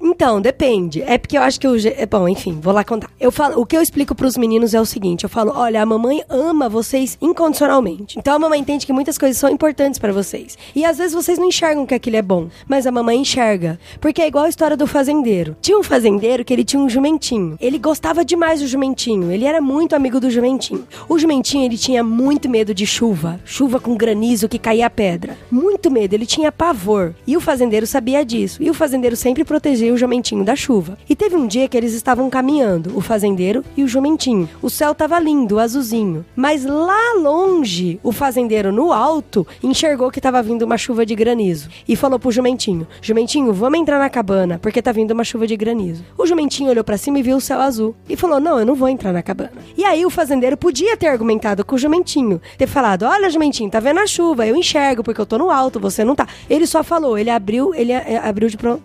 Então, 0.00 0.40
depende. 0.40 1.02
É 1.02 1.18
porque 1.18 1.36
eu 1.36 1.42
acho 1.42 1.58
que 1.58 1.66
o. 1.66 1.74
Bom, 2.10 2.28
enfim, 2.28 2.58
vou 2.60 2.72
lá 2.72 2.84
contar. 2.84 3.10
Eu 3.20 3.32
falo, 3.32 3.60
o 3.60 3.66
que 3.66 3.76
eu 3.76 3.82
explico 3.82 4.14
pros 4.14 4.36
meninos 4.36 4.74
é 4.74 4.80
o 4.80 4.86
seguinte: 4.86 5.24
eu 5.24 5.28
falo, 5.28 5.52
olha, 5.54 5.82
a 5.82 5.86
mamãe 5.86 6.22
ama 6.28 6.68
vocês 6.68 7.18
incondicionalmente. 7.20 8.18
Então 8.18 8.34
a 8.34 8.38
mamãe 8.38 8.60
entende 8.60 8.86
que 8.86 8.92
muitas 8.92 9.18
coisas 9.18 9.36
são 9.38 9.50
importantes 9.50 9.98
pra 9.98 10.12
vocês. 10.12 10.56
E 10.74 10.84
às 10.84 10.98
vezes 10.98 11.14
vocês 11.14 11.38
não 11.38 11.48
enxergam 11.48 11.86
que 11.86 11.94
aquilo 11.94 12.16
é 12.16 12.22
bom, 12.22 12.48
mas 12.66 12.86
a 12.86 12.92
mamãe 12.92 13.18
enxerga. 13.18 13.78
Porque 14.00 14.22
é 14.22 14.28
igual 14.28 14.44
a 14.44 14.48
história 14.48 14.76
do 14.76 14.86
fazendeiro. 14.86 15.56
Tinha 15.60 15.78
um 15.78 15.82
fazendeiro 15.82 16.44
que 16.44 16.52
ele 16.52 16.64
tinha 16.64 16.80
um 16.80 16.88
jumentinho. 16.88 17.56
Ele 17.60 17.78
gostava 17.78 18.24
demais 18.24 18.60
do 18.60 18.66
jumentinho. 18.66 19.30
Ele 19.32 19.44
era 19.44 19.60
muito 19.60 19.96
amigo 19.96 20.20
do 20.20 20.30
jumentinho. 20.30 20.86
O 21.08 21.18
jumentinho, 21.18 21.64
ele 21.64 21.78
tinha 21.78 22.02
muito 22.04 22.48
medo 22.48 22.74
de 22.74 22.86
chuva. 22.86 23.40
Chuva 23.44 23.80
com 23.80 23.96
granizo 23.96 24.48
que 24.48 24.58
caía 24.58 24.86
a 24.86 24.90
pedra. 24.90 25.36
Muito 25.50 25.90
medo, 25.90 26.14
ele 26.14 26.26
tinha 26.26 26.52
pavor. 26.52 27.14
E 27.26 27.36
o 27.36 27.40
fazendeiro 27.40 27.86
sabia 27.86 28.24
disso. 28.24 28.62
E 28.62 28.70
o 28.70 28.74
fazendeiro 28.74 29.16
sempre 29.16 29.44
protegia 29.44 29.87
o 29.90 29.96
jumentinho 29.96 30.44
da 30.44 30.54
chuva. 30.56 30.98
E 31.08 31.14
teve 31.16 31.36
um 31.36 31.46
dia 31.46 31.68
que 31.68 31.76
eles 31.76 31.92
estavam 31.94 32.28
caminhando, 32.30 32.96
o 32.96 33.00
fazendeiro 33.00 33.64
e 33.76 33.82
o 33.84 33.88
jumentinho. 33.88 34.48
O 34.62 34.68
céu 34.70 34.94
tava 34.94 35.18
lindo, 35.18 35.58
azulzinho. 35.58 36.24
Mas 36.36 36.64
lá 36.64 37.14
longe, 37.20 37.98
o 38.02 38.12
fazendeiro 38.12 38.72
no 38.72 38.92
alto 38.92 39.46
enxergou 39.62 40.10
que 40.10 40.20
tava 40.20 40.42
vindo 40.42 40.62
uma 40.62 40.76
chuva 40.78 41.04
de 41.06 41.14
granizo. 41.14 41.68
E 41.86 41.94
falou 41.96 42.18
pro 42.18 42.30
jumentinho: 42.32 42.86
Jumentinho, 43.00 43.52
vamos 43.52 43.78
entrar 43.78 43.98
na 43.98 44.10
cabana, 44.10 44.58
porque 44.60 44.82
tá 44.82 44.92
vindo 44.92 45.12
uma 45.12 45.24
chuva 45.24 45.46
de 45.46 45.56
granizo. 45.56 46.04
O 46.16 46.26
jumentinho 46.26 46.70
olhou 46.70 46.84
pra 46.84 46.96
cima 46.98 47.18
e 47.18 47.22
viu 47.22 47.36
o 47.36 47.40
céu 47.40 47.60
azul. 47.60 47.94
E 48.08 48.16
falou: 48.16 48.40
Não, 48.40 48.58
eu 48.58 48.66
não 48.66 48.74
vou 48.74 48.88
entrar 48.88 49.12
na 49.12 49.22
cabana. 49.22 49.52
E 49.76 49.84
aí 49.84 50.04
o 50.04 50.10
fazendeiro 50.10 50.56
podia 50.56 50.96
ter 50.96 51.06
argumentado 51.08 51.64
com 51.64 51.76
o 51.76 51.78
jumentinho, 51.78 52.40
ter 52.56 52.66
falado: 52.66 53.04
Olha, 53.04 53.30
jumentinho, 53.30 53.70
tá 53.70 53.80
vendo 53.80 54.00
a 54.00 54.06
chuva? 54.06 54.46
Eu 54.46 54.56
enxergo 54.56 55.02
porque 55.02 55.20
eu 55.20 55.26
tô 55.26 55.38
no 55.38 55.50
alto, 55.50 55.78
você 55.80 56.04
não 56.04 56.14
tá. 56.14 56.26
Ele 56.48 56.66
só 56.66 56.82
falou, 56.82 57.16
ele 57.18 57.30
abriu, 57.30 57.74
ele 57.74 57.92
eh, 57.92 58.20
abriu 58.22 58.48
de, 58.48 58.56
pro- 58.56 58.80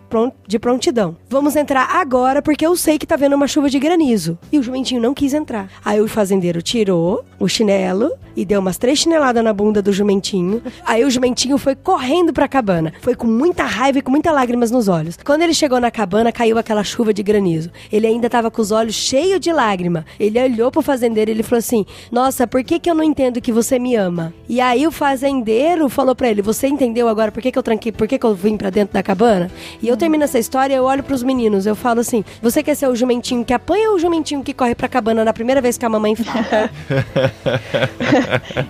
de 0.47 0.59
prontidão. 0.59 0.92
Vamos 1.29 1.55
entrar 1.55 1.89
agora 1.95 2.41
porque 2.41 2.65
eu 2.65 2.75
sei 2.75 2.99
que 2.99 3.07
tá 3.07 3.15
vendo 3.15 3.35
uma 3.35 3.47
chuva 3.47 3.69
de 3.69 3.79
granizo. 3.79 4.37
E 4.51 4.59
o 4.59 4.63
jumentinho 4.63 5.01
não 5.01 5.13
quis 5.13 5.33
entrar. 5.33 5.69
Aí 5.83 5.99
o 5.99 6.07
fazendeiro 6.07 6.61
tirou 6.61 7.25
o 7.39 7.47
chinelo 7.47 8.11
e 8.35 8.45
deu 8.45 8.59
umas 8.59 8.77
três 8.77 8.99
chineladas 8.99 9.43
na 9.43 9.53
bunda 9.53 9.81
do 9.81 9.91
jumentinho. 9.91 10.61
Aí 10.85 11.03
o 11.03 11.09
jumentinho 11.09 11.57
foi 11.57 11.75
correndo 11.75 12.33
pra 12.33 12.47
cabana. 12.47 12.93
Foi 13.01 13.15
com 13.15 13.27
muita 13.27 13.63
raiva 13.63 13.99
e 13.99 14.01
com 14.01 14.11
muitas 14.11 14.33
lágrimas 14.33 14.71
nos 14.71 14.87
olhos. 14.87 15.17
Quando 15.23 15.41
ele 15.41 15.53
chegou 15.53 15.79
na 15.79 15.91
cabana, 15.91 16.31
caiu 16.31 16.57
aquela 16.57 16.83
chuva 16.83 17.13
de 17.13 17.23
granizo. 17.23 17.71
Ele 17.91 18.07
ainda 18.07 18.29
tava 18.29 18.51
com 18.51 18.61
os 18.61 18.71
olhos 18.71 18.95
cheios 18.95 19.39
de 19.39 19.51
lágrima. 19.51 20.05
Ele 20.19 20.41
olhou 20.41 20.71
pro 20.71 20.81
fazendeiro 20.81 21.31
e 21.31 21.33
ele 21.33 21.43
falou 21.43 21.59
assim: 21.59 21.85
Nossa, 22.11 22.47
por 22.47 22.63
que, 22.63 22.79
que 22.79 22.89
eu 22.89 22.95
não 22.95 23.03
entendo 23.03 23.41
que 23.41 23.51
você 23.51 23.79
me 23.79 23.95
ama? 23.95 24.33
E 24.47 24.59
aí 24.59 24.85
o 24.85 24.91
fazendeiro 24.91 25.89
falou 25.89 26.15
pra 26.15 26.29
ele: 26.29 26.41
Você 26.41 26.67
entendeu 26.67 27.07
agora 27.07 27.31
por 27.31 27.41
que, 27.41 27.51
que 27.51 27.57
eu 27.57 27.63
tranquei, 27.63 27.91
por 27.91 28.07
que, 28.07 28.17
que 28.17 28.25
eu 28.25 28.33
vim 28.35 28.57
pra 28.57 28.69
dentro 28.69 28.93
da 28.93 29.03
cabana? 29.03 29.49
E 29.81 29.87
eu 29.87 29.97
termino 29.97 30.23
essa 30.23 30.39
história, 30.39 30.82
eu 30.83 30.87
olho 30.87 31.03
pros 31.03 31.23
meninos, 31.23 31.65
eu 31.65 31.75
falo 31.75 31.99
assim: 32.01 32.23
Você 32.41 32.61
quer 32.61 32.75
ser 32.75 32.87
o 32.87 32.95
jumentinho 32.95 33.43
que 33.45 33.53
apanha 33.53 33.89
ou 33.89 33.95
o 33.95 33.99
jumentinho 33.99 34.43
que 34.43 34.53
corre 34.53 34.75
pra 34.75 34.87
cabana 34.87 35.23
na 35.25 35.33
primeira 35.33 35.61
vez 35.61 35.77
que 35.77 35.85
a 35.85 35.89
mamãe 35.89 36.15
fala? 36.15 36.69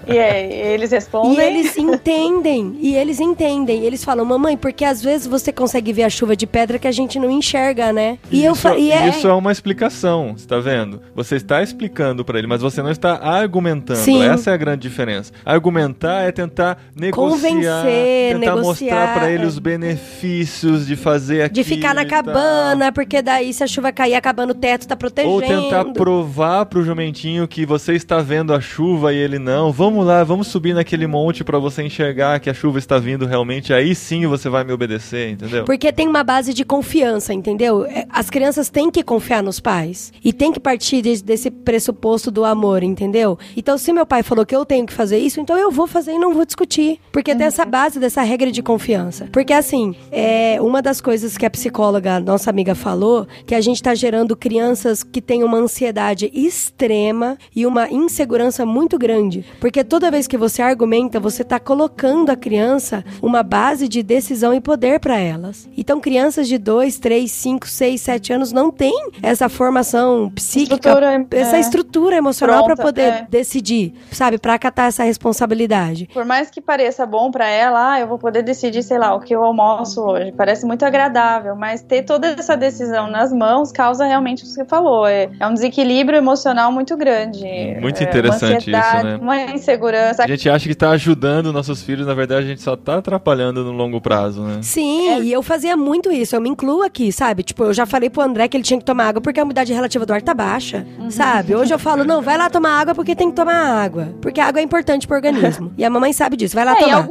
E 0.08 0.18
aí, 0.20 0.52
eles 0.74 0.92
respondem. 0.92 1.38
E 1.38 1.42
eles 1.42 1.78
entendem, 1.78 2.76
e 2.80 2.96
eles 2.96 3.20
entendem. 3.20 3.84
Eles 3.84 4.04
falam, 4.04 4.26
mamãe, 4.26 4.56
porque 4.58 4.86
às 4.86 5.02
vezes 5.02 5.28
você 5.28 5.52
consegue 5.52 5.92
ver 5.94 6.04
a 6.04 6.10
chuva 6.10 6.36
de 6.36 6.46
pedra 6.46 6.78
que 6.78 6.88
a 6.88 6.92
gente 6.92 7.20
não 7.20 7.30
enxerga, 7.32 7.92
né? 7.92 8.18
E 8.32 8.44
eu 8.44 8.54
isso, 8.54 8.62
fa- 8.62 8.78
e 8.78 8.92
é, 8.92 9.10
isso 9.10 9.28
é 9.28 9.34
uma 9.34 9.52
explicação, 9.52 10.34
você 10.38 10.48
tá 10.48 10.60
vendo? 10.60 11.02
Você 11.16 11.36
está 11.36 11.62
explicando 11.62 12.24
pra 12.24 12.38
ele, 12.38 12.48
mas 12.48 12.62
você 12.62 12.82
não 12.82 12.92
está 12.92 13.16
argumentando. 13.22 14.00
Sim. 14.00 14.24
Essa 14.24 14.52
é 14.52 14.54
a 14.54 14.58
grande 14.58 14.82
diferença. 14.82 15.32
Argumentar 15.46 16.22
é 16.24 16.32
tentar 16.32 16.78
negociar, 16.96 17.32
Convencer, 17.32 18.34
tentar 18.40 18.56
negociar, 18.56 18.62
mostrar 18.62 19.14
pra 19.14 19.32
ele 19.32 19.44
é. 19.44 19.48
os 19.48 19.60
benefícios 19.60 20.86
de 20.88 20.96
fazer 20.96 21.44
aquilo. 21.44 21.56
de 21.56 21.64
ficar 21.64 21.94
na 21.94 22.03
e 22.04 22.08
tal. 22.08 22.24
cabana, 22.24 22.92
porque 22.92 23.22
daí 23.22 23.54
se 23.54 23.64
a 23.64 23.68
chuva 23.68 23.92
cair, 23.92 24.16
acabando 24.16 24.52
o 24.52 24.56
teto 24.56 24.88
tá 24.88 24.96
protegendo. 24.96 25.34
Ou 25.34 25.42
tentar 25.42 25.86
provar 25.94 26.66
pro 26.66 26.84
jumentinho 26.84 27.48
que 27.48 27.66
você 27.66 27.94
está 27.94 28.20
vendo 28.20 28.54
a 28.54 28.62
chuva 28.62 29.14
e 29.14 29.18
ele 29.18 29.40
não. 29.40 29.72
Vamos 29.72 30.06
lá, 30.06 30.24
vamos 30.24 30.48
subir 30.48 30.74
naquele 30.74 31.08
monte 31.08 31.44
pra 31.44 31.58
você 31.60 31.84
enxergar 31.84 32.40
que 32.40 32.50
a 32.50 32.54
chuva 32.54 32.78
está 32.80 32.98
vindo 33.00 33.26
realmente. 33.26 33.74
Aí 33.74 33.96
sim 33.96 34.26
você 34.28 34.50
vai 34.50 34.64
me 34.64 34.72
obedecer, 34.74 35.32
entendeu? 35.32 35.64
Porque 35.66 35.92
tem 35.92 36.08
uma 36.08 36.24
base 36.24 36.54
de 36.54 36.64
confiança, 36.64 37.34
entendeu? 37.34 37.86
É, 37.86 38.06
As 38.10 38.30
crianças 38.30 38.70
têm 38.70 38.92
que 38.92 39.04
confiar 39.04 39.42
nos 39.42 39.60
pais. 39.60 40.12
E 40.24 40.32
tem 40.34 40.52
que 40.52 40.60
partir 40.60 41.02
de- 41.02 41.24
desse 41.24 41.50
pressuposto 41.50 42.30
do 42.30 42.44
amor, 42.46 42.84
entendeu? 42.84 43.38
Então, 43.58 43.78
se 43.78 43.92
meu 43.94 44.06
pai 44.06 44.24
falou 44.24 44.46
que 44.46 44.56
eu 44.56 44.66
tenho 44.66 44.86
que 44.86 44.94
fazer 44.94 45.18
isso, 45.18 45.40
então 45.40 45.58
eu 45.58 45.72
vou 45.72 45.88
fazer 45.88 46.14
e 46.14 46.20
não 46.20 46.34
vou 46.34 46.46
discutir. 46.46 47.00
Porque 47.12 47.34
tem 47.36 47.46
essa 47.48 47.66
base 47.66 48.00
dessa 48.00 48.22
regra 48.22 48.52
de 48.52 48.62
confiança. 48.62 49.28
Porque, 49.32 49.54
assim, 49.54 49.96
é 50.12 50.58
uma 50.62 50.82
das 50.82 51.00
coisas 51.02 51.38
que 51.38 51.46
a 51.46 51.50
psicóloga, 51.50 51.93
nossa 52.24 52.50
amiga, 52.50 52.76
falou, 52.76 53.28
que 53.46 53.56
a 53.56 53.62
gente 53.62 53.82
tá 53.82 53.94
gerando 53.94 54.36
crianças 54.36 55.04
que 55.04 55.22
têm 55.22 55.44
uma 55.44 55.58
ansiedade 55.58 56.32
extrema 56.34 57.38
e 57.56 57.66
uma 57.66 57.90
insegurança 57.90 58.66
muito 58.66 58.98
grande. 58.98 59.46
Porque 59.60 59.84
toda 59.84 60.12
vez 60.12 60.28
que 60.28 60.38
você 60.38 60.62
argumenta, 60.62 61.20
você 61.20 61.44
tá 61.44 61.60
colocando 61.60 62.30
a 62.30 62.36
criança 62.36 63.04
uma 63.22 63.44
base 63.44 63.88
de 63.88 64.02
decisão 64.04 64.54
e 64.54 64.62
poder 64.62 65.00
para 65.00 65.18
elas. 65.18 65.70
Então, 65.78 66.00
crianças 66.00 66.48
de 66.48 66.58
2, 66.58 67.00
3, 67.00 67.32
5, 67.32 67.68
6, 67.68 68.02
7 68.02 68.34
anos 68.34 68.52
não 68.52 68.72
têm 68.72 69.12
essa 69.22 69.50
formação 69.50 70.32
psíquica, 70.34 70.90
Estrutura, 70.90 71.28
essa 71.32 71.58
é, 71.58 71.60
estrutura 71.60 72.16
emocional 72.16 72.66
para 72.66 72.76
poder 72.76 73.02
é. 73.02 73.28
decidir, 73.30 73.94
sabe? 74.12 74.38
Para 74.38 74.54
acatar 74.54 74.88
essa 74.88 75.04
responsabilidade. 75.04 76.08
Por 76.14 76.26
mais 76.26 76.50
que 76.50 76.62
pareça 76.62 77.06
bom 77.06 77.32
pra 77.32 77.48
ela, 77.48 77.94
ah, 77.94 78.00
eu 78.00 78.08
vou 78.08 78.18
poder 78.18 78.44
decidir, 78.44 78.84
sei 78.84 78.98
lá, 78.98 79.14
o 79.16 79.20
que 79.20 79.36
eu 79.36 79.44
almoço 79.44 80.02
hoje. 80.02 80.32
Parece 80.32 80.66
muito 80.66 80.84
agradável, 80.86 81.56
mas 81.56 81.83
ter 81.88 82.04
toda 82.04 82.28
essa 82.28 82.56
decisão 82.56 83.10
nas 83.10 83.32
mãos 83.34 83.72
causa 83.72 84.06
realmente 84.06 84.44
o 84.44 84.46
que 84.46 84.52
você 84.52 84.66
falou. 84.66 85.06
É, 85.08 85.30
é 85.40 85.48
um 85.48 85.54
desequilíbrio 85.54 86.18
emocional 86.18 86.72
muito 86.72 86.96
grande. 86.98 87.46
Muito 87.80 88.02
É, 88.02 88.04
interessante 88.04 88.52
uma 88.52 88.58
ansiedade, 88.58 88.98
isso, 88.98 89.06
né? 89.06 89.16
Uma 89.22 89.42
insegurança. 89.52 90.24
A 90.24 90.28
gente 90.28 90.50
acha 90.50 90.68
que 90.68 90.76
tá 90.76 90.92
ajudando 90.92 91.52
nossos 91.54 91.82
filhos, 91.84 92.08
na 92.08 92.14
verdade 92.14 92.46
a 92.46 92.48
gente 92.48 92.62
só 92.62 92.76
tá 92.76 92.98
atrapalhando 92.98 93.64
no 93.64 93.72
longo 93.72 94.00
prazo, 94.02 94.42
né? 94.44 94.60
Sim, 94.62 95.22
e 95.22 95.32
eu 95.32 95.42
fazia 95.44 95.76
muito 95.76 96.12
isso. 96.12 96.36
Eu 96.36 96.42
me 96.42 96.50
incluo 96.50 96.84
aqui, 96.84 97.12
sabe? 97.12 97.44
Tipo, 97.44 97.66
eu 97.66 97.74
já 97.74 97.86
falei 97.86 98.10
pro 98.10 98.22
André 98.22 98.48
que 98.48 98.58
ele 98.58 98.64
tinha 98.64 98.80
que 98.80 98.86
tomar 98.86 99.08
água 99.10 99.22
porque 99.22 99.40
a 99.40 99.44
umidade 99.44 99.74
relativa 99.74 100.06
do 100.06 100.14
ar 100.14 100.22
tá 100.22 100.34
baixa, 100.34 100.86
sabe? 101.10 101.56
Hoje 101.56 101.74
eu 101.74 101.80
falo, 101.80 102.04
não, 102.04 102.22
vai 102.22 102.38
lá 102.38 102.50
tomar 102.50 102.80
água 102.80 102.96
porque 102.96 103.16
tem 103.16 103.30
que 103.30 103.36
tomar 103.36 103.84
água. 103.84 104.08
Porque 104.22 104.40
a 104.40 104.48
água 104.48 104.60
é 104.62 104.64
importante 104.64 105.06
pro 105.08 105.16
organismo. 105.16 105.72
E 105.78 105.84
a 105.84 105.90
mamãe 105.90 106.14
sabe 106.14 106.38
disso, 106.38 106.56
vai 106.56 106.64
lá 106.66 106.74
É, 106.74 106.76
tomar. 106.76 107.02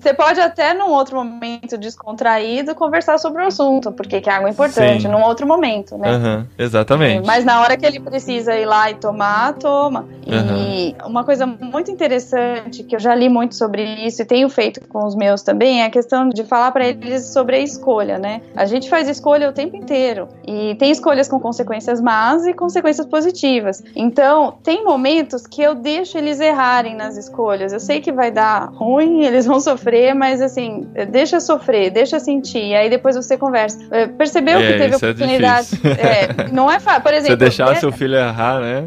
você 0.00 0.12
pode 0.14 0.40
até, 0.40 0.74
num 0.74 0.90
outro 0.90 1.16
momento 1.16 1.76
descontraído, 1.78 2.74
conversar 2.74 3.18
sobre 3.18 3.42
o 3.42 3.46
assunto, 3.46 3.91
porque 3.92 4.20
que 4.20 4.30
a 4.30 4.36
água 4.36 4.48
é 4.48 4.52
importante, 4.52 5.02
Sim. 5.02 5.08
num 5.08 5.22
outro 5.22 5.46
momento, 5.46 5.96
né? 5.96 6.10
Aham, 6.10 6.46
exatamente. 6.58 7.26
Mas 7.26 7.44
na 7.44 7.60
hora 7.60 7.76
que 7.76 7.84
ele 7.84 8.00
precisa 8.00 8.54
ir 8.54 8.66
lá 8.66 8.90
e 8.90 8.94
tomar, 8.94 9.54
toma. 9.54 10.06
E 10.26 10.94
uma 11.04 11.24
coisa 11.24 11.46
muito 11.46 11.90
interessante 11.90 12.82
que 12.82 12.94
eu 12.96 13.00
já 13.00 13.14
li 13.14 13.28
muito 13.28 13.54
sobre 13.54 13.82
isso 14.06 14.22
e 14.22 14.24
tenho 14.24 14.48
feito 14.48 14.80
com 14.88 15.04
os 15.04 15.14
meus 15.14 15.42
também 15.42 15.82
é 15.82 15.86
a 15.86 15.90
questão 15.90 16.28
de 16.28 16.44
falar 16.44 16.70
pra 16.70 16.86
eles 16.86 17.32
sobre 17.32 17.56
a 17.56 17.58
escolha, 17.58 18.18
né? 18.18 18.40
A 18.54 18.64
gente 18.64 18.88
faz 18.88 19.08
escolha 19.08 19.48
o 19.48 19.52
tempo 19.52 19.76
inteiro 19.76 20.28
e 20.46 20.74
tem 20.76 20.90
escolhas 20.90 21.28
com 21.28 21.40
consequências 21.40 22.00
más 22.00 22.46
e 22.46 22.54
consequências 22.54 23.06
positivas. 23.06 23.82
Então, 23.94 24.58
tem 24.62 24.84
momentos 24.84 25.46
que 25.46 25.62
eu 25.62 25.74
deixo 25.74 26.16
eles 26.18 26.40
errarem 26.40 26.94
nas 26.94 27.16
escolhas. 27.16 27.72
Eu 27.72 27.80
sei 27.80 28.00
que 28.00 28.12
vai 28.12 28.30
dar 28.30 28.70
ruim, 28.72 29.24
eles 29.24 29.46
vão 29.46 29.60
sofrer, 29.60 30.14
mas 30.14 30.40
assim, 30.40 30.86
deixa 31.10 31.40
sofrer, 31.40 31.90
deixa 31.90 32.18
sentir. 32.20 32.66
E 32.66 32.74
aí 32.74 32.88
depois 32.88 33.16
você 33.16 33.36
conversa. 33.36 33.78
Eh, 33.90 34.06
Percebeu 34.06 34.58
É, 34.58 34.66
que 34.72 34.78
teve 34.78 34.94
é 34.94 34.96
oportunidade? 34.96 35.70
difícil. 35.70 35.90
É, 35.92 36.50
não 36.52 36.70
é 36.70 36.78
fácil. 36.80 37.02
Por 37.02 37.12
exemplo, 37.14 37.28
Você 37.32 37.36
deixar 37.36 37.76
seu 37.76 37.92
filho 37.92 38.16
errar, 38.16 38.60
né? 38.60 38.84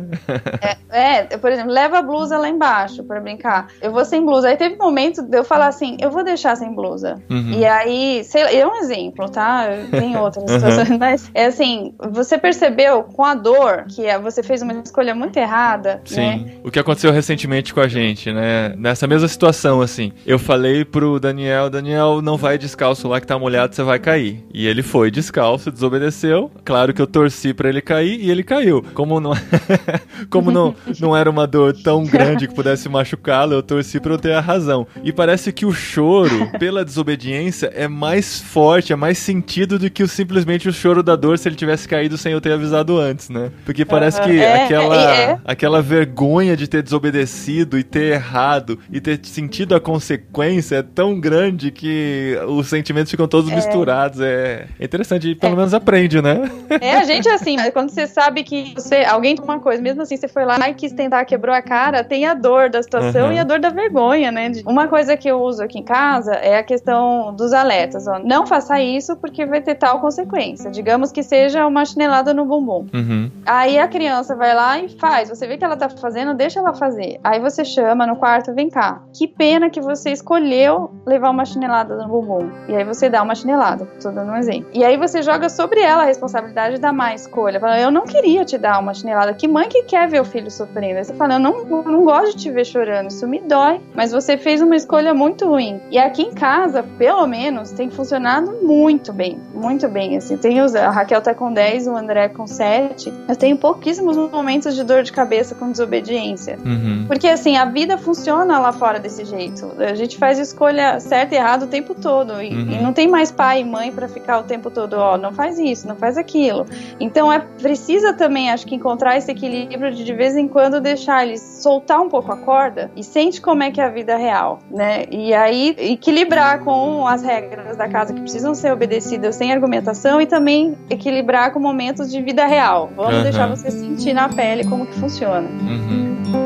é, 0.89 1.37
por 1.37 1.51
exemplo, 1.51 1.71
leva 1.71 1.99
a 1.99 2.01
blusa 2.01 2.37
lá 2.37 2.47
embaixo 2.49 3.03
pra 3.03 3.19
brincar. 3.19 3.67
Eu 3.81 3.91
vou 3.91 4.05
sem 4.05 4.23
blusa. 4.25 4.47
Aí 4.49 4.57
teve 4.57 4.75
um 4.75 4.77
momento 4.77 5.21
de 5.21 5.37
eu 5.37 5.43
falar 5.43 5.67
assim, 5.67 5.97
eu 5.99 6.09
vou 6.09 6.23
deixar 6.23 6.55
sem 6.55 6.73
blusa. 6.73 7.15
Uhum. 7.29 7.51
E 7.51 7.65
aí, 7.65 8.23
sei 8.23 8.43
lá, 8.43 8.51
é 8.51 8.65
um 8.65 8.75
exemplo, 8.77 9.29
tá? 9.29 9.67
Tem 9.91 10.15
outras 10.17 10.43
Uhum. 10.49 10.59
situações, 10.59 10.89
mas 10.99 11.31
é 11.33 11.45
assim, 11.45 11.93
você 12.11 12.37
percebeu 12.37 13.03
com 13.03 13.23
a 13.23 13.33
dor 13.35 13.85
que 13.87 14.05
é, 14.05 14.17
você 14.19 14.43
fez 14.43 14.61
uma 14.61 14.73
escolha 14.73 15.13
muito 15.15 15.37
errada, 15.37 16.01
Sim. 16.05 16.15
né? 16.21 16.45
O 16.63 16.71
que 16.71 16.79
aconteceu 16.79 17.11
recentemente 17.11 17.73
com 17.73 17.79
a 17.79 17.87
gente, 17.87 18.31
né? 18.31 18.73
Nessa 18.77 19.07
mesma 19.07 19.27
situação, 19.27 19.81
assim. 19.81 20.11
Eu 20.25 20.37
falei 20.39 20.83
pro 20.85 21.19
Daniel, 21.19 21.69
Daniel, 21.69 22.21
não 22.21 22.37
vai 22.37 22.57
descalço 22.57 23.07
lá 23.07 23.19
que 23.19 23.27
tá 23.27 23.37
molhado, 23.37 23.75
você 23.75 23.83
vai 23.83 23.99
cair. 23.99 24.43
E 24.53 24.67
ele 24.67 24.83
foi 24.85 25.11
descalço, 25.11 25.71
desobedeceu. 25.71 26.51
Claro 26.63 26.93
que 26.93 27.01
eu 27.01 27.07
torci 27.07 27.53
pra 27.53 27.67
ele 27.67 27.81
cair 27.81 28.19
e 28.21 28.31
ele 28.31 28.43
caiu. 28.43 28.85
Como 28.93 29.19
não, 29.19 29.33
como 30.29 30.51
não, 30.51 30.75
não 30.99 31.17
era 31.17 31.29
uma 31.29 31.45
dor 31.45 31.73
tão 31.73 32.05
grande 32.05 32.47
que 32.47 32.53
pudesse 32.53 32.87
machucá-lo, 32.87 33.53
eu 33.53 33.63
torci 33.63 33.99
pra 33.99 34.13
eu 34.13 34.17
ter 34.17 34.33
a 34.33 34.39
razão. 34.39 34.87
E 35.03 35.11
parece 35.11 35.51
que 35.51 35.65
o 35.65 35.73
choro 35.73 36.49
pela 36.59 36.85
desobediência 36.85 37.71
é 37.75 37.87
mais 37.87 38.39
forte, 38.39 38.93
é 38.93 38.95
mais 38.95 39.17
sentido 39.17 39.77
do 39.79 39.89
que 39.89 40.03
o, 40.03 40.07
simplesmente 40.07 40.69
o 40.69 40.73
choro 40.73 41.01
da 41.03 41.15
dor 41.15 41.37
se 41.37 41.49
ele 41.49 41.55
tivesse 41.55 41.87
caído 41.87 42.17
sem 42.17 42.31
eu 42.31 42.39
ter 42.39 42.53
avisado 42.53 42.97
antes, 42.97 43.29
né? 43.29 43.51
Porque 43.65 43.83
parece 43.83 44.21
que 44.21 44.39
É, 44.39 44.63
aquela 44.65 45.11
é, 45.11 45.23
é. 45.31 45.39
aquela 45.43 45.81
vergonha 45.81 46.55
de 46.55 46.67
ter 46.67 46.83
desobedecido 46.83 47.77
e 47.77 47.83
ter 47.83 48.13
errado 48.13 48.79
e 48.91 49.01
ter 49.01 49.19
sentido 49.23 49.75
a 49.75 49.79
consequência 49.79 50.77
é 50.77 50.83
tão 50.83 51.19
grande 51.19 51.71
que 51.71 52.37
os 52.47 52.67
sentimentos 52.67 53.09
ficam 53.11 53.27
todos 53.27 53.51
misturados. 53.51 54.19
É, 54.21 54.64
é 54.79 54.85
interessante, 54.85 55.35
pelo 55.35 55.55
menos 55.55 55.73
aprende, 55.73 56.21
né? 56.21 56.49
É, 56.81 56.95
a 56.97 57.03
gente 57.03 57.27
é 57.27 57.33
assim, 57.33 57.55
né? 57.55 57.71
quando 57.71 57.89
você 57.89 58.07
sabe 58.07 58.43
que 58.43 58.73
você, 58.75 59.03
alguém 59.03 59.35
uma 59.43 59.59
coisa, 59.59 59.81
mesmo 59.81 60.01
assim, 60.01 60.17
você 60.17 60.27
foi 60.27 60.45
lá 60.45 60.57
e 60.69 60.73
quis 60.73 60.91
tentar, 60.91 61.23
quebrou 61.25 61.53
a 61.53 61.61
cara, 61.61 62.03
tem 62.03 62.25
a 62.25 62.33
dor 62.33 62.69
da 62.69 62.81
situação 62.81 63.27
Uhum. 63.27 63.33
e 63.33 63.39
a 63.39 63.43
dor 63.43 63.59
da 63.59 63.69
vergonha, 63.69 64.31
né? 64.31 64.51
Uma 64.65 64.87
coisa 64.87 65.15
que 65.15 65.27
eu 65.27 65.39
uso 65.41 65.63
aqui 65.63 65.79
em 65.79 65.83
casa 65.83 66.33
é 66.33 66.57
a 66.57 66.63
questão 66.63 67.33
dos 67.35 67.53
alertas. 67.53 68.07
Ó. 68.07 68.19
Não 68.19 68.45
faça 68.47 68.81
isso 68.81 69.15
porque 69.17 69.45
vai 69.45 69.61
ter 69.61 69.75
tal 69.75 69.99
consequência. 69.99 70.71
Digamos 70.71 71.11
que 71.11 71.21
seja 71.21 71.65
uma 71.67 71.85
chinelada 71.85 72.33
no 72.33 72.45
bumbum. 72.45 72.87
Uhum. 72.93 73.31
Aí 73.45 73.77
a 73.77 73.87
criança 73.87 74.35
vai 74.35 74.55
lá 74.55 74.79
e 74.79 74.89
faz. 74.89 75.29
Você 75.29 75.47
vê 75.47 75.57
que 75.57 75.63
ela 75.63 75.77
tá 75.77 75.89
fazendo, 75.89 76.33
deixa 76.33 76.59
ela 76.59 76.73
fazer. 76.73 77.19
Aí 77.23 77.39
você 77.39 77.63
chama 77.63 78.07
no 78.07 78.15
quarto, 78.15 78.53
vem 78.53 78.69
cá. 78.69 79.01
Que 79.13 79.27
pena 79.27 79.69
que 79.69 79.81
você 79.81 80.11
escolheu 80.11 80.91
levar 81.05 81.29
uma 81.29 81.45
chinelada 81.45 81.95
no 81.95 82.07
bumbum. 82.07 82.49
E 82.67 82.75
aí 82.75 82.83
você 82.83 83.09
dá 83.09 83.21
uma 83.21 83.35
chinelada, 83.35 83.87
tô 84.01 84.11
dando 84.11 84.31
um 84.31 84.35
exemplo. 84.37 84.54
E 84.73 84.83
aí 84.83 84.97
você 84.97 85.21
joga 85.21 85.49
sobre 85.49 85.81
ela 85.81 86.03
a 86.03 86.05
responsabilidade 86.05 86.79
da 86.79 86.91
má 86.93 87.13
escolha. 87.13 87.59
Fala, 87.59 87.79
eu 87.79 87.91
não 87.91 88.03
queria 88.05 88.45
te 88.45 88.57
dar 88.57 88.79
uma 88.79 88.93
chinelada. 88.93 89.33
Que 89.33 89.47
mãe 89.47 89.67
que 89.67 89.83
quer 89.83 90.07
ver 90.07 90.21
o 90.21 90.25
filho 90.25 90.51
sofrendo? 90.51 90.97
Aí 90.97 91.03
você 91.03 91.13
fala, 91.13 91.35
eu 91.35 91.39
não, 91.39 91.57
eu 91.67 91.83
não 91.83 92.03
gosto 92.03 92.35
de 92.35 92.43
te 92.43 92.51
ver 92.51 92.65
chorando, 92.65 93.09
isso 93.09 93.27
me 93.27 93.39
dói. 93.39 93.81
Mas 93.93 94.11
você 94.11 94.37
fez 94.37 94.61
uma 94.61 94.75
escolha 94.75 95.13
muito 95.13 95.47
ruim. 95.47 95.79
E 95.89 95.97
aqui 95.97 96.21
em 96.21 96.31
casa, 96.33 96.83
pelo 96.97 97.25
menos, 97.27 97.71
tem 97.71 97.89
funcionado 97.89 98.51
muito 98.61 99.11
bem. 99.13 99.39
Muito 99.53 99.87
bem. 99.87 100.17
Assim, 100.17 100.37
tem 100.37 100.61
os, 100.61 100.75
a 100.75 100.89
Raquel 100.89 101.21
tá 101.21 101.33
com 101.33 101.51
10, 101.51 101.87
o 101.87 101.95
André 101.95 102.29
com 102.29 102.45
7. 102.45 103.11
Eu 103.27 103.35
tenho 103.35 103.57
pouquíssimos 103.57 104.15
momentos 104.17 104.75
de 104.75 104.83
dor 104.83 105.03
de 105.03 105.11
cabeça 105.11 105.55
com 105.55 105.71
desobediência. 105.71 106.57
Uhum. 106.65 107.05
Porque 107.07 107.27
assim, 107.27 107.57
a 107.57 107.65
vida 107.65 107.97
funciona 107.97 108.59
lá 108.59 108.71
fora 108.71 108.99
desse 108.99 109.25
jeito. 109.25 109.71
A 109.79 109.93
gente 109.95 110.17
faz 110.17 110.37
escolha 110.39 110.99
certa 110.99 111.35
e 111.35 111.37
errada 111.37 111.65
o 111.65 111.67
tempo 111.67 111.93
todo. 111.95 112.41
E, 112.41 112.55
Uhum. 112.55 112.71
e 112.71 112.81
não 112.81 112.93
tem 112.93 113.07
mais 113.07 113.31
pai 113.31 113.61
e 113.61 113.63
mãe 113.63 113.91
pra 113.91 114.07
ficar 114.07 114.39
o 114.39 114.43
tempo 114.45 114.69
todo, 114.69 114.93
ó, 114.93 115.17
não 115.17 115.33
faz 115.33 115.59
isso, 115.59 115.87
não 115.87 115.95
faz 115.95 116.17
aquilo. 116.17 116.65
Então 116.99 117.31
é 117.31 117.39
precisa 117.39 118.13
também, 118.13 118.51
acho 118.51 118.65
que, 118.65 118.75
encontrar 118.75 119.17
esse 119.17 119.31
equilíbrio 119.31 119.93
de 119.93 120.03
de 120.03 120.13
vez 120.13 120.35
em 120.35 120.47
quando 120.47 120.79
deixar 120.79 121.25
eles 121.25 121.41
soltar 121.41 121.99
um 121.99 122.09
pouco 122.09 122.31
a 122.31 122.37
corda 122.37 122.91
e 122.95 123.03
sente 123.03 123.41
como 123.41 123.63
é 123.63 123.71
que 123.71 123.81
é 123.81 123.85
a 123.85 123.89
vida 123.89 124.15
real, 124.15 124.59
né? 124.69 125.05
E 125.09 125.33
aí 125.33 125.75
equilibrar 125.77 126.63
com 126.63 127.07
as 127.07 127.23
regras 127.23 127.75
da 127.75 127.87
casa 127.87 128.13
que 128.13 128.21
precisam 128.21 128.53
ser 128.53 128.71
obedecidas 128.71 129.35
sem 129.35 129.51
argumentação 129.51 130.21
e 130.21 130.27
também 130.27 130.77
equilibrar 130.89 131.51
com 131.51 131.59
momentos 131.59 132.11
de 132.11 132.21
vida 132.21 132.45
real. 132.45 132.91
Vamos 132.95 133.15
Aham. 133.15 133.23
deixar 133.23 133.47
você 133.47 133.71
sentir 133.71 134.13
na 134.13 134.29
pele 134.29 134.63
como 134.63 134.85
que 134.85 134.93
funciona. 134.99 135.47
Uhum. 135.47 136.44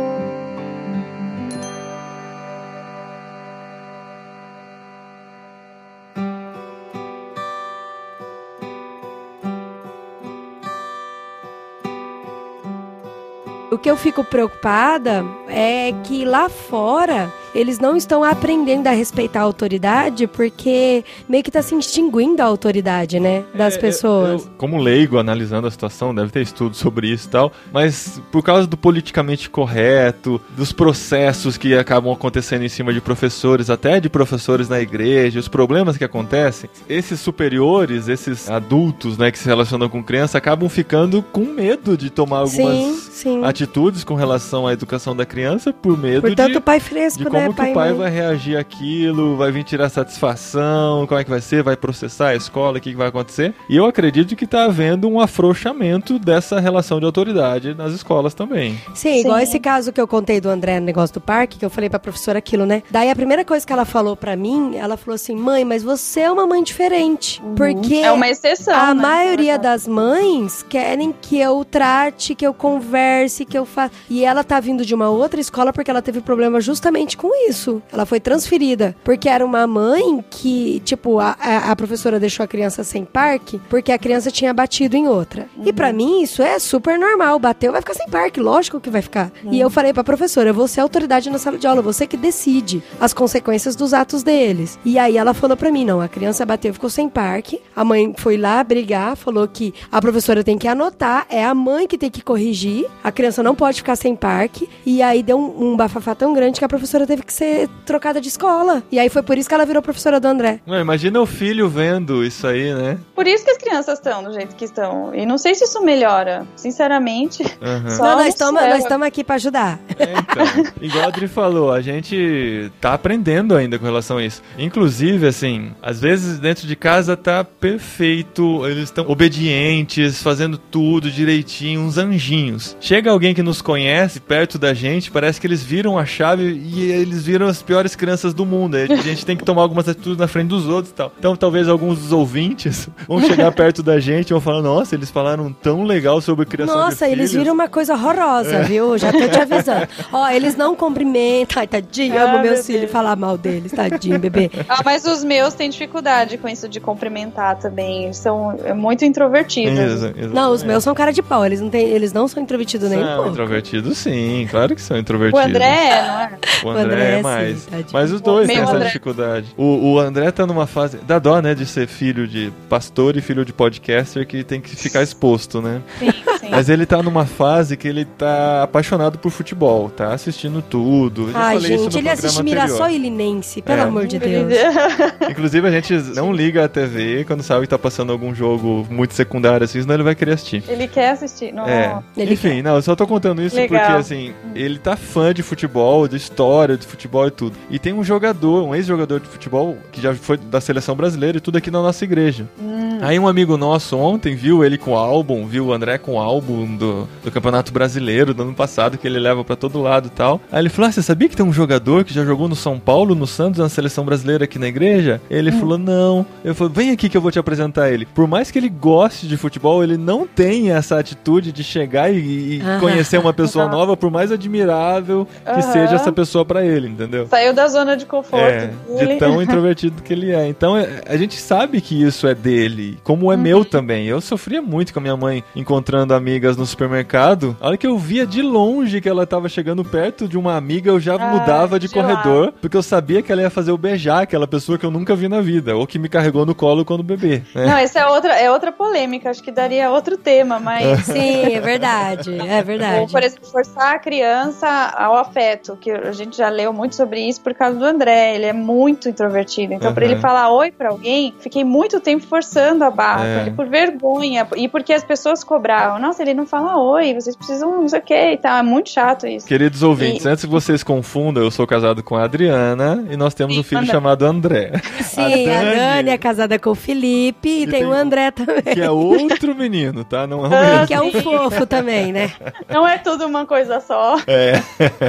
O 13.79 13.81
que 13.81 13.89
eu 13.89 13.95
fico 13.95 14.25
preocupada 14.25 15.23
é 15.47 15.93
que 16.03 16.25
lá 16.25 16.49
fora 16.49 17.31
eles 17.53 17.79
não 17.79 17.95
estão 17.95 18.23
aprendendo 18.23 18.87
a 18.87 18.91
respeitar 18.91 19.39
a 19.39 19.43
autoridade 19.43 20.27
porque 20.27 21.03
meio 21.27 21.43
que 21.43 21.51
tá 21.51 21.61
se 21.61 21.75
extinguindo 21.75 22.41
a 22.41 22.45
autoridade, 22.45 23.19
né, 23.19 23.43
das 23.53 23.75
É, 23.75 23.79
pessoas. 23.79 24.41
eu- 24.43 24.47
eu, 24.47 24.53
como 24.57 24.77
leigo, 24.77 25.17
analisando 25.17 25.67
a 25.67 25.71
situação, 25.71 26.13
deve 26.13 26.31
ter 26.31 26.41
estudo 26.41 26.75
sobre 26.75 27.07
isso 27.07 27.27
e 27.27 27.31
tal, 27.31 27.51
mas 27.73 28.21
por 28.31 28.43
causa 28.43 28.67
do 28.67 28.77
politicamente 28.77 29.49
correto, 29.49 30.41
dos 30.55 30.71
processos 30.71 31.57
que 31.57 31.73
acabam 31.75 32.11
acontecendo 32.13 32.63
em 32.63 32.69
cima 32.69 32.93
de 32.93 33.01
professores, 33.01 33.69
até 33.69 33.99
de 33.99 34.09
professores 34.09 34.67
na 34.69 34.79
igreja, 34.79 35.39
os 35.39 35.47
problemas 35.47 35.97
que 35.97 36.03
acontecem, 36.03 36.69
esses 36.87 37.19
superiores, 37.19 38.07
esses 38.07 38.49
adultos, 38.49 39.17
né, 39.17 39.31
que 39.31 39.39
se 39.39 39.45
relacionam 39.47 39.89
com 39.89 40.03
criança, 40.03 40.37
acabam 40.37 40.69
ficando 40.69 41.21
com 41.23 41.41
medo 41.45 41.97
de 41.97 42.09
tomar 42.09 42.45
sim, 42.47 42.61
algumas 42.61 42.95
sim. 43.11 43.43
atitudes 43.43 44.03
com 44.03 44.15
relação 44.15 44.67
à 44.67 44.73
educação 44.73 45.15
da 45.15 45.25
criança 45.25 45.71
por 45.73 45.97
medo 45.97 46.21
Portanto, 46.21 46.51
de 46.51 46.57
o 46.57 46.61
pai 46.61 46.79
fresco, 46.79 47.19
de 47.23 47.29
como 47.39 47.49
né, 47.49 47.53
que 47.55 47.55
pai 47.61 47.71
o 47.71 47.73
pai 47.73 47.89
mãe. 47.89 47.97
vai 47.97 48.09
reagir 48.11 48.57
àquilo, 48.57 49.35
vai 49.37 49.51
vir 49.51 49.63
tirar 49.63 49.89
satisfação, 49.89 51.05
como 51.07 51.19
é 51.19 51.23
que 51.23 51.29
vai 51.29 51.41
ser, 51.41 51.63
vai 51.63 51.75
processar 51.75 52.29
a 52.29 52.35
escola, 52.35 52.77
o 52.77 52.81
que, 52.81 52.91
que 52.91 52.97
vai 52.97 53.07
acontecer. 53.07 53.53
E 53.69 53.75
eu 53.75 53.85
acredito 53.85 54.35
que 54.35 54.45
tá 54.47 54.65
havendo 54.65 55.07
um 55.09 55.19
afrouxamento 55.19 56.19
dessa 56.19 56.59
relação 56.59 56.99
de 56.99 57.05
autoridade 57.05 57.73
nas 57.73 57.93
escolas 57.93 58.33
também. 58.33 58.79
Sim, 58.93 59.19
igual 59.21 59.37
Sim. 59.37 59.43
esse 59.43 59.59
caso 59.59 59.91
que 59.91 59.99
eu 59.99 60.07
contei 60.07 60.39
do 60.39 60.49
André 60.49 60.79
no 60.79 60.85
negócio 60.85 61.13
do 61.13 61.21
parque, 61.21 61.57
que 61.57 61.65
eu 61.65 61.69
falei 61.69 61.89
pra 61.89 61.99
professora 61.99 62.39
aquilo, 62.39 62.65
né? 62.65 62.83
Daí 62.91 63.09
a 63.09 63.15
primeira 63.15 63.43
coisa 63.45 63.65
que 63.65 63.73
ela 63.73 63.85
falou 63.85 64.15
pra 64.15 64.35
mim, 64.35 64.75
ela 64.75 64.97
falou 64.97 65.15
assim: 65.15 65.35
mãe, 65.35 65.63
mas 65.65 65.83
você 65.83 66.21
é 66.21 66.31
uma 66.31 66.45
mãe 66.45 66.63
diferente. 66.63 67.41
Porque 67.55 67.95
É 67.95 68.11
uma 68.11 68.27
exceção. 68.29 68.73
a 68.73 68.93
né? 68.93 69.01
maioria 69.01 69.57
das 69.57 69.87
mães 69.87 70.63
querem 70.63 71.13
que 71.21 71.39
eu 71.39 71.63
trate, 71.65 72.35
que 72.35 72.45
eu 72.45 72.53
converse, 72.53 73.45
que 73.45 73.57
eu 73.57 73.65
faça. 73.65 73.93
E 74.09 74.23
ela 74.23 74.43
tá 74.43 74.59
vindo 74.59 74.85
de 74.85 74.93
uma 74.93 75.09
outra 75.09 75.39
escola 75.39 75.71
porque 75.73 75.89
ela 75.89 76.01
teve 76.01 76.21
problema 76.21 76.59
justamente 76.61 77.17
com 77.17 77.28
isso. 77.47 77.81
Ela 77.91 78.05
foi 78.05 78.19
transferida. 78.19 78.95
Porque 79.03 79.29
era 79.29 79.45
uma 79.45 79.65
mãe 79.67 80.23
que, 80.29 80.81
tipo, 80.85 81.19
a, 81.19 81.35
a, 81.39 81.75
professora 81.75 82.19
deixou 82.19 82.43
a 82.43 82.47
criança 82.47 82.83
sem 82.83 83.05
parque 83.05 83.59
porque 83.69 83.91
a 83.91 83.97
criança 83.97 84.31
tinha 84.31 84.53
batido 84.53 84.95
em 84.95 85.07
outra. 85.07 85.47
E 85.65 85.71
pra 85.73 85.93
mim 85.93 86.21
isso 86.21 86.41
é 86.41 86.59
super 86.59 86.97
normal. 86.97 87.39
Bateu, 87.39 87.71
vai 87.71 87.81
ficar 87.81 87.93
sem 87.93 88.07
parque. 88.07 88.39
Lógico 88.39 88.79
que 88.79 88.89
vai 88.89 89.01
ficar. 89.01 89.31
E 89.51 89.59
eu 89.59 89.69
falei 89.69 89.93
pra 89.93 90.03
professora: 90.03 90.53
você 90.53 90.79
é 90.79 90.83
autoridade 90.83 91.29
na 91.29 91.37
sala 91.37 91.57
de 91.57 91.67
aula, 91.67 91.81
você 91.81 92.05
que 92.05 92.17
decide 92.17 92.83
as 92.99 93.13
consequências 93.13 93.75
dos 93.75 93.93
atos 93.93 94.23
deles. 94.23 94.77
E 94.85 94.97
aí 94.97 95.17
ela 95.17 95.33
falou 95.33 95.57
pra 95.57 95.71
mim: 95.71 95.85
não, 95.85 96.01
a 96.01 96.07
criança 96.07 96.45
bateu, 96.45 96.73
ficou 96.73 96.89
sem 96.89 97.09
parque. 97.09 97.61
A 97.75 97.83
mãe 97.83 98.13
foi 98.17 98.37
lá 98.37 98.63
brigar, 98.63 99.15
falou 99.15 99.47
que 99.47 99.73
a 99.91 100.01
professora 100.01 100.43
tem 100.43 100.57
que 100.57 100.67
anotar, 100.67 101.25
é 101.29 101.43
a 101.43 101.53
mãe 101.53 101.87
que 101.87 101.97
tem 101.97 102.09
que 102.09 102.21
corrigir. 102.21 102.85
A 103.03 103.11
criança 103.11 103.43
não 103.43 103.55
pode 103.55 103.77
ficar 103.77 103.95
sem 103.95 104.15
parque. 104.15 104.69
E 104.85 105.01
aí 105.01 105.23
deu 105.23 105.37
um, 105.37 105.71
um 105.71 105.77
bafafá 105.77 106.15
tão 106.15 106.33
grande 106.33 106.59
que 106.59 106.65
a 106.65 106.69
professora 106.69 107.05
teve 107.05 107.18
que 107.23 107.33
ser 107.33 107.67
trocada 107.85 108.19
de 108.21 108.27
escola. 108.27 108.83
E 108.91 108.99
aí 108.99 109.09
foi 109.09 109.23
por 109.23 109.37
isso 109.37 109.47
que 109.47 109.55
ela 109.55 109.65
virou 109.65 109.81
professora 109.81 110.19
do 110.19 110.27
André. 110.27 110.59
Ué, 110.67 110.79
imagina 110.79 111.19
o 111.21 111.25
filho 111.25 111.69
vendo 111.69 112.23
isso 112.23 112.47
aí, 112.47 112.73
né? 112.73 112.97
Por 113.15 113.27
isso 113.27 113.43
que 113.43 113.51
as 113.51 113.57
crianças 113.57 113.99
estão 113.99 114.23
do 114.23 114.33
jeito 114.33 114.55
que 114.55 114.65
estão. 114.65 115.13
E 115.13 115.25
não 115.25 115.37
sei 115.37 115.55
se 115.55 115.63
isso 115.63 115.81
melhora. 115.83 116.45
Sinceramente. 116.55 117.43
Aham. 117.61 117.89
Só 117.89 118.03
não, 118.03 118.17
nós 118.17 118.27
estamos 118.27 118.61
céu. 118.61 118.69
nós 118.69 118.83
estamos 118.83 119.07
aqui 119.07 119.23
pra 119.23 119.35
ajudar. 119.35 119.79
É, 119.99 120.13
então, 120.19 120.73
igual 120.81 121.03
a 121.03 121.07
Adri 121.07 121.27
falou, 121.27 121.71
a 121.71 121.81
gente 121.81 122.71
tá 122.79 122.93
aprendendo 122.93 123.55
ainda 123.55 123.77
com 123.77 123.85
relação 123.85 124.17
a 124.17 124.25
isso. 124.25 124.41
Inclusive, 124.57 125.27
assim, 125.27 125.71
às 125.81 125.99
vezes 125.99 126.39
dentro 126.39 126.65
de 126.65 126.75
casa 126.75 127.17
tá 127.17 127.43
perfeito, 127.43 128.65
eles 128.65 128.85
estão 128.85 129.05
obedientes, 129.09 130.23
fazendo 130.23 130.57
tudo 130.57 131.11
direitinho, 131.11 131.81
uns 131.81 131.97
anjinhos. 131.97 132.77
Chega 132.79 133.11
alguém 133.11 133.33
que 133.33 133.43
nos 133.43 133.61
conhece 133.61 134.19
perto 134.19 134.57
da 134.57 134.73
gente, 134.73 135.11
parece 135.11 135.39
que 135.39 135.47
eles 135.47 135.61
viram 135.61 135.97
a 135.97 136.05
chave 136.05 136.43
e 136.43 136.91
eles 136.91 137.23
viram 137.25 137.47
as 137.47 137.61
piores 137.61 137.95
crianças 137.95 138.33
do 138.33 138.45
mundo. 138.45 138.75
A 138.75 138.95
gente 138.95 139.25
tem 139.25 139.35
que 139.35 139.43
tomar 139.43 139.61
algumas 139.61 139.87
atitudes 139.87 140.17
na 140.17 140.27
frente 140.27 140.47
dos 140.47 140.67
outros 140.67 140.91
e 140.91 140.95
tal. 140.95 141.11
Então, 141.19 141.35
talvez 141.35 141.67
alguns 141.67 141.99
dos 141.99 142.11
ouvintes 142.11 142.89
vão 143.07 143.21
chegar 143.21 143.51
perto 143.51 143.83
da 143.83 143.99
gente 143.99 144.29
e 144.29 144.33
vão 144.33 144.41
falar: 144.41 144.61
Nossa, 144.61 144.95
eles 144.95 145.09
falaram 145.09 145.51
tão 145.51 145.83
legal 145.83 146.21
sobre 146.21 146.45
criação 146.45 146.75
Nossa, 146.75 147.05
eles 147.07 147.31
filhos." 147.31 147.43
viram 147.43 147.53
uma 147.53 147.67
coisa 147.67 147.93
horrorosa, 147.93 148.63
viu? 148.63 148.97
Já 148.97 149.11
tô 149.11 149.27
te 149.27 149.39
avisando. 149.39 149.87
Ó, 150.11 150.27
eles 150.29 150.55
não 150.55 150.75
cumprimentam. 150.75 151.59
Ai, 151.59 151.67
tadinho, 151.67 152.17
Ah, 152.17 152.23
amo 152.23 152.33
meu 152.39 152.51
meus 152.51 152.65
filhos 152.65 152.81
Deus. 152.81 152.91
falar 152.91 153.15
mal 153.15 153.37
deles, 153.37 153.71
tadinho, 153.71 154.17
bebê. 154.19 154.49
Ah, 154.67 154.81
mas 154.83 155.05
os 155.05 155.23
meus 155.23 155.53
têm 155.53 155.69
dificuldade 155.69 156.37
com 156.37 156.47
isso 156.47 156.67
de 156.69 156.79
cumprimentar 156.79 157.57
também. 157.57 158.05
Eles 158.05 158.17
são 158.17 158.57
é, 158.63 158.73
muito 158.73 159.05
introvertidos. 159.05 159.77
Exatamente. 159.77 160.33
Não, 160.33 160.51
os 160.51 160.63
meus 160.63 160.83
são 160.83 160.93
cara 160.93 161.11
de 161.13 161.21
pau. 161.21 161.45
Eles 161.45 161.61
não, 161.61 161.69
têm, 161.69 161.87
eles 161.87 162.13
não 162.13 162.27
são 162.27 162.41
introvertidos 162.41 162.89
nem 162.89 162.99
um 162.99 163.03
São 163.05 163.15
pouco. 163.15 163.29
introvertidos, 163.31 163.97
sim, 163.97 164.47
claro 164.49 164.75
que 164.75 164.81
são 164.81 164.97
O 164.97 164.99
introvertidos. 164.99 165.45
André, 165.47 166.01
não 166.07 166.19
é? 166.21 166.31
O 166.63 166.69
André, 166.69 166.83
André, 166.83 167.11
é 167.11 167.17
sim, 167.17 167.23
mais. 167.23 167.65
tadinho. 167.65 167.89
Mas 167.93 168.11
os 168.11 168.21
dois 168.21 168.47
têm 168.47 168.57
essa 168.59 168.73
André. 168.73 168.85
dificuldade. 168.87 169.47
O, 169.57 169.93
o 169.93 169.99
André 169.99 170.31
tá 170.31 170.45
numa 170.45 170.67
fase. 170.67 170.97
Dá 171.05 171.19
dó, 171.19 171.39
né, 171.41 171.53
de 171.55 171.65
ser 171.65 171.87
filho 171.87 172.27
de 172.27 172.51
pastor 172.67 173.15
e 173.17 173.21
filho 173.21 173.45
de 173.45 173.53
podcaster 173.53 174.25
que 174.27 174.43
tem 174.43 174.59
que 174.59 174.75
ficar 174.75 175.01
exposto, 175.03 175.61
né? 175.61 175.81
Sim, 175.99 176.11
sim. 176.39 176.49
Mas 176.49 176.67
ele 176.69 176.85
tá 176.85 177.01
numa 177.03 177.25
fase 177.25 177.77
que 177.77 177.87
ele 177.87 178.05
tá 178.05 178.63
apaixonado 178.63 179.17
por 179.19 179.29
futebol, 179.31 179.78
tá 179.87 180.11
assistindo 180.13 180.61
tudo. 180.61 181.29
Isso 181.29 181.67
gente, 181.67 181.97
ele 181.99 182.09
assiste 182.09 182.41
anterior. 182.41 182.63
Mirassol 182.65 182.89
e 182.89 182.97
Linense, 182.97 183.61
pelo 183.61 183.79
É. 183.79 183.83
amor 183.83 184.07
de 184.07 184.17
Deus. 184.17 184.51
Inclusive, 185.29 185.67
a 185.67 185.71
gente 185.71 185.93
não 186.15 186.33
liga 186.33 186.65
a 186.65 186.67
TV 186.67 187.23
quando 187.25 187.43
sabe 187.43 187.61
que 187.61 187.67
tá 187.67 187.77
passando 187.77 188.11
algum 188.11 188.33
jogo 188.33 188.87
muito 188.89 189.13
secundário 189.13 189.63
assim, 189.63 189.79
senão 189.81 189.93
ele 189.93 190.03
vai 190.03 190.15
querer 190.15 190.33
assistir. 190.33 190.63
Ele 190.67 190.87
quer 190.87 191.11
assistir. 191.11 191.53
Não. 191.53 191.67
É. 191.67 191.99
Ele 192.17 192.33
Enfim, 192.33 192.61
não, 192.63 192.75
eu 192.75 192.81
só 192.81 192.95
tô 192.95 193.05
contando 193.05 193.41
isso 193.41 193.55
Legal. 193.55 193.79
porque, 193.85 193.97
assim, 193.99 194.33
ele 194.55 194.79
tá 194.79 194.95
fã 194.97 195.33
de 195.33 195.43
futebol, 195.43 196.07
de 196.07 196.17
história 196.17 196.75
de 196.75 196.85
futebol 196.87 197.27
e 197.27 197.31
tudo. 197.31 197.55
E 197.69 197.77
tem 197.77 197.93
um 197.93 198.03
jogador, 198.03 198.63
um 198.67 198.73
ex-jogador 198.73 199.19
de 199.19 199.27
futebol, 199.27 199.77
que 199.91 200.01
já 200.01 200.13
foi 200.15 200.37
da 200.37 200.59
seleção 200.59 200.95
brasileira 200.95 201.37
e 201.37 201.41
tudo 201.41 201.57
aqui 201.57 201.69
na 201.69 201.81
nossa 201.81 202.03
igreja. 202.03 202.47
Hum. 202.59 202.97
Aí 203.01 203.19
um 203.19 203.27
amigo 203.27 203.55
nosso 203.57 203.97
ontem 203.97 204.35
viu 204.35 204.63
ele 204.63 204.77
com 204.77 204.91
o 204.91 204.95
álbum, 204.95 205.45
viu 205.45 205.67
o 205.67 205.73
André 205.73 205.97
com 205.97 206.13
o 206.15 206.19
álbum 206.19 206.65
do, 206.75 207.07
do 207.23 207.31
Campeonato 207.31 207.71
Brasileiro 207.71 208.33
do 208.33 208.43
ano 208.43 208.53
passado, 208.53 208.97
que 208.97 209.05
ele 209.07 209.19
leva 209.19 209.43
pra 209.43 209.55
todo 209.55 209.68
lado 209.77 210.07
e 210.07 210.09
tal. 210.09 210.41
Aí 210.51 210.61
ele 210.61 210.69
falou: 210.69 210.89
ah, 210.89 210.91
você 210.91 211.03
sabia 211.03 211.29
que 211.29 211.35
tem 211.35 211.45
um 211.45 211.53
jogador 211.53 212.03
que 212.03 212.13
já 212.13 212.25
jogou 212.25 212.47
no 212.49 212.55
São 212.55 212.79
Paulo, 212.79 213.13
no 213.13 213.27
Santos, 213.27 213.59
na 213.59 213.69
seleção 213.69 214.03
brasileira 214.05 214.45
aqui 214.45 214.57
na 214.57 214.67
igreja? 214.67 215.21
Ele 215.29 215.51
falou: 215.51 215.77
não. 215.77 216.25
Eu 216.43 216.55
falei: 216.55 216.73
vem 216.73 216.91
aqui 216.91 217.09
que 217.09 217.15
eu 217.17 217.21
vou 217.21 217.29
te 217.31 217.37
apresentar 217.37 217.91
ele. 217.91 218.05
Por 218.07 218.27
mais 218.27 218.49
que 218.49 218.57
ele 218.57 218.69
goste 218.69 219.27
de 219.27 219.37
futebol, 219.37 219.83
ele 219.83 219.97
não 219.97 220.25
tem 220.25 220.71
essa 220.71 220.97
atitude 220.97 221.51
de 221.51 221.63
chegar 221.63 222.11
e, 222.11 222.17
e 222.57 222.61
conhecer 222.79 223.19
uma 223.19 223.33
pessoa 223.33 223.67
nova, 223.67 223.95
por 223.97 224.09
mais 224.09 224.31
admirável 224.31 225.27
que 225.55 225.61
seja 225.61 225.95
essa 225.95 226.11
pessoa 226.11 226.45
pra 226.45 226.65
ele, 226.65 226.87
entendeu? 226.87 227.27
Saiu 227.27 227.53
da 227.53 227.67
zona 227.67 227.95
de 227.97 228.05
conforto 228.05 228.45
É, 228.45 228.71
dele. 228.97 229.13
de 229.13 229.19
tão 229.19 229.41
introvertido 229.43 230.01
que 230.01 230.13
ele 230.13 230.31
é. 230.31 230.47
Então 230.47 230.77
é, 230.77 231.01
a 231.07 231.17
gente 231.17 231.35
sabe 231.35 231.81
que 231.81 232.01
isso 232.01 232.25
é 232.27 232.33
dele, 232.33 232.97
como 233.03 233.31
é 233.31 233.35
Uhum. 233.35 233.41
meu 233.41 233.65
também. 233.65 234.05
Eu 234.07 234.21
sofria 234.21 234.61
muito 234.61 234.91
com 234.93 234.99
a 234.99 235.01
minha 235.01 235.15
mãe 235.17 235.43
encontrando 235.55 236.13
amigas 236.13 236.57
no 236.57 236.65
supermercado. 236.65 237.55
A 237.61 237.67
hora 237.67 237.77
que 237.77 237.85
eu 237.87 237.97
via 237.97 238.25
de 238.25 238.41
longe 238.41 238.99
que 239.01 239.07
ela 239.09 239.25
tava 239.27 239.47
chegando 239.49 239.58
perto 239.89 240.27
de 240.27 240.37
uma 240.37 240.55
amiga, 240.55 240.89
eu 240.89 240.99
já 240.99 241.15
Ah, 241.15 241.27
mudava 241.33 241.79
de 241.79 241.89
corredor, 241.89 242.53
porque 242.61 242.75
eu 242.77 242.81
sabia 242.83 243.21
que 243.21 243.31
ela 243.31 243.41
ia 243.41 243.49
fazer 243.49 243.71
o 243.71 243.77
beijar 243.77 244.23
aquela 244.23 244.47
pessoa 244.47 244.77
que 244.77 244.85
eu 244.85 244.91
nunca 244.91 245.15
vi 245.15 245.27
na 245.27 245.41
vida, 245.41 245.75
ou 245.75 245.85
que 245.85 245.99
me 245.99 246.07
carregou 246.09 246.45
no 246.45 246.55
colo 246.55 246.85
quando 246.85 247.03
bebê. 247.03 247.41
né? 247.53 247.65
Não, 247.65 247.77
essa 247.77 247.99
é 247.99 248.07
outra, 248.07 248.33
é 248.39 248.49
outra 248.51 248.71
polêmica, 248.71 249.29
acho 249.29 249.43
que 249.43 249.51
daria 249.51 249.89
outro 249.91 250.17
tema, 250.17 250.59
mas. 250.59 250.99
Sim, 251.05 251.53
é 251.55 251.59
verdade. 251.59 252.37
É 252.39 252.57
Ou, 252.59 252.63
verdade. 252.63 253.11
por 253.11 253.23
exemplo, 253.23 253.47
forçar 253.47 253.95
a 253.95 253.99
criança 253.99 254.67
ao 254.97 255.15
afeto, 255.17 255.77
que 255.79 255.91
a 255.91 256.11
gente 256.11 256.37
já 256.37 256.49
leu 256.49 256.71
muito 256.73 256.95
sobre 256.95 257.21
isso 257.21 257.41
por 257.41 257.53
causa 257.53 257.77
do 257.77 257.85
André, 257.85 258.35
ele 258.35 258.45
é 258.45 258.53
muito 258.53 259.09
introvertido. 259.09 259.73
Então, 259.73 259.93
pra 259.93 260.05
Uhum. 260.05 260.11
ele 260.11 260.19
falar 260.21 260.49
oi 260.51 260.71
pra 260.71 260.89
alguém, 260.89 261.33
fiquei 261.39 261.63
muito 261.63 261.99
tempo 261.99 262.25
forçando 262.25 262.83
a 262.83 262.91
barra, 262.91 263.25
É. 263.25 263.41
ele 263.41 263.51
por 263.51 263.67
vergonha, 263.67 264.47
e 264.55 264.67
porque 264.67 264.93
as 264.93 265.03
pessoas 265.03 265.43
cobravam. 265.43 265.99
Nossa, 265.99 266.21
ele 266.21 266.33
não 266.33 266.45
fala 266.45 266.77
oi, 266.77 267.13
vocês 267.13 267.35
precisam 267.35 267.81
não 267.81 267.87
sei 267.87 267.99
o 267.99 268.01
que 268.01 268.31
e 268.33 268.37
tal. 268.37 268.57
É 268.57 268.63
muito 268.63 268.89
chato 268.89 269.25
isso. 269.27 269.38
Queridos 269.45 269.83
ouvintes, 269.83 270.25
antes 270.25 270.45
que 270.45 270.49
vocês 270.51 270.83
confundam, 270.83 271.43
eu 271.43 271.51
sou 271.51 271.65
casado 271.65 272.03
com 272.03 272.15
a 272.15 272.23
Adriana 272.23 273.05
e 273.09 273.17
nós 273.17 273.33
temos 273.33 273.57
um 273.57 273.63
filho 273.63 273.81
André. 273.81 273.91
chamado 273.91 274.25
André. 274.25 274.71
Sim, 275.01 275.49
a 275.49 275.63
Dani 275.63 276.09
é 276.11 276.17
casada 276.17 276.59
com 276.59 276.71
o 276.71 276.75
Felipe 276.75 277.49
e 277.49 277.63
E 277.63 277.67
tem 277.67 277.79
tem 277.79 277.87
o 277.87 277.93
André 277.93 278.31
também. 278.31 278.61
Que 278.61 278.81
é 278.81 278.89
outro 278.91 279.55
menino, 279.55 280.03
tá? 280.03 280.27
Não 280.27 280.45
é 280.45 280.49
o 280.49 280.81
Ah. 280.81 280.87
Que 280.87 280.93
é 280.93 281.01
um 281.01 281.11
fofo 281.11 281.65
também, 281.65 282.11
né? 282.11 282.31
Não 282.69 282.87
é 282.87 282.97
tudo 282.97 283.25
uma 283.25 283.45
coisa 283.45 283.79
só. 283.79 284.17
É. 284.27 284.53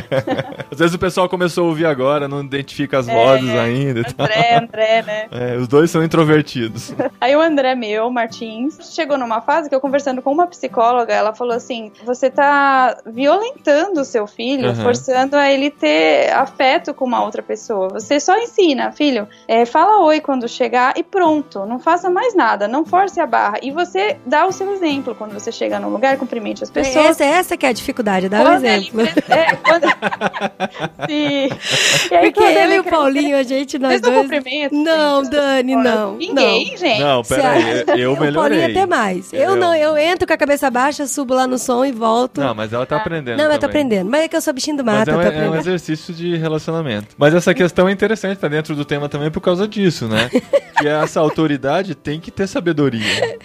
Às 0.71 0.79
vezes 0.79 0.95
o 0.95 0.99
pessoal 0.99 1.29
começou 1.29 1.65
a 1.65 1.69
ouvir 1.69 1.87
agora, 1.87 2.29
não 2.29 2.41
identifica 2.43 2.99
as 2.99 3.07
vozes 3.07 3.51
ainda 3.51 4.01
e 4.01 4.05
tal. 4.05 4.27
André, 4.27 4.57
André, 4.57 5.03
né? 5.03 5.27
É, 5.31 5.57
os 5.57 5.67
dois 5.67 5.91
são 5.91 6.03
introvertidos. 6.03 6.95
Aí 7.21 7.35
o 7.35 7.41
André 7.41 7.75
meu, 7.75 8.11
Martins, 8.11 8.95
chegou 8.95 9.19
numa 9.19 9.41
fase 9.41 9.69
que 9.69 9.75
eu 9.75 9.81
conversando 9.81 10.23
com 10.23 10.33
uma 10.33 10.47
psicóloga, 10.47 11.13
ela 11.13 11.35
falou 11.35 11.55
assim: 11.55 11.91
você 12.05 12.31
tá 12.31 12.97
violentando 13.07 14.01
o 14.01 14.05
seu 14.05 14.20
filho, 14.27 14.69
Aham. 14.71 14.83
forçando 14.83 15.37
a 15.37 15.51
ele 15.51 15.71
ter 15.71 16.31
afeto 16.33 16.93
com 16.95 17.05
uma 17.05 17.23
outra 17.25 17.43
pessoa. 17.43 17.89
Você 17.91 18.19
só 18.21 18.39
ensina, 18.39 18.93
filho, 18.93 19.29
é, 19.49 19.65
fala 19.65 20.05
oi 20.05 20.21
quando 20.21 20.49
chegar 20.49 20.95
e 20.97 21.03
pronto. 21.03 21.65
Não 21.67 21.79
faça 21.79 22.09
mais 22.11 22.35
nada, 22.35 22.67
não 22.69 22.85
force 22.85 23.21
a 23.21 23.27
barra. 23.27 23.59
E 23.63 23.71
você 23.71 24.17
dá 24.27 24.47
o 24.47 24.53
seu 24.53 24.73
exemplo 24.73 25.15
quando 25.15 25.33
você 25.33 25.51
chega 25.53 25.79
num 25.79 25.89
lugar, 25.91 26.17
cumprimente 26.17 26.63
as 26.63 26.71
pessoas. 26.71 27.21
Essa, 27.21 27.25
essa 27.25 27.57
que 27.57 27.67
é 27.67 27.69
a 27.69 27.73
dificuldade, 27.73 28.29
dá 28.29 28.41
um 28.41 28.45
Quando 28.45 28.65
ele 28.65 28.89
exemplo. 28.89 29.23
pre- 29.23 29.25
é, 29.35 29.57
quando... 29.57 29.85
Sim. 31.09 31.49
E 32.11 32.15
aí, 32.15 32.31
Porque 32.33 32.43
ele 32.43 32.75
e 32.75 32.79
o 32.81 32.85
Paulinho, 32.85 33.37
a 33.37 33.43
gente, 33.43 33.79
nós 33.79 33.93
Vocês 33.93 34.03
não 34.03 34.11
dois... 34.13 34.23
cumprimentam? 34.23 34.79
Não, 34.83 35.25
gente? 35.25 35.31
Dani, 35.33 35.77
não. 35.77 36.17
Ninguém, 36.17 36.77
gente. 36.77 37.01
Não, 37.01 37.23
peraí, 37.23 37.85
eu- 37.87 37.97
eu 37.97 38.13
O 38.13 38.17
Paulinho 38.17 38.21
melhorei. 38.43 38.65
até 38.65 38.87
mais. 38.87 39.33
Eu, 39.33 39.41
Eu- 39.41 39.57
não, 39.57 39.75
eu 39.75 39.97
entro 39.97 40.27
com 40.27 40.33
a 40.33 40.37
cabeça 40.37 40.71
baixa, 40.71 41.07
subo 41.07 41.35
lá 41.35 41.47
no 41.47 41.59
som 41.59 41.85
e 41.85 41.93
volto. 41.93 42.41
Não, 42.41 42.55
mas 42.55 42.73
ela 42.73 42.87
tá 42.87 42.97
aprendendo. 42.97 43.37
Não, 43.39 43.45
eu 43.45 43.51
tô 43.53 43.59
também. 43.67 43.83
aprendendo. 43.83 44.10
Mas 44.11 44.23
é 44.23 44.29
que 44.29 44.37
eu 44.37 44.41
sou 44.41 44.53
bichinho 44.53 44.77
do 44.77 44.85
Mas 44.85 44.99
mato, 44.99 45.11
é 45.11 45.17
um, 45.17 45.23
é 45.23 45.51
um 45.51 45.55
exercício 45.57 46.13
de 46.13 46.37
relacionamento. 46.37 47.15
Mas 47.17 47.33
essa 47.35 47.55
questão 47.55 47.89
é 47.89 47.93
interessante, 47.93 48.39
tá 48.39 48.49
dentro 48.49 48.75
do 48.75 48.85
tema 48.85 49.09
também 49.09 49.31
por 49.31 49.41
causa 49.41 49.69
disso, 49.69 50.09
né? 50.09 50.29
que 50.79 50.89
essa 50.89 51.21
autoridade 51.21 51.95
tem 51.95 52.19
que 52.19 52.31
ter 52.31 52.47
sabedoria. 52.47 53.01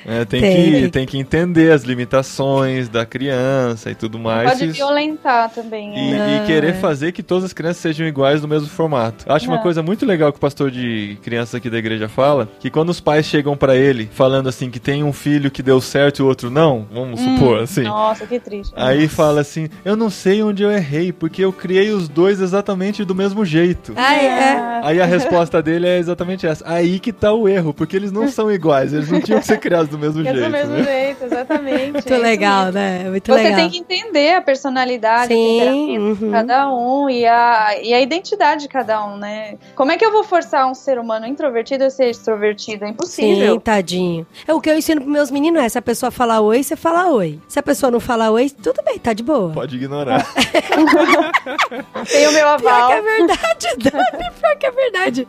né? 0.06 0.26
Tem, 0.26 0.42
Tem, 0.42 0.72
que, 0.72 0.90
tem. 0.90 1.06
que 1.06 1.18
entender 1.18 1.72
as 1.72 1.84
limitações 1.84 2.88
da 2.90 3.06
criança 3.06 3.92
e 3.92 3.96
tudo 3.96 4.18
mais. 4.18 4.50
Pode 4.52 4.68
violentar 4.72 5.50
também. 5.52 5.90
E, 5.98 6.12
né? 6.14 6.42
e 6.44 6.48
querer 6.48 6.70
é. 6.70 6.74
fazer 6.74 7.12
que 7.12 7.22
todas 7.22 7.44
as 7.44 7.54
crianças 7.54 7.78
sejam 7.78 8.08
iguais 8.08 8.42
no 8.42 8.48
mesmo 8.48 8.68
formato. 8.68 9.26
Acho 9.32 9.48
uma 9.48 9.58
Não. 9.58 9.64
coisa 9.64 9.84
muito 9.84 10.06
legal 10.06 10.32
que 10.32 10.38
o 10.38 10.42
pastor 10.42 10.72
de 10.72 11.18
crianças 11.22 11.56
aqui 11.56 11.70
da 11.70 11.78
igreja 11.78 12.08
fala, 12.08 12.48
que 12.60 12.70
quando 12.70 12.90
os 12.90 13.00
pais 13.00 13.26
chegam 13.26 13.56
pra 13.58 13.76
ele 13.76 14.10
falando 14.14 14.48
assim 14.48 14.70
que 14.70 14.80
tem 14.80 15.04
um 15.04 15.14
filho 15.14 15.52
que 15.52 15.62
deu 15.62 15.80
certo 15.82 16.20
e 16.20 16.24
o 16.24 16.28
outro 16.28 16.50
não, 16.50 16.88
vamos 16.92 17.20
Hum, 17.22 17.36
supor 17.38 17.60
assim. 17.62 17.84
Nossa, 17.84 18.26
que 18.26 18.40
triste. 18.40 18.74
Aí 18.76 19.08
fala 19.08 19.42
assim: 19.42 19.70
Eu 19.84 19.96
não 19.96 20.10
sei 20.10 20.42
onde 20.42 20.55
eu 20.64 20.72
errei, 20.72 21.12
porque 21.12 21.44
eu 21.44 21.52
criei 21.54 21.90
os 21.92 22.08
dois 22.08 22.40
exatamente 22.42 23.04
do 23.04 23.16
mesmo 23.16 23.46
jeito. 23.46 23.94
Ah, 23.96 24.16
é. 24.16 24.80
Aí 24.84 25.02
a 25.02 25.06
resposta 25.06 25.62
dele 25.62 25.88
é 25.88 25.98
exatamente 25.98 26.46
essa. 26.46 26.64
Aí 26.68 27.00
que 27.00 27.12
tá 27.12 27.34
o 27.34 27.48
erro, 27.48 27.74
porque 27.74 27.96
eles 27.96 28.12
não 28.12 28.28
são 28.28 28.52
iguais, 28.52 28.94
eles 28.94 29.10
não 29.10 29.20
tinham 29.22 29.40
que 29.40 29.46
ser 29.46 29.58
criados 29.60 29.90
do 29.90 29.98
mesmo 29.98 30.22
É 30.26 30.34
jeito. 30.34 30.46
do 30.46 30.52
mesmo 30.52 30.74
né? 30.74 30.84
jeito, 30.84 31.26
exatamente. 31.26 31.92
Muito 31.94 32.14
é 32.14 32.18
legal, 32.18 32.66
mesmo. 32.66 32.80
né? 32.80 33.10
Muito 33.10 33.32
Você 33.32 33.44
legal. 33.44 33.60
tem 33.60 33.70
que 33.70 33.78
entender 33.80 34.34
a 34.36 34.42
personalidade, 34.42 35.28
Sim, 35.34 35.60
temperamento 35.60 36.16
de 36.20 36.26
uhum. 36.26 36.32
cada 36.32 36.72
um 36.74 37.10
e 37.10 37.26
a, 37.26 37.78
e 37.82 37.94
a 37.94 38.02
identidade 38.02 38.62
de 38.64 38.68
cada 38.68 39.06
um, 39.06 39.18
né? 39.18 39.56
Como 39.76 39.92
é 39.92 39.98
que 39.98 40.06
eu 40.06 40.12
vou 40.12 40.24
forçar 40.24 40.70
um 40.70 40.74
ser 40.76 41.00
humano 41.00 41.26
introvertido 41.26 41.84
a 41.84 41.90
ser 41.90 42.10
extrovertido? 42.10 42.84
É 42.84 42.88
Sim, 42.88 42.94
impossível. 42.94 43.60
tadinho. 43.60 44.26
É 44.48 44.54
o 44.54 44.62
que 44.62 44.70
eu 44.70 44.78
ensino 44.78 45.02
pros 45.02 45.12
meus 45.14 45.32
meninos 45.32 45.62
é, 45.64 45.70
se 45.70 45.78
a 45.78 45.82
pessoa 45.82 46.12
falar 46.12 46.42
oi, 46.42 46.62
você 46.64 46.76
fala 46.76 47.08
oi. 47.12 47.40
Se 47.48 47.60
a 47.60 47.64
pessoa 47.64 47.92
não 47.92 48.00
falar 48.00 48.32
oi, 48.32 48.50
tudo 48.50 48.82
bem, 48.84 49.00
tá 49.00 49.14
de 49.14 49.24
boa. 49.24 49.52
Pode 49.52 49.76
ignorar. 49.76 50.26
Tem 52.12 52.28
o 52.28 52.32
meu 52.32 52.58
Pior 52.58 52.70
aval. 52.74 52.88
que 52.88 52.94
é 52.94 53.02
verdade, 53.02 53.68
Dani, 53.92 54.32
pior 54.40 54.56
que 54.58 54.66
é 54.66 54.72
verdade. 54.72 55.28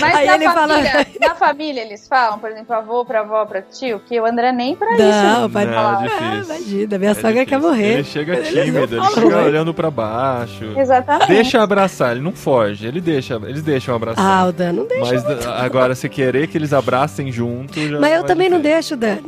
Mas 0.00 0.14
Aí 0.14 0.26
na, 0.26 0.34
ele 0.34 0.44
fala- 0.44 0.68
família, 0.68 1.06
na 1.20 1.34
família 1.34 1.80
eles 1.82 2.06
falam, 2.08 2.38
por 2.38 2.50
exemplo, 2.50 2.74
avô 2.74 3.04
pra 3.04 3.20
avó 3.20 3.44
pra 3.46 3.62
tio, 3.62 4.00
que 4.00 4.18
o 4.20 4.26
André 4.26 4.52
nem 4.52 4.74
pra 4.76 4.90
Não, 4.96 5.40
isso. 5.40 5.48
vai 5.48 5.64
Não, 5.66 5.72
falar. 5.74 6.04
é 6.04 6.08
difícil. 6.08 6.26
Ah, 6.30 6.34
imagina, 6.56 6.98
minha 6.98 7.10
É 7.10 7.14
sogra 7.14 7.32
difícil. 7.32 7.46
quer 7.46 7.58
morrer. 7.60 7.92
Ele 7.94 8.04
chega 8.04 8.36
tímido, 8.42 8.96
ele 8.96 9.10
chega 9.14 9.38
olhando 9.42 9.74
pra 9.74 9.90
baixo. 9.90 10.64
Exatamente. 10.76 11.28
Deixa 11.28 11.62
abraçar, 11.62 12.12
ele 12.12 12.20
não 12.20 12.32
foge, 12.32 12.86
ele 12.86 13.00
deixa, 13.00 13.34
eles 13.46 13.62
deixam 13.62 13.94
abraçar. 13.94 14.24
Ah, 14.24 14.46
o 14.46 14.52
Dan 14.52 14.72
não 14.72 14.86
deixa. 14.86 15.04
Mas 15.12 15.22
d- 15.22 15.46
agora, 15.58 15.94
se 15.94 16.08
querer 16.08 16.46
que 16.48 16.56
eles 16.58 16.72
abracem 16.72 17.30
junto, 17.32 17.74
já 17.80 17.98
Mas 18.00 18.12
eu 18.12 18.18
vai 18.20 18.26
também 18.28 18.48
não 18.48 18.60
deixo, 18.60 18.96
Dani. 18.96 19.22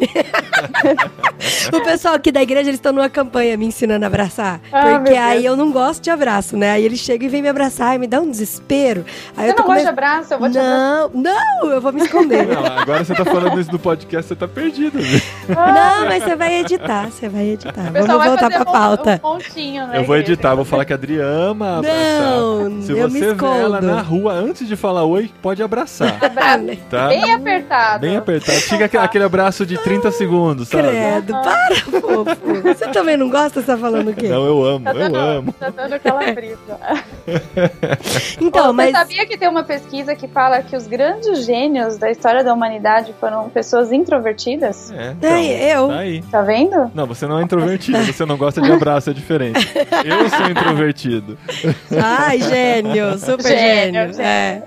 o 1.72 1.80
pessoal 1.84 2.14
aqui 2.14 2.30
da 2.32 2.42
igreja, 2.42 2.68
eles 2.70 2.78
estão 2.78 2.92
numa 2.92 3.08
campanha 3.08 3.56
me 3.56 3.66
ensinando 3.66 4.04
a 4.04 4.08
abraçar. 4.08 4.60
Ah, 4.72 4.82
porque 5.06 5.18
aí 5.18 5.44
eu 5.44 5.56
não 5.56 5.70
gosto 5.72 6.02
de 6.02 6.10
abraço, 6.10 6.56
né? 6.56 6.72
Aí 6.72 6.84
eles 6.84 6.98
chegam 6.98 7.26
e 7.26 7.30
vêm 7.30 7.42
me 7.42 7.48
abraçar 7.48 7.94
e 7.94 7.98
me 7.98 8.06
dá 8.06 8.20
um 8.20 8.30
desespero. 8.30 9.04
Aí 9.36 9.46
Você 9.46 9.52
eu 9.52 9.56
não 9.58 9.64
gosta 9.66 9.82
de 9.82 9.88
abraço? 9.88 10.34
Eu 10.34 10.38
vou 10.38 10.50
te 10.50 10.58
abraçar. 10.58 11.10
Não, 11.10 11.10
não, 11.14 11.70
eu 11.70 11.80
vou 11.80 11.92
me 11.92 12.02
esconder. 12.02 12.46
Não, 12.46 12.64
agora 12.64 13.04
você 13.04 13.14
tá 13.14 13.24
falando 13.24 13.60
isso 13.60 13.70
no 13.72 13.78
podcast, 13.78 14.28
você 14.28 14.36
tá 14.36 14.48
perdido. 14.48 14.98
viu? 14.98 15.20
Não, 15.48 16.04
mas 16.06 16.22
você 16.22 16.36
vai 16.36 16.54
editar, 16.60 17.10
você 17.10 17.28
vai 17.28 17.44
editar. 17.50 17.90
Vamos 17.92 18.06
vai 18.06 18.28
voltar 18.28 18.50
pra 18.50 18.60
um, 18.62 18.64
pauta. 18.72 19.14
um 19.14 19.18
pontinho, 19.18 19.86
né? 19.86 19.98
Eu 19.98 20.04
vou 20.04 20.16
editar, 20.16 20.54
vou 20.54 20.64
falar 20.64 20.84
que 20.84 20.92
a 20.92 20.96
Adri 20.96 21.18
ama 21.20 21.78
abraçar. 21.78 22.20
Não, 22.30 22.82
Se 22.82 22.92
eu 22.92 23.08
me 23.10 23.18
você 23.20 23.34
vê 23.34 23.46
ela 23.46 23.80
na 23.80 24.00
rua 24.00 24.32
antes 24.32 24.66
de 24.66 24.76
falar 24.76 25.04
oi, 25.04 25.30
pode 25.42 25.62
abraçar, 25.62 26.18
né? 26.62 26.76
tá? 26.90 27.08
Bem 27.08 27.32
apertado. 27.34 28.00
Bem 28.00 28.16
apertado. 28.16 28.58
Fica 28.60 28.84
aque- 28.86 28.96
aquele 28.96 29.24
abraço 29.24 29.64
de 29.66 29.76
30 29.78 30.10
segundos, 30.10 30.68
sabe? 30.68 30.88
Credo, 30.88 31.32
para, 31.32 31.74
fofo. 32.00 32.62
Você 32.64 32.88
também 32.88 33.16
não 33.16 33.28
gosta? 33.28 33.60
Você 33.60 33.66
tá 33.66 33.76
falando 33.76 34.10
o 34.10 34.14
quê? 34.14 34.28
Não, 34.28 34.44
eu 34.46 34.64
amo, 34.64 34.84
Tá 34.84 34.92
eu 35.00 35.16
amo. 35.16 35.52
tá 35.52 35.70
dando 35.70 35.92
aquela 35.94 36.32
brisa. 36.32 36.56
Então, 38.40 38.66
Você 38.66 38.72
mas. 38.72 38.90
sabia 38.92 39.26
que 39.26 39.36
tem 39.36 39.48
uma 39.48 39.64
pesquisa 39.64 40.14
que 40.14 40.28
fala 40.28 40.62
que 40.62 40.76
os 40.76 40.86
grandes 40.86 41.44
gênios 41.44 41.96
da 41.96 42.10
história 42.10 42.44
da 42.44 42.52
humanidade 42.52 43.14
foram 43.18 43.48
pessoas 43.48 43.92
introvertidas? 43.92 44.92
É, 44.92 45.10
então, 45.12 45.30
Ai, 45.32 45.72
eu. 45.72 45.88
Tá 45.88 45.96
aí. 45.98 46.22
Tá 46.22 46.42
vendo? 46.42 46.90
Não, 46.94 47.06
você 47.06 47.26
não 47.26 47.38
é 47.38 47.42
introvertido, 47.42 47.98
você 48.04 48.24
não 48.24 48.36
gosta 48.36 48.60
de 48.60 48.70
abraço, 48.70 49.10
é 49.10 49.12
diferente. 49.12 49.68
Eu 50.04 50.28
sou 50.30 50.46
introvertido. 50.48 51.36
Ai, 52.02 52.40
gênio, 52.40 53.18
super 53.18 53.42
Gênio, 53.46 54.12
gênio. 54.12 54.20
É. 54.22 54.62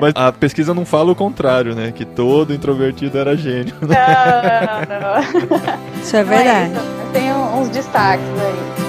Mas 0.00 0.12
a 0.14 0.30
pesquisa 0.32 0.72
não 0.74 0.84
fala 0.84 1.12
o 1.12 1.16
contrário, 1.16 1.74
né? 1.74 1.92
Que 1.92 2.04
todo 2.04 2.54
introvertido 2.54 3.18
era 3.18 3.36
gênio. 3.36 3.74
Não, 3.80 3.88
não, 3.88 5.00
não. 5.00 6.00
Isso 6.02 6.16
é 6.16 6.24
Não 6.24 6.32
é 6.32 6.36
verdade. 6.36 6.72
isso, 6.72 7.12
tem 7.12 7.32
um- 7.32 7.60
uns 7.60 7.68
destaques 7.70 8.24
aí. 8.40 8.87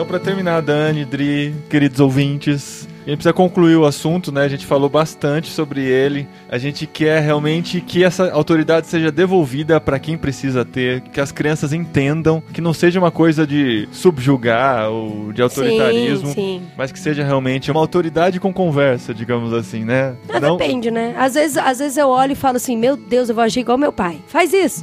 Então, 0.00 0.08
pra 0.08 0.18
terminar, 0.18 0.62
Dani, 0.62 1.04
Dri, 1.04 1.54
queridos 1.68 2.00
ouvintes, 2.00 2.88
A 3.06 3.10
gente 3.10 3.16
precisa 3.16 3.32
concluir 3.32 3.76
o 3.76 3.86
assunto, 3.86 4.30
né? 4.30 4.42
A 4.42 4.48
gente 4.48 4.66
falou 4.66 4.88
bastante 4.88 5.48
sobre 5.48 5.82
ele. 5.82 6.28
A 6.48 6.58
gente 6.58 6.86
quer 6.86 7.20
realmente 7.22 7.80
que 7.80 8.04
essa 8.04 8.30
autoridade 8.30 8.86
seja 8.86 9.10
devolvida 9.10 9.80
para 9.80 9.98
quem 9.98 10.18
precisa 10.18 10.64
ter, 10.64 11.00
que 11.00 11.20
as 11.20 11.32
crianças 11.32 11.72
entendam, 11.72 12.42
que 12.52 12.60
não 12.60 12.74
seja 12.74 12.98
uma 12.98 13.10
coisa 13.10 13.46
de 13.46 13.88
subjugar 13.90 14.90
ou 14.90 15.32
de 15.32 15.40
autoritarismo, 15.40 16.28
Sim, 16.28 16.34
sim. 16.34 16.62
mas 16.76 16.92
que 16.92 16.98
seja 16.98 17.24
realmente 17.24 17.70
uma 17.70 17.80
autoridade 17.80 18.38
com 18.38 18.52
conversa, 18.52 19.14
digamos 19.14 19.52
assim, 19.52 19.84
né? 19.84 20.14
Ah, 20.28 20.38
Depende, 20.38 20.90
né? 20.90 21.14
Às 21.16 21.34
vezes, 21.34 21.56
às 21.56 21.78
vezes 21.78 21.96
eu 21.96 22.08
olho 22.08 22.32
e 22.32 22.36
falo 22.36 22.56
assim, 22.56 22.76
meu 22.76 22.96
Deus, 22.96 23.28
eu 23.28 23.34
vou 23.34 23.42
agir 23.44 23.60
igual 23.60 23.78
meu 23.78 23.92
pai. 23.92 24.18
Faz 24.26 24.52
isso. 24.52 24.82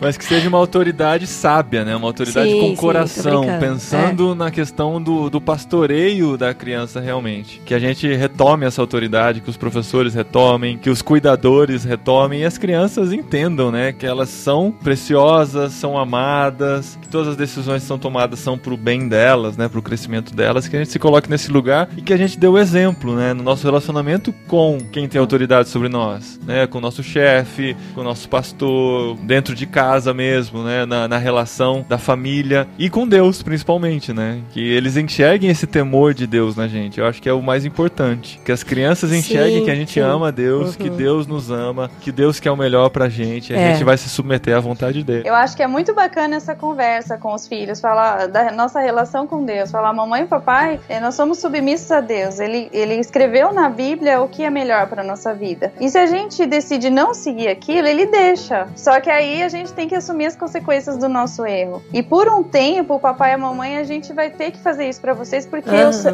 Mas 0.00 0.16
que 0.16 0.24
seja 0.24 0.48
uma 0.48 0.58
autoridade 0.58 1.26
sábia, 1.26 1.84
né? 1.84 1.94
Uma 1.96 2.08
autoridade 2.08 2.50
Sim, 2.50 2.60
com 2.60 2.76
coração, 2.76 3.44
pensando 3.58 4.34
na 4.34 4.50
questão 4.50 5.00
do, 5.00 5.30
do 5.30 5.40
pastoreio 5.40 6.36
da 6.36 6.52
criança 6.52 6.91
realmente. 7.00 7.60
Que 7.64 7.74
a 7.74 7.78
gente 7.78 8.06
retome 8.14 8.66
essa 8.66 8.80
autoridade, 8.80 9.40
que 9.40 9.50
os 9.50 9.56
professores 9.56 10.14
retomem, 10.14 10.78
que 10.78 10.90
os 10.90 11.02
cuidadores 11.02 11.84
retomem 11.84 12.40
e 12.40 12.44
as 12.44 12.58
crianças 12.58 13.12
entendam, 13.12 13.70
né? 13.70 13.92
Que 13.92 14.06
elas 14.06 14.28
são 14.28 14.70
preciosas, 14.70 15.72
são 15.72 15.98
amadas, 15.98 16.98
que 17.00 17.08
todas 17.08 17.28
as 17.28 17.36
decisões 17.36 17.82
que 17.82 17.88
são 17.88 17.98
tomadas 17.98 18.38
são 18.38 18.58
pro 18.58 18.76
bem 18.76 19.08
delas, 19.08 19.56
né? 19.56 19.68
Pro 19.68 19.82
crescimento 19.82 20.34
delas, 20.34 20.68
que 20.68 20.76
a 20.76 20.78
gente 20.78 20.90
se 20.90 20.98
coloque 20.98 21.30
nesse 21.30 21.50
lugar 21.50 21.88
e 21.96 22.02
que 22.02 22.12
a 22.12 22.16
gente 22.16 22.38
dê 22.38 22.46
o 22.46 22.58
exemplo, 22.58 23.14
né? 23.14 23.32
No 23.32 23.42
nosso 23.42 23.66
relacionamento 23.66 24.32
com 24.46 24.78
quem 24.90 25.08
tem 25.08 25.20
autoridade 25.20 25.68
sobre 25.68 25.88
nós, 25.88 26.40
né? 26.46 26.66
Com 26.66 26.78
o 26.78 26.80
nosso 26.80 27.02
chefe, 27.02 27.76
com 27.94 28.00
o 28.00 28.04
nosso 28.04 28.28
pastor, 28.28 29.16
dentro 29.18 29.54
de 29.54 29.66
casa 29.66 30.12
mesmo, 30.14 30.62
né? 30.62 30.86
Na, 30.86 31.08
na 31.08 31.18
relação 31.18 31.84
da 31.88 31.98
família 31.98 32.68
e 32.78 32.88
com 32.88 33.06
Deus, 33.06 33.42
principalmente, 33.42 34.12
né? 34.12 34.40
Que 34.52 34.60
eles 34.60 34.96
enxerguem 34.96 35.50
esse 35.50 35.66
temor 35.66 36.14
de 36.14 36.26
Deus 36.26 36.56
na 36.56 36.66
gente. 36.72 36.98
Eu 36.98 37.06
acho 37.06 37.20
que 37.22 37.28
é 37.28 37.32
o 37.32 37.40
mais 37.42 37.64
importante. 37.64 38.40
Que 38.44 38.50
as 38.50 38.62
crianças 38.62 39.12
enxerguem 39.12 39.60
Sim, 39.60 39.64
que 39.64 39.70
a 39.70 39.74
gente 39.74 39.92
sim. 39.92 40.00
ama 40.00 40.32
Deus, 40.32 40.70
Uhum. 40.70 40.82
que 40.82 40.90
Deus 40.90 41.26
nos 41.26 41.50
ama, 41.50 41.90
que 42.00 42.10
Deus 42.10 42.40
quer 42.40 42.50
o 42.50 42.56
melhor 42.56 42.88
pra 42.90 43.08
gente. 43.08 43.54
A 43.54 43.56
É. 43.58 43.72
gente 43.72 43.84
vai 43.84 43.96
se 43.96 44.08
submeter 44.08 44.56
à 44.56 44.60
vontade 44.60 45.04
dele. 45.04 45.28
Eu 45.28 45.34
acho 45.34 45.56
que 45.56 45.62
é 45.62 45.66
muito 45.66 45.94
bacana 45.94 46.36
essa 46.36 46.54
conversa 46.56 47.16
com 47.18 47.34
os 47.34 47.46
filhos, 47.46 47.80
falar 47.80 48.26
da 48.28 48.50
nossa 48.50 48.80
relação 48.80 49.26
com 49.26 49.44
Deus, 49.44 49.70
falar 49.70 49.92
mamãe 49.92 50.22
e 50.22 50.26
papai, 50.26 50.80
eh, 50.88 50.98
nós 51.00 51.14
somos 51.14 51.38
submissos 51.38 51.90
a 51.92 52.00
Deus. 52.00 52.40
Ele, 52.40 52.68
ele 52.72 52.94
escreveu 52.94 53.52
na 53.52 53.68
Bíblia 53.68 54.20
o 54.20 54.28
que 54.28 54.42
é 54.42 54.50
melhor 54.50 54.86
para 54.88 55.02
nossa 55.04 55.34
vida. 55.34 55.72
E 55.80 55.88
se 55.90 55.98
a 55.98 56.06
gente 56.06 56.46
decide 56.46 56.88
não 56.90 57.12
seguir 57.14 57.48
aquilo, 57.48 57.86
ele 57.86 58.06
deixa. 58.06 58.66
Só 58.74 59.00
que 59.00 59.10
aí 59.10 59.42
a 59.42 59.48
gente 59.48 59.72
tem 59.72 59.86
que 59.88 59.94
assumir 59.94 60.26
as 60.26 60.36
consequências 60.36 60.96
do 60.96 61.08
nosso 61.08 61.44
erro. 61.44 61.82
E 61.92 62.02
por 62.02 62.28
um 62.28 62.42
tempo, 62.42 62.94
o 62.94 63.00
papai 63.00 63.30
e 63.32 63.34
a 63.34 63.38
mamãe, 63.38 63.76
a 63.76 63.84
gente 63.84 64.12
vai 64.12 64.30
ter 64.30 64.50
que 64.52 64.58
fazer 64.60 64.88
isso 64.88 65.00
para 65.00 65.12
vocês, 65.12 65.44
porque 65.46 65.68
Aham. 65.68 65.80
eu 65.80 65.92
sei- 65.92 66.12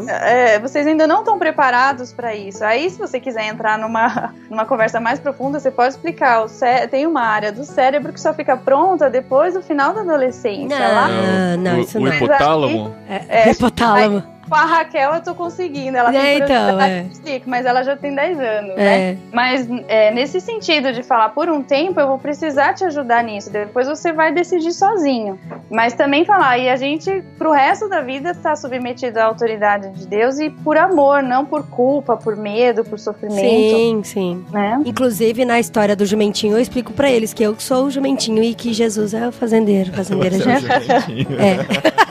é, 0.49 0.59
vocês 0.59 0.87
ainda 0.87 1.07
não 1.07 1.21
estão 1.21 1.39
preparados 1.39 2.13
para 2.13 2.35
isso. 2.35 2.65
Aí, 2.65 2.89
se 2.91 2.99
você 2.99 3.21
quiser 3.21 3.47
entrar 3.47 3.79
numa, 3.79 4.33
numa 4.51 4.65
conversa 4.65 4.99
mais 5.01 5.19
profunda, 5.21 5.61
você 5.61 5.71
pode 5.71 5.91
explicar. 5.95 6.43
O 6.45 6.49
cé- 6.49 6.87
tem 6.87 7.07
uma 7.07 7.23
área 7.23 7.53
do 7.53 7.65
cérebro 7.65 8.13
que 8.13 8.21
só 8.21 8.33
fica 8.33 8.57
pronta 8.57 9.09
depois 9.11 9.55
do 9.55 9.63
final 9.63 9.93
da 9.95 10.01
adolescência. 10.01 10.79
Não. 10.79 10.95
Lá 10.95 11.07
Ah, 11.09 11.57
não, 11.57 11.77
o, 11.77 11.81
isso 11.81 11.99
o 11.99 12.01
não. 12.01 12.13
hipotálamo? 12.13 12.95
É, 13.29 13.51
hipotálamo. 13.51 14.23
Com 14.49 14.55
a 14.55 14.65
Raquel 14.65 15.15
eu 15.15 15.23
tô 15.23 15.35
conseguindo. 15.35 15.97
Ela 15.97 16.11
É, 16.15 16.21
tem 16.21 16.43
então, 16.43 16.81
é. 16.81 17.07
mas 17.47 17.67
ela 17.67 17.83
já 17.83 17.97
tem 17.97 18.15
10 18.15 18.39
anos, 18.41 18.71
É. 18.77 18.85
né? 19.13 19.19
Mas 19.33 19.69
é, 19.89 20.11
nesse 20.11 20.41
sentido 20.41 20.93
de 20.93 21.03
falar, 21.03 21.31
por 21.31 21.49
um 21.49 21.63
tempo 21.63 22.01
eu 22.01 22.09
vou 22.09 22.19
precisar 22.19 22.75
te 22.75 22.85
ajudar 22.85 23.23
nisso, 23.25 23.51
depois 23.51 23.87
você 23.87 24.13
vai 24.13 24.33
decidir 24.33 24.73
sozinho. 24.73 25.39
Mas 25.71 25.95
também 25.95 26.25
falar, 26.25 26.59
e 26.59 26.69
a 26.69 26.77
gente, 26.77 27.23
pro 27.37 27.53
resto 27.53 27.89
da 27.89 28.01
vida, 28.01 28.35
tá 28.35 28.57
submetido 28.57 29.19
à 29.21 29.25
autoridade 29.25 29.91
de 29.91 30.07
Deus 30.07 30.39
e 30.39 30.49
por 30.51 30.77
amor, 30.77 31.23
não 31.23 31.45
por 31.45 31.67
culpa, 31.69 32.17
por 32.17 32.37
medo, 32.37 32.85
por 32.85 32.99
sofrimento, 32.99 33.39
Sim, 33.41 34.01
sim. 34.05 34.45
né? 34.51 34.81
Inclusive, 34.85 35.45
na 35.45 35.61
história 35.61 35.95
do 35.95 36.07
jumentinho, 36.07 36.57
eu 36.57 36.61
explico 36.61 36.93
pra 36.93 37.11
eles 37.11 37.33
que 37.35 37.43
eu 37.43 37.55
sou 37.59 37.85
o 37.87 37.91
jumentinho 37.91 38.43
e 38.43 38.55
que 38.55 38.73
Jesus 38.73 39.13
é 39.15 39.29
o 39.29 39.33
fazendeiro. 39.33 39.93
Fazendeiro 39.99 40.37
é 40.37 40.39
Você 40.39 40.51
é 40.51 40.61
jumentinho. 40.61 41.29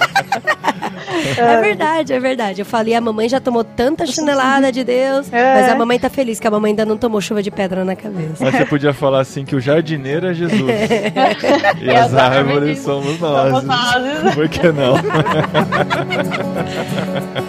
É. 1.07 1.41
É 1.41 1.61
verdade, 1.61 2.13
é 2.13 2.19
verdade. 2.19 2.61
Eu 2.61 2.65
falei, 2.65 2.93
a 2.93 3.01
mamãe 3.01 3.29
já 3.29 3.39
tomou 3.39 3.63
tanta 3.63 4.05
chinelada 4.05 4.71
de 4.71 4.83
Deus, 4.83 5.31
É. 5.31 5.61
mas 5.61 5.71
a 5.71 5.75
mamãe 5.75 5.97
tá 5.99 6.09
feliz 6.09 6.39
que 6.39 6.47
a 6.47 6.51
mamãe 6.51 6.71
ainda 6.71 6.85
não 6.85 6.97
tomou 6.97 7.21
chuva 7.21 7.41
de 7.41 7.49
pedra 7.49 7.85
na 7.85 7.95
cabeça. 7.95 8.43
Mas 8.43 8.55
você 8.55 8.65
podia 8.65 8.93
falar 8.93 9.21
assim 9.21 9.45
que 9.45 9.55
o 9.55 9.61
jardineiro 9.61 10.27
é 10.27 10.33
Jesus. 10.33 10.61
e 11.81 11.89
as 11.89 12.13
árvores 12.13 12.79
somos 12.79 13.19
nós. 13.19 13.51
Somos 13.51 13.63
nós. 13.63 14.33
Por 14.35 14.49
que 14.49 14.71
não? 14.71 14.95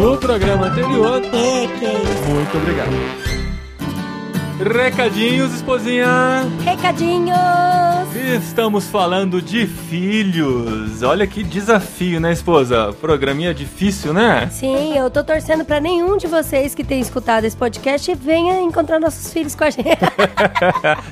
No 0.00 0.16
programa 0.16 0.66
anterior, 0.68 1.22
É, 1.24 1.66
que 1.78 1.84
é 1.84 1.92
isso. 1.92 2.28
muito 2.30 2.56
obrigado. 2.56 2.90
Recadinhos, 4.74 5.54
esposinha! 5.54 6.42
Recadinhos! 6.64 7.99
Estamos 8.14 8.88
falando 8.88 9.40
de 9.40 9.66
filhos. 9.66 11.02
Olha 11.02 11.26
que 11.26 11.44
desafio, 11.44 12.18
né, 12.20 12.32
esposa? 12.32 12.92
Programinha 13.00 13.54
difícil, 13.54 14.12
né? 14.12 14.48
Sim, 14.50 14.96
eu 14.98 15.08
tô 15.08 15.22
torcendo 15.22 15.64
pra 15.64 15.80
nenhum 15.80 16.16
de 16.16 16.26
vocês 16.26 16.74
que 16.74 16.82
tem 16.82 17.00
escutado 17.00 17.44
esse 17.44 17.56
podcast 17.56 18.12
venha 18.16 18.60
encontrar 18.60 18.98
nossos 18.98 19.32
filhos 19.32 19.54
com 19.54 19.62
a 19.64 19.70
gente. 19.70 19.86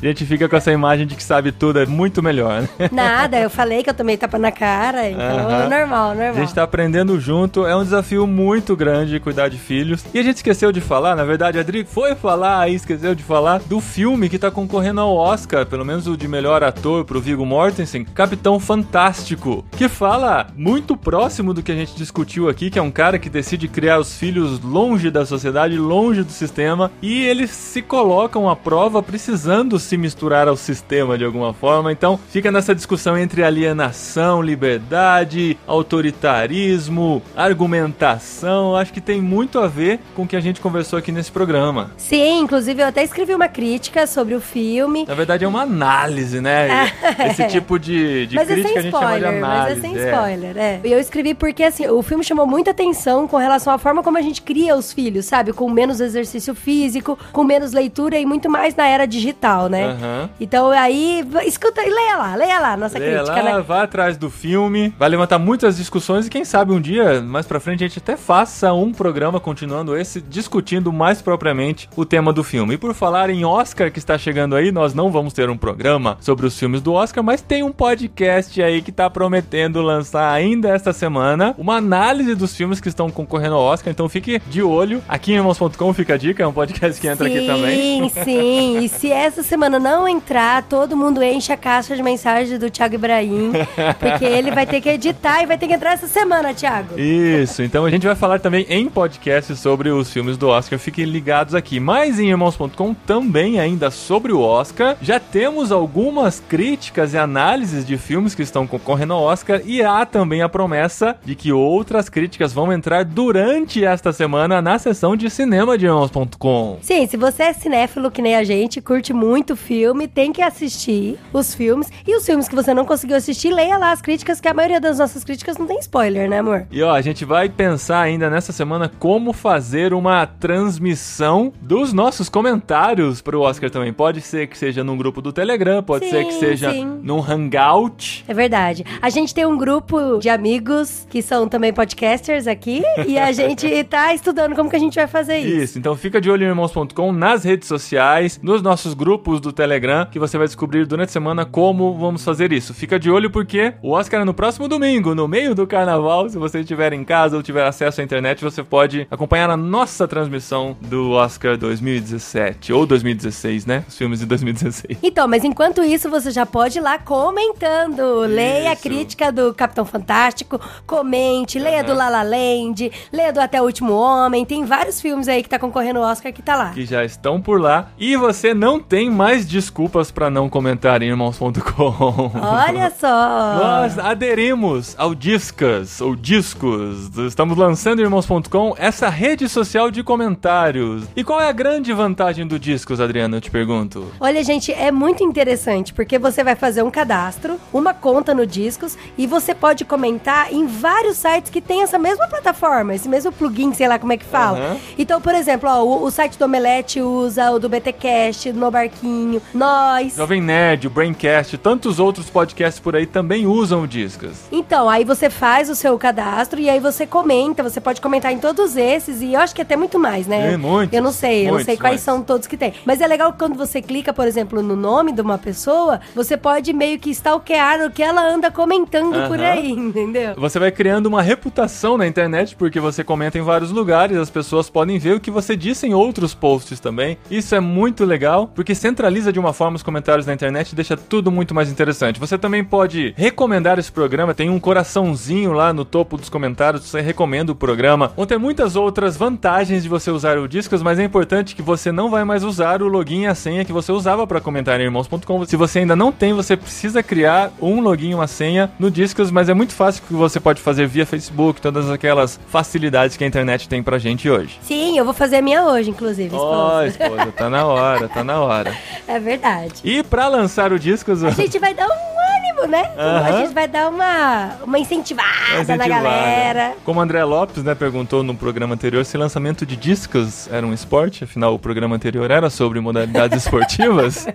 A 0.02 0.06
gente 0.06 0.24
fica 0.26 0.48
com 0.48 0.56
essa 0.56 0.72
imagem 0.72 1.06
de 1.06 1.14
que 1.14 1.22
sabe 1.22 1.52
tudo, 1.52 1.78
é 1.78 1.86
muito 1.86 2.22
melhor, 2.22 2.62
né? 2.62 2.68
Nada, 2.90 3.38
eu 3.38 3.50
falei 3.50 3.82
que 3.82 3.90
eu 3.90 3.94
tomei 3.94 4.16
tapa 4.16 4.38
na 4.38 4.50
cara, 4.50 5.08
então 5.08 5.38
Aham. 5.38 5.68
normal, 5.68 6.10
A 6.10 6.14
normal. 6.14 6.34
gente 6.34 6.54
tá 6.54 6.62
aprendendo 6.62 7.18
junto, 7.20 7.66
é 7.66 7.76
um 7.76 7.82
desafio 7.84 8.26
muito 8.26 8.76
grande 8.76 9.20
cuidar 9.20 9.48
de 9.48 9.58
filhos. 9.58 10.04
E 10.12 10.18
a 10.18 10.22
gente 10.22 10.36
esqueceu 10.36 10.72
de 10.72 10.80
falar, 10.80 11.14
na 11.14 11.24
verdade, 11.24 11.58
a 11.58 11.60
Adri 11.60 11.84
foi 11.84 12.14
falar 12.14 12.60
aí, 12.60 12.74
esqueceu 12.74 13.14
de 13.14 13.22
falar 13.22 13.60
do 13.60 13.80
filme 13.80 14.28
que 14.28 14.38
tá 14.38 14.50
concorrendo 14.50 15.00
ao 15.00 15.14
Oscar, 15.14 15.66
pelo 15.66 15.84
menos 15.84 16.06
o 16.06 16.16
de 16.16 16.26
melhor 16.28 16.62
ator 16.62 16.87
pro 17.06 17.20
Viggo 17.20 17.44
Mortensen, 17.44 18.04
Capitão 18.04 18.58
Fantástico, 18.58 19.64
que 19.76 19.88
fala 19.88 20.46
muito 20.56 20.96
próximo 20.96 21.52
do 21.52 21.62
que 21.62 21.72
a 21.72 21.74
gente 21.74 21.94
discutiu 21.94 22.48
aqui, 22.48 22.70
que 22.70 22.78
é 22.78 22.82
um 22.82 22.90
cara 22.90 23.18
que 23.18 23.28
decide 23.28 23.68
criar 23.68 23.98
os 23.98 24.16
filhos 24.16 24.60
longe 24.60 25.10
da 25.10 25.26
sociedade, 25.26 25.76
longe 25.76 26.22
do 26.22 26.32
sistema, 26.32 26.90
e 27.02 27.22
eles 27.24 27.50
se 27.50 27.82
colocam 27.82 28.48
à 28.48 28.56
prova 28.56 29.02
precisando 29.02 29.78
se 29.78 29.96
misturar 29.96 30.48
ao 30.48 30.56
sistema 30.56 31.18
de 31.18 31.24
alguma 31.24 31.52
forma. 31.52 31.92
Então, 31.92 32.18
fica 32.30 32.50
nessa 32.50 32.74
discussão 32.74 33.16
entre 33.16 33.42
alienação, 33.44 34.42
liberdade, 34.42 35.56
autoritarismo, 35.66 37.22
argumentação. 37.36 38.74
Acho 38.76 38.92
que 38.92 39.00
tem 39.00 39.20
muito 39.20 39.58
a 39.58 39.66
ver 39.66 40.00
com 40.14 40.22
o 40.22 40.26
que 40.26 40.36
a 40.36 40.40
gente 40.40 40.60
conversou 40.60 40.98
aqui 40.98 41.12
nesse 41.12 41.30
programa. 41.30 41.90
Sim, 41.96 42.40
inclusive 42.40 42.82
eu 42.82 42.86
até 42.86 43.02
escrevi 43.02 43.34
uma 43.34 43.48
crítica 43.48 44.06
sobre 44.06 44.34
o 44.34 44.40
filme. 44.40 45.04
Na 45.06 45.14
verdade, 45.14 45.44
é 45.44 45.48
uma 45.48 45.62
análise, 45.62 46.40
né? 46.40 46.77
Esse 47.30 47.46
tipo 47.48 47.78
de, 47.78 48.26
de 48.26 48.36
mas 48.36 48.50
é 48.50 48.54
crítica 48.54 48.68
sem 48.68 48.78
a 48.78 48.82
gente 48.82 48.92
chama 48.92 49.06
de 49.06 49.16
spoiler, 49.18 49.40
mas 49.40 49.60
análise. 49.60 49.78
é 49.78 49.82
sem 49.82 49.96
spoiler, 49.96 50.56
é. 50.56 50.80
E 50.84 50.92
eu 50.92 50.98
escrevi 50.98 51.34
porque, 51.34 51.62
assim, 51.62 51.86
o 51.88 52.02
filme 52.02 52.24
chamou 52.24 52.46
muita 52.46 52.70
atenção 52.70 53.26
com 53.26 53.36
relação 53.36 53.72
à 53.72 53.78
forma 53.78 54.02
como 54.02 54.18
a 54.18 54.22
gente 54.22 54.42
cria 54.42 54.76
os 54.76 54.92
filhos, 54.92 55.26
sabe? 55.26 55.52
Com 55.52 55.70
menos 55.70 56.00
exercício 56.00 56.54
físico, 56.54 57.18
com 57.32 57.44
menos 57.44 57.72
leitura 57.72 58.18
e 58.18 58.26
muito 58.26 58.50
mais 58.50 58.74
na 58.74 58.86
era 58.86 59.06
digital, 59.06 59.68
né? 59.68 59.86
Aham. 59.86 60.30
Então 60.40 60.70
aí, 60.70 61.24
escuta 61.44 61.82
e 61.82 61.90
leia 61.90 62.16
lá, 62.16 62.34
leia 62.34 62.58
lá 62.58 62.72
a 62.72 62.76
nossa 62.76 62.98
Leia 62.98 63.22
crítica, 63.22 63.42
lá, 63.42 63.56
né? 63.56 63.64
vá 63.66 63.82
atrás 63.82 64.16
do 64.16 64.30
filme, 64.30 64.92
vai 64.98 65.08
levantar 65.08 65.38
muitas 65.38 65.76
discussões 65.76 66.26
e 66.26 66.30
quem 66.30 66.44
sabe 66.44 66.72
um 66.72 66.80
dia, 66.80 67.20
mais 67.20 67.46
pra 67.46 67.60
frente, 67.60 67.84
a 67.84 67.88
gente 67.88 67.98
até 67.98 68.16
faça 68.16 68.72
um 68.72 68.92
programa 68.92 69.40
continuando 69.40 69.96
esse, 69.96 70.20
discutindo 70.20 70.92
mais 70.92 71.22
propriamente 71.22 71.88
o 71.96 72.04
tema 72.04 72.32
do 72.32 72.44
filme. 72.44 72.74
E 72.74 72.78
por 72.78 72.94
falar 72.94 73.30
em 73.30 73.44
Oscar 73.44 73.90
que 73.90 73.98
está 73.98 74.16
chegando 74.18 74.54
aí, 74.54 74.70
nós 74.70 74.94
não 74.94 75.10
vamos 75.10 75.32
ter 75.32 75.48
um 75.50 75.56
programa 75.56 76.16
sobre 76.20 76.46
os 76.46 76.58
filmes 76.58 76.67
do 76.76 76.92
Oscar, 76.92 77.24
mas 77.24 77.40
tem 77.40 77.62
um 77.62 77.72
podcast 77.72 78.62
aí 78.62 78.82
que 78.82 78.92
tá 78.92 79.08
prometendo 79.08 79.80
lançar 79.80 80.30
ainda 80.30 80.68
esta 80.68 80.92
semana 80.92 81.54
uma 81.56 81.76
análise 81.76 82.34
dos 82.34 82.54
filmes 82.54 82.80
que 82.80 82.88
estão 82.88 83.10
concorrendo 83.10 83.54
ao 83.54 83.62
Oscar, 83.62 83.90
então 83.90 84.08
fique 84.08 84.40
de 84.46 84.62
olho. 84.62 85.02
Aqui 85.08 85.32
em 85.32 85.36
irmãos.com 85.36 85.92
fica 85.94 86.14
a 86.14 86.16
dica, 86.16 86.42
é 86.42 86.46
um 86.46 86.52
podcast 86.52 87.00
que 87.00 87.08
entra 87.08 87.26
aqui 87.26 87.46
também. 87.46 88.10
Sim, 88.10 88.12
sim. 88.24 88.78
E 88.80 88.88
se 88.88 89.10
essa 89.10 89.42
semana 89.42 89.78
não 89.78 90.06
entrar, 90.06 90.62
todo 90.64 90.96
mundo 90.96 91.22
enche 91.22 91.52
a 91.52 91.56
caixa 91.56 91.96
de 91.96 92.02
mensagens 92.02 92.58
do 92.58 92.70
Thiago 92.70 92.96
Ibrahim, 92.96 93.52
porque 93.98 94.24
ele 94.24 94.50
vai 94.50 94.66
ter 94.66 94.80
que 94.80 94.90
editar 94.90 95.42
e 95.42 95.46
vai 95.46 95.56
ter 95.56 95.66
que 95.66 95.74
entrar 95.74 95.92
essa 95.92 96.06
semana, 96.06 96.52
Thiago. 96.52 96.98
Isso, 96.98 97.62
então 97.62 97.84
a 97.84 97.90
gente 97.90 98.06
vai 98.06 98.14
falar 98.14 98.40
também 98.40 98.66
em 98.68 98.88
podcast 98.88 99.56
sobre 99.56 99.88
os 99.88 100.12
filmes 100.12 100.36
do 100.36 100.48
Oscar. 100.48 100.78
Fiquem 100.78 101.04
ligados 101.04 101.54
aqui. 101.54 101.80
Mas 101.80 102.18
em 102.18 102.28
irmãos.com 102.28 102.94
também 102.94 103.58
ainda 103.58 103.90
sobre 103.90 104.32
o 104.32 104.40
Oscar. 104.40 104.96
Já 105.00 105.18
temos 105.18 105.72
algumas 105.72 106.40
críticas 106.40 106.57
e 106.58 107.18
análises 107.18 107.86
de 107.86 107.96
filmes 107.96 108.34
que 108.34 108.42
estão 108.42 108.66
concorrendo 108.66 109.12
ao 109.12 109.22
Oscar 109.22 109.60
e 109.64 109.80
há 109.80 110.04
também 110.04 110.42
a 110.42 110.48
promessa 110.48 111.16
de 111.24 111.36
que 111.36 111.52
outras 111.52 112.08
críticas 112.08 112.52
vão 112.52 112.72
entrar 112.72 113.04
durante 113.04 113.84
esta 113.84 114.12
semana 114.12 114.60
na 114.60 114.76
sessão 114.76 115.14
de 115.14 115.30
cinema 115.30 115.78
de 115.78 115.86
irmãos.com. 115.86 116.78
Sim, 116.82 117.06
se 117.06 117.16
você 117.16 117.44
é 117.44 117.52
cinéfilo 117.52 118.10
que 118.10 118.20
nem 118.20 118.34
a 118.34 118.42
gente, 118.42 118.80
curte 118.80 119.12
muito 119.12 119.54
filme, 119.54 120.08
tem 120.08 120.32
que 120.32 120.42
assistir 120.42 121.16
os 121.32 121.54
filmes. 121.54 121.92
E 122.04 122.16
os 122.16 122.26
filmes 122.26 122.48
que 122.48 122.56
você 122.56 122.74
não 122.74 122.84
conseguiu 122.84 123.16
assistir, 123.16 123.52
leia 123.52 123.78
lá 123.78 123.92
as 123.92 124.02
críticas, 124.02 124.40
que 124.40 124.48
a 124.48 124.54
maioria 124.54 124.80
das 124.80 124.98
nossas 124.98 125.22
críticas 125.22 125.58
não 125.58 125.66
tem 125.66 125.78
spoiler, 125.78 126.28
né, 126.28 126.40
amor? 126.40 126.66
E 126.72 126.82
ó, 126.82 126.92
a 126.92 127.00
gente 127.00 127.24
vai 127.24 127.48
pensar 127.48 128.00
ainda 128.00 128.28
nessa 128.28 128.52
semana 128.52 128.90
como 128.98 129.32
fazer 129.32 129.94
uma 129.94 130.26
transmissão 130.26 131.52
dos 131.62 131.92
nossos 131.92 132.28
comentários 132.28 133.22
pro 133.22 133.42
Oscar 133.42 133.70
também. 133.70 133.92
Pode 133.92 134.20
ser 134.22 134.48
que 134.48 134.58
seja 134.58 134.82
num 134.82 134.96
grupo 134.96 135.22
do 135.22 135.32
Telegram, 135.32 135.82
pode 135.84 136.06
Sim, 136.06 136.10
ser 136.10 136.24
que 136.24 136.32
seja 136.32 136.47
sim. 136.56 137.00
num 137.02 137.22
Hangout. 137.22 138.24
É 138.26 138.34
verdade. 138.34 138.84
A 139.00 139.10
gente 139.10 139.34
tem 139.34 139.44
um 139.44 139.56
grupo 139.56 140.18
de 140.18 140.28
amigos 140.28 141.06
que 141.10 141.22
são 141.22 141.48
também 141.48 141.72
podcasters 141.72 142.46
aqui 142.46 142.82
e 143.06 143.18
a 143.18 143.30
gente 143.32 143.84
tá 143.84 144.14
estudando 144.14 144.54
como 144.54 144.70
que 144.70 144.76
a 144.76 144.80
gente 144.80 144.94
vai 144.94 145.06
fazer 145.06 145.38
isso. 145.38 145.62
Isso, 145.64 145.78
então 145.78 145.96
fica 145.96 146.20
de 146.20 146.30
olho 146.30 146.44
em 146.44 146.48
irmãos.com 146.48 147.12
nas 147.12 147.44
redes 147.44 147.68
sociais, 147.68 148.38
nos 148.42 148.62
nossos 148.62 148.94
grupos 148.94 149.40
do 149.40 149.52
Telegram, 149.52 150.06
que 150.06 150.18
você 150.18 150.38
vai 150.38 150.46
descobrir 150.46 150.86
durante 150.86 151.08
a 151.08 151.12
semana 151.12 151.44
como 151.44 151.96
vamos 151.98 152.24
fazer 152.24 152.52
isso. 152.52 152.72
Fica 152.72 152.98
de 152.98 153.10
olho 153.10 153.30
porque 153.30 153.74
o 153.82 153.90
Oscar 153.92 154.22
é 154.22 154.24
no 154.24 154.34
próximo 154.34 154.68
domingo, 154.68 155.14
no 155.14 155.26
meio 155.28 155.54
do 155.54 155.66
carnaval. 155.66 156.28
Se 156.28 156.38
você 156.38 156.60
estiver 156.60 156.92
em 156.92 157.04
casa 157.04 157.36
ou 157.36 157.42
tiver 157.42 157.66
acesso 157.66 158.00
à 158.00 158.04
internet, 158.04 158.42
você 158.42 158.62
pode 158.62 159.06
acompanhar 159.10 159.50
a 159.50 159.56
nossa 159.56 160.06
transmissão 160.06 160.76
do 160.80 161.12
Oscar 161.12 161.56
2017 161.56 162.72
ou 162.72 162.86
2016, 162.86 163.66
né? 163.66 163.84
Os 163.88 163.96
filmes 163.96 164.20
de 164.20 164.26
2016. 164.26 164.98
Então, 165.02 165.26
mas 165.28 165.44
enquanto 165.44 165.82
isso, 165.82 166.08
você 166.08 166.30
já 166.30 166.37
pode 166.46 166.78
ir 166.78 166.80
lá 166.80 166.98
comentando. 166.98 168.20
Leia 168.20 168.70
a 168.70 168.72
Isso. 168.72 168.82
crítica 168.82 169.30
do 169.32 169.52
Capitão 169.54 169.84
Fantástico, 169.84 170.60
comente, 170.86 171.58
leia 171.58 171.82
do 171.82 171.94
La 171.94 172.08
La 172.08 172.22
Land, 172.22 172.90
leia 173.12 173.32
do 173.32 173.40
Até 173.40 173.60
o 173.60 173.64
Último 173.64 173.92
Homem. 173.94 174.44
Tem 174.44 174.64
vários 174.64 175.00
filmes 175.00 175.28
aí 175.28 175.42
que 175.42 175.48
tá 175.48 175.58
concorrendo 175.58 175.98
ao 176.00 176.10
Oscar 176.10 176.32
que 176.32 176.42
tá 176.42 176.56
lá. 176.56 176.70
Que 176.70 176.84
já 176.84 177.04
estão 177.04 177.40
por 177.40 177.60
lá. 177.60 177.90
E 177.98 178.16
você 178.16 178.52
não 178.54 178.80
tem 178.80 179.10
mais 179.10 179.46
desculpas 179.46 180.10
para 180.10 180.30
não 180.30 180.48
comentar 180.48 181.02
em 181.02 181.08
irmãos.com. 181.08 182.32
Olha 182.40 182.90
só! 182.98 183.08
Nós 183.08 183.98
aderimos 183.98 184.94
ao 184.98 185.14
Discas, 185.14 186.00
ou 186.00 186.14
Discos. 186.14 187.16
Estamos 187.18 187.56
lançando 187.56 188.00
em 188.00 188.02
irmãos.com 188.02 188.74
essa 188.78 189.08
rede 189.08 189.48
social 189.48 189.90
de 189.90 190.02
comentários. 190.02 191.04
E 191.16 191.24
qual 191.24 191.40
é 191.40 191.48
a 191.48 191.52
grande 191.52 191.92
vantagem 191.92 192.46
do 192.46 192.58
Discos, 192.58 193.00
Adriana? 193.00 193.36
Eu 193.36 193.40
te 193.40 193.50
pergunto. 193.50 194.06
Olha, 194.20 194.42
gente, 194.42 194.72
é 194.72 194.90
muito 194.90 195.22
interessante 195.22 195.92
porque 195.92 196.17
você 196.18 196.42
vai 196.44 196.54
fazer 196.54 196.82
um 196.82 196.90
cadastro, 196.90 197.58
uma 197.72 197.94
conta 197.94 198.34
no 198.34 198.46
Discos 198.46 198.96
e 199.16 199.26
você 199.26 199.54
pode 199.54 199.84
comentar 199.84 200.52
em 200.52 200.66
vários 200.66 201.16
sites 201.16 201.50
que 201.50 201.60
tem 201.60 201.82
essa 201.82 201.98
mesma 201.98 202.26
plataforma, 202.28 202.94
esse 202.94 203.08
mesmo 203.08 203.32
plugin, 203.32 203.72
sei 203.72 203.88
lá 203.88 203.98
como 203.98 204.12
é 204.12 204.16
que 204.16 204.24
fala. 204.24 204.58
Aham. 204.58 204.76
Então, 204.98 205.20
por 205.20 205.34
exemplo, 205.34 205.68
ó, 205.68 205.82
o, 205.82 206.04
o 206.04 206.10
site 206.10 206.38
do 206.38 206.44
Omelete 206.44 207.00
usa, 207.00 207.50
o 207.50 207.58
do 207.58 207.68
BTcast, 207.68 208.52
do 208.52 208.58
No 208.58 208.70
Barquinho, 208.70 209.40
nós. 209.54 210.16
Jovem 210.16 210.40
Nerd, 210.40 210.86
o 210.86 210.90
Braincast, 210.90 211.56
tantos 211.58 211.98
outros 211.98 212.30
podcasts 212.30 212.80
por 212.80 212.96
aí 212.96 213.06
também 213.06 213.46
usam 213.46 213.82
o 213.82 213.86
Discas. 213.86 214.44
Então, 214.50 214.88
aí 214.88 215.04
você 215.04 215.30
faz 215.30 215.68
o 215.70 215.74
seu 215.74 215.98
cadastro 215.98 216.60
e 216.60 216.68
aí 216.68 216.80
você 216.80 217.06
comenta, 217.06 217.62
você 217.62 217.80
pode 217.80 218.00
comentar 218.00 218.32
em 218.32 218.38
todos 218.38 218.76
esses 218.76 219.20
e 219.22 219.34
eu 219.34 219.40
acho 219.40 219.54
que 219.54 219.62
até 219.62 219.76
muito 219.76 219.98
mais, 219.98 220.26
né? 220.26 220.54
É, 220.54 220.56
muitos, 220.56 220.96
Eu 220.96 221.02
não 221.02 221.12
sei, 221.12 221.48
eu 221.48 221.52
não 221.52 221.64
sei 221.64 221.76
quais 221.76 222.00
são 222.00 222.22
todos 222.22 222.46
que 222.46 222.56
tem. 222.56 222.74
Mas 222.84 223.00
é 223.00 223.06
legal 223.06 223.34
quando 223.38 223.56
você 223.56 223.80
clica, 223.80 224.12
por 224.12 224.26
exemplo, 224.26 224.62
no 224.62 224.76
nome 224.76 225.12
de 225.12 225.20
uma 225.20 225.38
pessoa, 225.38 226.00
você 226.14 226.36
pode 226.36 226.72
meio 226.72 226.98
que 226.98 227.10
stalkear 227.10 227.84
o 227.84 227.90
que 227.90 228.02
ela 228.02 228.22
anda 228.22 228.50
comentando 228.50 229.12
por 229.28 229.38
Aham. 229.38 229.50
aí, 229.50 229.70
entendeu? 229.70 230.34
Você 230.36 230.58
vai 230.58 230.70
criando 230.70 231.06
uma 231.06 231.22
reputação 231.22 231.96
na 231.96 232.06
internet 232.06 232.56
porque 232.56 232.80
você 232.80 233.02
comenta 233.04 233.38
em 233.38 233.42
vários 233.42 233.70
lugares, 233.70 234.16
as 234.16 234.30
pessoas 234.30 234.68
podem 234.70 234.98
ver 234.98 235.16
o 235.16 235.20
que 235.20 235.30
você 235.30 235.56
disse 235.56 235.86
em 235.86 235.94
outros 235.94 236.34
posts 236.34 236.80
também. 236.80 237.18
Isso 237.30 237.54
é 237.54 237.60
muito 237.60 238.04
legal 238.04 238.50
porque 238.54 238.74
centraliza 238.74 239.32
de 239.32 239.38
uma 239.38 239.52
forma 239.52 239.76
os 239.76 239.82
comentários 239.82 240.26
na 240.26 240.34
internet 240.34 240.72
e 240.72 240.76
deixa 240.76 240.96
tudo 240.96 241.30
muito 241.30 241.54
mais 241.54 241.70
interessante. 241.70 242.20
Você 242.20 242.36
também 242.38 242.64
pode 242.64 243.14
recomendar 243.16 243.78
esse 243.78 243.90
programa, 243.90 244.34
tem 244.34 244.50
um 244.50 244.58
coraçãozinho 244.58 245.52
lá 245.52 245.72
no 245.72 245.84
topo 245.84 246.16
dos 246.16 246.28
comentários, 246.28 246.84
você 246.84 247.00
recomenda 247.00 247.52
o 247.52 247.54
programa. 247.54 248.12
Vão 248.16 248.26
ter 248.26 248.38
muitas 248.38 248.76
outras 248.76 249.16
vantagens 249.16 249.82
de 249.82 249.88
você 249.88 250.10
usar 250.10 250.38
o 250.38 250.48
Discos, 250.48 250.82
mas 250.82 250.98
é 250.98 251.04
importante 251.04 251.54
que 251.54 251.62
você 251.62 251.92
não 251.92 252.10
vai 252.10 252.24
mais 252.24 252.42
usar 252.44 252.82
o 252.82 252.88
login 252.88 253.22
e 253.22 253.26
a 253.26 253.34
senha 253.34 253.64
que 253.64 253.72
você 253.72 253.92
usava 253.92 254.26
para 254.26 254.40
comentar 254.40 254.80
em 254.80 254.84
irmãos.com. 254.84 255.44
Se 255.44 255.56
você 255.56 255.80
ainda 255.80 255.96
não 255.98 256.12
tem, 256.12 256.32
você 256.32 256.56
precisa 256.56 257.02
criar 257.02 257.50
um 257.60 257.80
login 257.80 258.14
uma 258.14 258.26
senha 258.26 258.70
no 258.78 258.90
Discos, 258.90 259.30
mas 259.30 259.48
é 259.48 259.54
muito 259.54 259.72
fácil 259.74 260.02
que 260.06 260.14
você 260.14 260.38
pode 260.40 260.60
fazer 260.62 260.86
via 260.86 261.04
Facebook, 261.04 261.60
todas 261.60 261.90
aquelas 261.90 262.38
facilidades 262.48 263.16
que 263.16 263.24
a 263.24 263.26
internet 263.26 263.68
tem 263.68 263.82
pra 263.82 263.98
gente 263.98 264.30
hoje. 264.30 264.58
Sim, 264.62 264.96
eu 264.96 265.04
vou 265.04 265.12
fazer 265.12 265.36
a 265.36 265.42
minha 265.42 265.64
hoje, 265.64 265.90
inclusive. 265.90 266.34
Ó, 266.34 266.82
esposa. 266.84 267.04
esposa, 267.04 267.32
tá 267.32 267.50
na 267.50 267.66
hora, 267.66 268.08
tá 268.08 268.22
na 268.24 268.40
hora. 268.40 268.72
É 269.08 269.18
verdade. 269.18 269.72
E 269.82 270.02
pra 270.02 270.28
lançar 270.28 270.70
o 270.70 270.78
Discos, 270.78 271.24
A 271.24 271.30
gente 271.30 271.58
vai 271.58 271.72
dar 271.72 271.86
um 271.88 271.90
ânimo, 271.90 272.70
né? 272.70 272.90
A 272.96 273.02
Aham. 273.02 273.38
gente 273.40 273.54
vai 273.54 273.66
dar 273.66 273.88
uma, 273.88 274.50
uma 274.62 274.78
incentivada, 274.78 275.28
na 275.54 275.60
Incentivada. 275.62 275.88
galera. 275.88 276.72
Como 276.84 277.00
o 277.00 277.02
André 277.02 277.24
Lopes, 277.24 277.64
né, 277.64 277.74
perguntou 277.74 278.22
no 278.22 278.34
programa 278.34 278.74
anterior 278.74 279.02
se 279.06 279.16
lançamento 279.16 279.64
de 279.64 279.76
discos 279.76 280.46
era 280.52 280.66
um 280.66 280.74
esporte, 280.74 281.24
afinal 281.24 281.54
o 281.54 281.58
programa 281.58 281.96
anterior 281.96 282.30
era 282.30 282.50
sobre 282.50 282.78
modalidades 282.80 283.38
esportivas. 283.44 284.26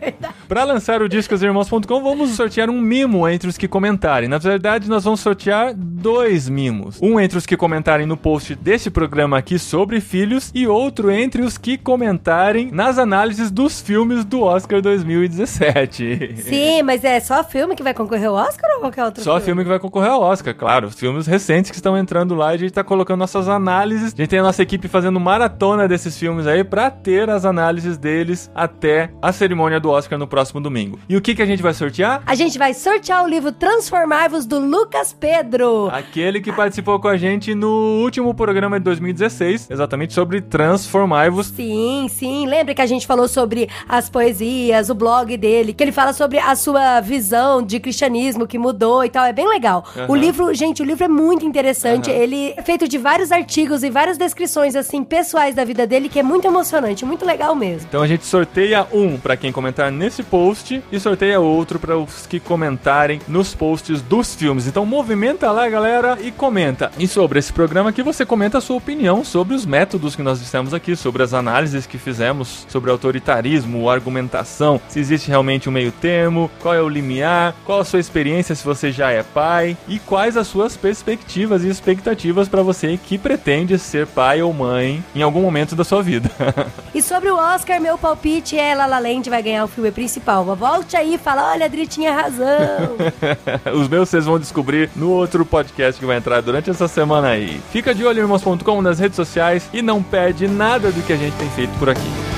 Para 0.47 0.63
lançar 0.63 1.03
o 1.03 1.07
vamos 1.53 2.29
sortear 2.31 2.69
um 2.69 2.79
mimo 2.79 3.27
entre 3.27 3.49
os 3.49 3.57
que 3.57 3.67
comentarem. 3.67 4.29
Na 4.29 4.37
verdade, 4.37 4.89
nós 4.89 5.03
vamos 5.03 5.19
sortear 5.19 5.73
dois 5.75 6.49
mimos. 6.49 6.99
Um 7.01 7.19
entre 7.19 7.37
os 7.37 7.45
que 7.45 7.57
comentarem 7.57 8.05
no 8.05 8.17
post 8.17 8.55
deste 8.55 8.89
programa 8.89 9.37
aqui 9.37 9.59
sobre 9.59 9.99
filhos 9.99 10.51
e 10.55 10.67
outro 10.67 11.11
entre 11.11 11.41
os 11.41 11.57
que 11.57 11.77
comentarem 11.77 12.69
nas 12.71 12.97
análises 12.97 13.51
dos 13.51 13.81
filmes 13.81 14.25
do 14.25 14.41
Oscar 14.41 14.81
2017. 14.81 16.35
Sim, 16.37 16.83
mas 16.83 17.03
é 17.03 17.19
só 17.19 17.43
filme 17.43 17.75
que 17.75 17.83
vai 17.83 17.93
concorrer 17.93 18.27
ao 18.27 18.35
Oscar 18.35 18.69
ou 18.75 18.79
qualquer 18.81 19.03
outro 19.03 19.23
Só 19.23 19.39
filme 19.39 19.63
que 19.63 19.69
vai 19.69 19.79
concorrer 19.79 20.09
ao 20.09 20.21
Oscar, 20.21 20.55
claro. 20.55 20.87
Os 20.87 20.95
filmes 20.95 21.27
recentes 21.27 21.69
que 21.69 21.77
estão 21.77 21.97
entrando 21.97 22.35
lá, 22.35 22.49
a 22.49 22.57
gente 22.57 22.71
tá 22.71 22.83
colocando 22.83 23.19
nossas 23.19 23.47
análises. 23.47 24.13
A 24.13 24.17
gente 24.17 24.29
tem 24.29 24.39
a 24.39 24.43
nossa 24.43 24.61
equipe 24.61 24.87
fazendo 24.87 25.19
maratona 25.19 25.87
desses 25.87 26.17
filmes 26.17 26.47
aí 26.47 26.63
pra 26.63 26.89
ter 26.89 27.29
as 27.29 27.45
análises 27.45 27.97
deles 27.97 28.49
até 28.55 29.11
a 29.21 29.31
cerimônia 29.31 29.79
do 29.79 29.89
Oscar 29.89 30.17
no 30.17 30.27
próximo 30.27 30.61
domingo. 30.61 30.99
E 31.07 31.15
o 31.15 31.21
que 31.21 31.35
que 31.35 31.42
a 31.43 31.45
gente 31.45 31.61
vai 31.61 31.73
sortear? 31.73 32.23
A 32.25 32.35
gente 32.35 32.57
vai 32.57 32.73
sortear 32.73 33.23
o 33.23 33.27
livro 33.27 33.51
Transformar-vos 33.51 34.45
do 34.45 34.59
Lucas 34.59 35.13
Pedro. 35.13 35.89
Aquele 35.91 36.41
que 36.41 36.51
participou 36.51 36.99
com 36.99 37.07
a 37.07 37.17
gente 37.17 37.53
no 37.53 38.01
último 38.01 38.33
programa 38.33 38.79
de 38.79 38.85
2016, 38.85 39.69
exatamente 39.69 40.13
sobre 40.13 40.41
Transformai-vos. 40.41 41.47
Sim, 41.47 42.07
sim. 42.09 42.45
Lembra 42.45 42.73
que 42.73 42.81
a 42.81 42.85
gente 42.85 43.05
falou 43.05 43.27
sobre 43.27 43.69
as 43.87 44.09
poesias, 44.09 44.89
o 44.89 44.95
blog 44.95 45.35
dele, 45.37 45.73
que 45.73 45.83
ele 45.83 45.91
fala 45.91 46.13
sobre 46.13 46.39
a 46.39 46.55
sua 46.55 47.01
visão 47.01 47.61
de 47.61 47.79
cristianismo 47.79 48.47
que 48.47 48.57
mudou 48.57 49.03
e 49.03 49.09
tal. 49.09 49.25
É 49.25 49.33
bem 49.33 49.47
legal. 49.47 49.83
Aham. 49.95 50.05
O 50.09 50.15
livro, 50.15 50.53
gente, 50.53 50.81
o 50.81 50.85
livro 50.85 51.03
é 51.03 51.07
muito 51.09 51.45
interessante. 51.45 52.09
Aham. 52.09 52.19
Ele 52.19 52.53
é 52.55 52.61
feito 52.61 52.87
de 52.87 52.97
vários 52.97 53.31
artigos 53.31 53.83
e 53.83 53.89
várias 53.89 54.17
descrições, 54.17 54.75
assim, 54.75 55.03
pessoais 55.03 55.55
da 55.55 55.65
vida 55.65 55.85
dele, 55.85 56.07
que 56.07 56.19
é 56.19 56.23
muito 56.23 56.47
emocionante, 56.47 57.05
muito 57.05 57.25
legal 57.25 57.53
mesmo. 57.55 57.87
Então 57.89 58.01
a 58.01 58.07
gente 58.07 58.25
sorteia 58.25 58.87
um 58.91 59.17
pra 59.17 59.35
quem 59.35 59.51
comentar 59.51 59.91
nesse 59.91 60.23
post 60.23 60.81
e 60.91 60.99
sorteia 60.99 61.32
outro 61.39 61.79
para 61.79 61.97
os 61.97 62.25
que 62.27 62.39
comentarem 62.39 63.21
nos 63.27 63.53
posts 63.53 64.01
dos 64.01 64.35
filmes. 64.35 64.67
Então 64.67 64.85
movimenta 64.85 65.51
lá, 65.51 65.67
galera, 65.67 66.17
e 66.21 66.31
comenta. 66.31 66.91
E 66.97 67.07
sobre 67.07 67.39
esse 67.39 67.51
programa 67.51 67.89
aqui 67.89 68.01
você 68.01 68.25
comenta 68.25 68.57
a 68.57 68.61
sua 68.61 68.77
opinião 68.77 69.23
sobre 69.23 69.53
os 69.53 69.65
métodos 69.65 70.15
que 70.15 70.23
nós 70.23 70.39
dissemos 70.39 70.73
aqui, 70.73 70.95
sobre 70.95 71.23
as 71.23 71.33
análises 71.33 71.85
que 71.85 71.97
fizemos 71.97 72.65
sobre 72.69 72.91
autoritarismo, 72.91 73.89
argumentação, 73.89 74.79
se 74.87 74.99
existe 74.99 75.29
realmente 75.29 75.69
um 75.69 75.71
meio 75.71 75.91
termo, 75.91 76.49
qual 76.59 76.73
é 76.73 76.81
o 76.81 76.89
limiar, 76.89 77.55
qual 77.65 77.79
a 77.79 77.85
sua 77.85 77.99
experiência 77.99 78.55
se 78.55 78.63
você 78.63 78.91
já 78.91 79.11
é 79.11 79.23
pai 79.23 79.77
e 79.87 79.99
quais 79.99 80.37
as 80.37 80.47
suas 80.47 80.75
perspectivas 80.75 81.63
e 81.63 81.69
expectativas 81.69 82.47
para 82.47 82.61
você 82.61 82.97
que 82.97 83.17
pretende 83.17 83.77
ser 83.77 84.07
pai 84.07 84.41
ou 84.41 84.53
mãe 84.53 85.03
em 85.15 85.21
algum 85.21 85.41
momento 85.41 85.75
da 85.75 85.83
sua 85.83 86.01
vida. 86.01 86.29
E 86.93 87.01
sobre 87.01 87.29
o 87.31 87.35
Oscar, 87.35 87.81
meu 87.81 87.97
palpite 87.97 88.57
é 88.57 88.75
La 88.75 88.85
La 88.85 88.99
Land 88.99 89.27
vai 89.27 89.41
ganhar 89.41 89.65
o 89.65 89.67
filme 89.67 89.91
principal. 89.91 90.43
Volte 90.55 90.95
aí 90.95 91.17
fala, 91.23 91.51
olha, 91.51 91.63
a 91.63 91.65
Adri 91.65 91.87
tinha 91.87 92.13
razão. 92.13 92.97
Os 93.73 93.87
meus 93.87 94.09
vocês 94.09 94.25
vão 94.25 94.37
descobrir 94.37 94.89
no 94.95 95.09
outro 95.09 95.45
podcast 95.45 95.99
que 95.99 96.05
vai 96.05 96.17
entrar 96.17 96.41
durante 96.41 96.69
essa 96.69 96.87
semana 96.87 97.29
aí. 97.29 97.59
Fica 97.71 97.95
de 97.95 98.05
olho 98.05 98.19
em 98.19 98.21
irmãos.com 98.21 98.81
nas 98.81 98.99
redes 98.99 99.15
sociais 99.15 99.67
e 99.73 99.81
não 99.81 100.03
perde 100.03 100.47
nada 100.47 100.91
do 100.91 101.01
que 101.01 101.13
a 101.13 101.17
gente 101.17 101.35
tem 101.37 101.49
feito 101.49 101.71
por 101.79 101.89
aqui. 101.89 102.32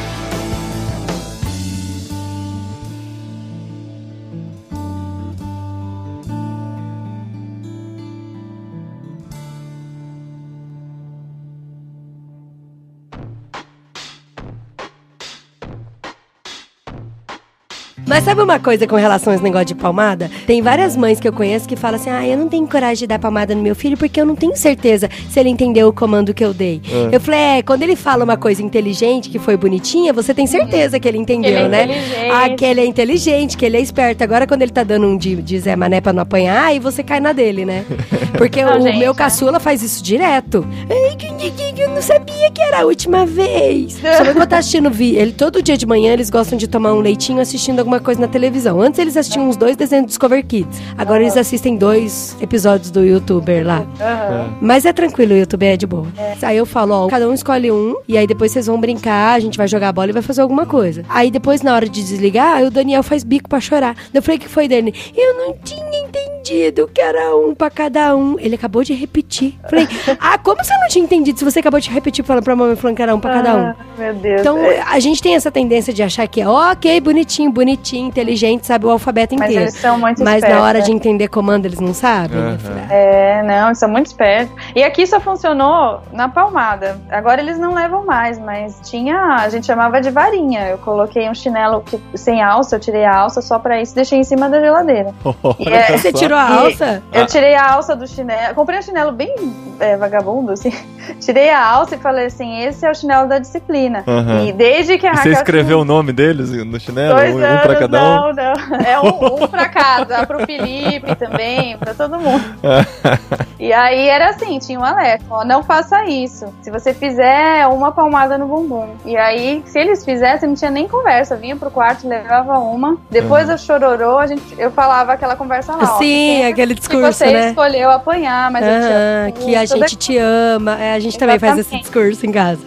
Mas 18.16 18.24
sabe 18.24 18.42
uma 18.42 18.58
coisa 18.58 18.88
com 18.88 18.96
relação 18.96 19.34
a 19.34 19.36
esse 19.36 19.44
negócio 19.44 19.66
de 19.66 19.76
palmada? 19.76 20.32
Tem 20.48 20.62
várias 20.62 20.96
mães 20.96 21.20
que 21.20 21.28
eu 21.28 21.34
conheço 21.34 21.68
que 21.68 21.76
falam 21.76 22.00
assim: 22.00 22.10
ah, 22.10 22.26
eu 22.26 22.38
não 22.38 22.48
tenho 22.48 22.66
coragem 22.66 23.00
de 23.00 23.08
dar 23.08 23.20
palmada 23.20 23.54
no 23.54 23.62
meu 23.62 23.76
filho 23.76 23.98
porque 23.98 24.22
eu 24.22 24.26
não 24.26 24.38
tenho 24.38 24.56
certeza 24.56 25.10
se 25.30 25.38
ele 25.38 25.50
entendeu 25.50 25.90
o 25.90 25.92
comando 25.92 26.34
que 26.34 26.42
eu 26.46 26.54
dei. 26.54 26.80
É. 27.12 27.14
Eu 27.14 27.20
falei: 27.20 27.40
é, 27.42 27.62
quando 27.62 27.82
ele 27.84 27.94
fala 27.98 28.24
uma 28.24 28.38
coisa 28.38 28.64
inteligente, 28.64 29.30
que 29.30 29.38
foi 29.38 29.58
bonitinha, 29.58 30.14
você 30.14 30.34
tem 30.34 30.48
certeza 30.48 30.98
que 30.98 31.06
ele 31.10 31.18
entendeu, 31.18 31.52
ele 31.52 31.60
é 31.60 31.68
né? 31.68 31.84
inteligente. 31.84 32.32
Ah, 32.32 32.50
que 32.56 32.64
ele 32.64 32.80
é 32.80 32.86
inteligente, 32.86 33.58
que 33.58 33.66
ele 33.66 33.76
é 33.76 33.82
esperto. 33.82 34.24
Agora, 34.24 34.48
quando 34.48 34.62
ele 34.62 34.72
tá 34.72 34.86
dando 34.86 35.08
um 35.08 35.18
de, 35.18 35.36
de 35.36 35.60
Zé 35.60 35.76
Mané 35.76 36.00
pra 36.00 36.14
não 36.14 36.22
apanhar, 36.24 36.64
aí 36.68 36.80
você 36.80 37.04
cai 37.04 37.20
na 37.20 37.34
dele, 37.34 37.66
né? 37.66 37.84
Porque 38.38 38.64
Não, 38.64 38.78
o 38.78 38.82
gente, 38.82 38.98
meu 38.98 39.12
é. 39.12 39.16
caçula 39.16 39.60
faz 39.60 39.84
isso 39.84 40.02
direto. 40.02 40.66
Ai, 40.90 41.18
que- 41.18 41.34
que- 41.34 41.52
que- 41.52 41.74
que 41.74 41.82
eu 41.82 41.90
não 41.90 42.02
sabia 42.02 42.50
que 42.50 42.62
era 42.62 42.80
a 42.80 42.86
última 42.86 43.26
vez. 43.26 43.98
Só 44.18 44.24
quando 44.32 44.48
tá 44.48 44.60
assistindo 44.60 44.90
vi, 44.90 45.18
ele 45.18 45.34
todo 45.34 45.62
dia 45.62 45.78
de 45.78 45.86
manhã 45.86 46.14
eles 46.14 46.30
gostam 46.30 46.58
de 46.58 46.66
tomar 46.66 46.94
um 46.94 47.02
leitinho 47.02 47.42
assistindo 47.42 47.80
alguma 47.80 48.00
coisa 48.06 48.22
na 48.22 48.28
televisão. 48.28 48.80
Antes 48.80 49.00
eles 49.00 49.18
assistiam 49.18 49.50
uns 49.50 49.58
dois 49.58 49.76
desenhos 49.76 50.06
do 50.06 50.10
Discover 50.10 50.46
Kids. 50.46 50.80
Agora 50.98 51.22
eles 51.24 51.36
assistem 51.36 51.76
dois 51.76 52.38
episódios 52.40 52.92
do 52.92 53.04
YouTuber 53.04 53.66
lá. 53.66 53.86
Aham. 54.00 54.58
Mas 54.62 54.86
é 54.86 54.94
tranquilo, 54.94 55.34
o 55.34 55.38
YouTube 55.38 55.66
é 55.66 55.76
de 55.76 55.88
boa. 55.88 56.08
Aí 56.42 56.56
eu 56.56 56.66
falo, 56.66 56.94
ó, 56.94 57.08
cada 57.08 57.28
um 57.28 57.34
escolhe 57.34 57.72
um, 57.72 57.96
e 58.08 58.18
aí 58.18 58.28
depois 58.28 58.52
vocês 58.52 58.68
vão 58.68 58.80
brincar, 58.80 59.34
a 59.34 59.40
gente 59.40 59.58
vai 59.58 59.68
jogar 59.68 59.92
bola 59.92 60.10
e 60.10 60.14
vai 60.14 60.22
fazer 60.22 60.42
alguma 60.42 60.66
coisa. 60.66 61.04
Aí 61.10 61.32
depois, 61.32 61.62
na 61.62 61.74
hora 61.74 61.90
de 61.90 62.04
desligar, 62.04 62.58
aí 62.58 62.66
o 62.66 62.72
Daniel 62.72 63.02
faz 63.02 63.24
bico 63.24 63.50
pra 63.50 63.60
chorar. 63.60 63.96
Eu 64.14 64.22
falei, 64.22 64.38
o 64.38 64.42
que 64.42 64.48
foi, 64.48 64.68
Dani? 64.68 64.94
Eu 65.16 65.38
não 65.38 65.56
tinha 65.64 66.05
entendido 66.18 66.90
que 66.94 67.02
era 67.02 67.36
um 67.36 67.54
pra 67.56 67.70
cada 67.70 68.16
um. 68.16 68.38
Ele 68.40 68.56
acabou 68.56 68.84
de 68.84 68.94
repetir. 68.94 69.58
Falei, 69.70 69.88
ah, 70.20 70.38
como 70.38 70.64
você 70.64 70.74
não 70.78 70.88
tinha 70.88 71.04
entendido 71.04 71.38
se 71.40 71.46
você 71.46 71.60
acabou 71.60 71.80
de 71.80 71.90
repetir 71.90 72.24
falando 72.24 72.44
pra 72.44 72.56
mamãe 72.56 72.76
falando 72.76 72.96
que 72.96 73.02
era 73.02 73.16
um 73.16 73.20
pra 73.20 73.34
cada 73.34 73.56
um? 73.56 73.60
Ah, 73.68 73.76
meu 73.98 74.14
Deus. 74.14 74.42
Então, 74.42 74.58
É, 74.60 74.82
a 74.82 75.00
gente 75.00 75.22
tem 75.22 75.36
essa 75.36 75.52
tendência 75.52 75.94
de 75.94 76.02
achar 76.04 76.28
que 76.28 76.42
é 76.42 76.48
ok, 76.48 77.00
bonitinho, 77.02 77.52
bonitinho, 77.52 78.08
inteligente, 78.08 78.66
sabe 78.66 78.86
o 78.86 78.90
alfabeto 78.90 79.36
mas 79.36 79.50
inteiro. 79.50 79.64
eles 79.66 79.76
são 79.76 79.98
muito 80.00 80.24
Mas 80.24 80.36
espertos. 80.36 80.58
na 80.60 80.64
hora 80.64 80.82
de 80.82 80.90
né? 80.90 80.96
entender 80.96 81.28
comando, 81.28 81.66
eles 81.66 81.80
não 81.80 81.94
sabem. 81.94 82.58
Falei, 82.60 82.84
ah, 82.90 82.94
É, 82.94 83.44
não, 83.44 83.68
eles 83.68 83.80
são 83.80 83.90
muito 83.90 84.08
espertos. 84.08 84.54
E 84.76 84.84
aqui 84.84 85.06
só 85.08 85.20
funcionou 85.20 86.02
na 86.14 86.30
palmada. 86.30 87.00
Agora 87.10 87.42
eles 87.42 87.58
não 87.58 87.74
levam 87.74 88.06
mais, 88.06 88.38
mas 88.40 88.80
tinha, 88.90 89.18
a 89.40 89.50
gente 89.50 89.66
chamava 89.66 90.00
de 90.02 90.10
varinha. 90.10 90.68
Eu 90.68 90.78
coloquei 90.80 91.30
um 91.30 91.34
chinelo 91.34 91.82
que- 91.82 92.00
sem 92.16 92.42
alça, 92.42 92.76
eu 92.76 92.80
tirei 92.80 93.04
a 93.06 93.16
alça 93.18 93.42
só 93.42 93.58
pra 93.60 93.82
isso 93.82 93.94
e 93.94 93.96
deixei 93.96 94.20
em 94.20 94.24
cima 94.24 94.50
da 94.50 94.60
geladeira. 94.60 95.14
Olha 95.44 95.76
É, 95.76 95.98
Você 96.12 96.14
tirou 96.14 96.38
a 96.38 96.50
E- 96.50 96.58
alça? 96.66 97.04
Eu 97.12 97.26
tirei 97.26 97.56
a 97.56 97.72
alça 97.74 97.96
do 97.96 98.08
chinelo. 98.08 98.56
Comprei 98.56 98.80
um 98.80 98.82
chinelo 98.82 99.12
bem 99.12 99.34
é, 99.80 99.98
vagabundo, 99.98 100.52
assim. 100.52 100.72
Tirei 101.20 101.50
a 101.52 101.64
alça 101.64 101.96
e 101.96 102.00
falei 102.00 102.26
assim: 102.26 102.62
esse 102.62 102.84
é 102.86 102.90
o 102.90 102.96
chinelo 102.96 103.28
da 103.28 103.38
disciplina. 103.38 104.04
Aham. 104.08 104.46
E 104.46 104.52
desde 104.54 104.98
que 104.98 105.06
a 105.06 105.14
E 105.14 105.18
você 105.18 105.30
escreveu 105.32 105.80
o 105.82 105.86
nome 105.86 106.12
deles 106.12 106.50
no 106.52 106.80
chinelo? 106.80 107.16
Dois 107.16 107.36
Um, 107.36 107.40
um 107.40 107.44
anos, 107.44 107.62
pra 107.62 107.76
cada 107.76 108.04
um? 108.04 108.16
não, 108.16 108.34
não. 108.34 108.54
É 108.86 109.00
um, 109.00 109.44
um 109.44 109.48
pra 109.48 109.70
cada, 109.70 110.26
pro 110.26 110.46
Felipe 110.46 111.16
também, 111.16 111.78
pra 111.78 111.94
todo 111.94 112.20
mundo. 112.20 112.44
E 113.58 113.72
aí 113.72 114.10
era 114.10 114.32
assim, 114.32 114.60
tinha 114.60 114.78
um 114.80 114.84
alerta, 114.84 115.26
ó, 115.30 115.46
não 115.46 115.64
faça 115.64 116.04
isso. 116.06 116.46
Se 116.62 116.70
você 116.70 116.94
fizer 116.94 117.66
uma 117.68 117.92
palmada 117.92 118.38
no 118.38 118.46
bumbum. 118.48 118.90
E 119.06 119.16
aí, 119.16 119.64
se 119.66 119.80
eles 119.80 120.04
fizessem, 120.04 120.50
não 120.50 120.56
tinha 120.56 120.70
nem 120.70 120.88
conversa. 120.90 121.36
Vinha 121.38 121.56
pro 121.56 121.72
quarto, 121.72 122.06
levava 122.08 122.60
uma. 122.60 122.98
Depois 123.10 123.48
do 123.48 123.58
chororô, 123.58 124.20
a 124.20 124.28
gente, 124.28 124.44
eu 124.58 124.70
falava 124.72 125.14
aquela 125.14 125.36
conversa 125.38 125.74
lá. 125.74 125.84
Sim, 125.98 126.28
sempre 126.36 126.48
aquele 126.50 126.74
que 126.74 126.80
discurso, 126.80 127.14
você 127.14 127.26
né? 127.32 127.50
escolheu 127.50 127.90
apanhar, 127.92 128.52
mas 128.52 128.64
eu 128.66 128.70
te 128.72 128.86
amo. 128.94 129.46
que 129.46 129.56
a 129.56 129.66
gente 129.66 129.96
te 129.96 130.18
ama. 130.18 130.78
É, 130.80 130.94
a 130.94 131.00
gente 131.00 131.18
também 131.18 131.40
faz 131.40 131.54
esse 131.54 131.62
Exatamente. 131.62 131.84
discurso 131.84 132.26
em 132.26 132.32
casa. 132.32 132.60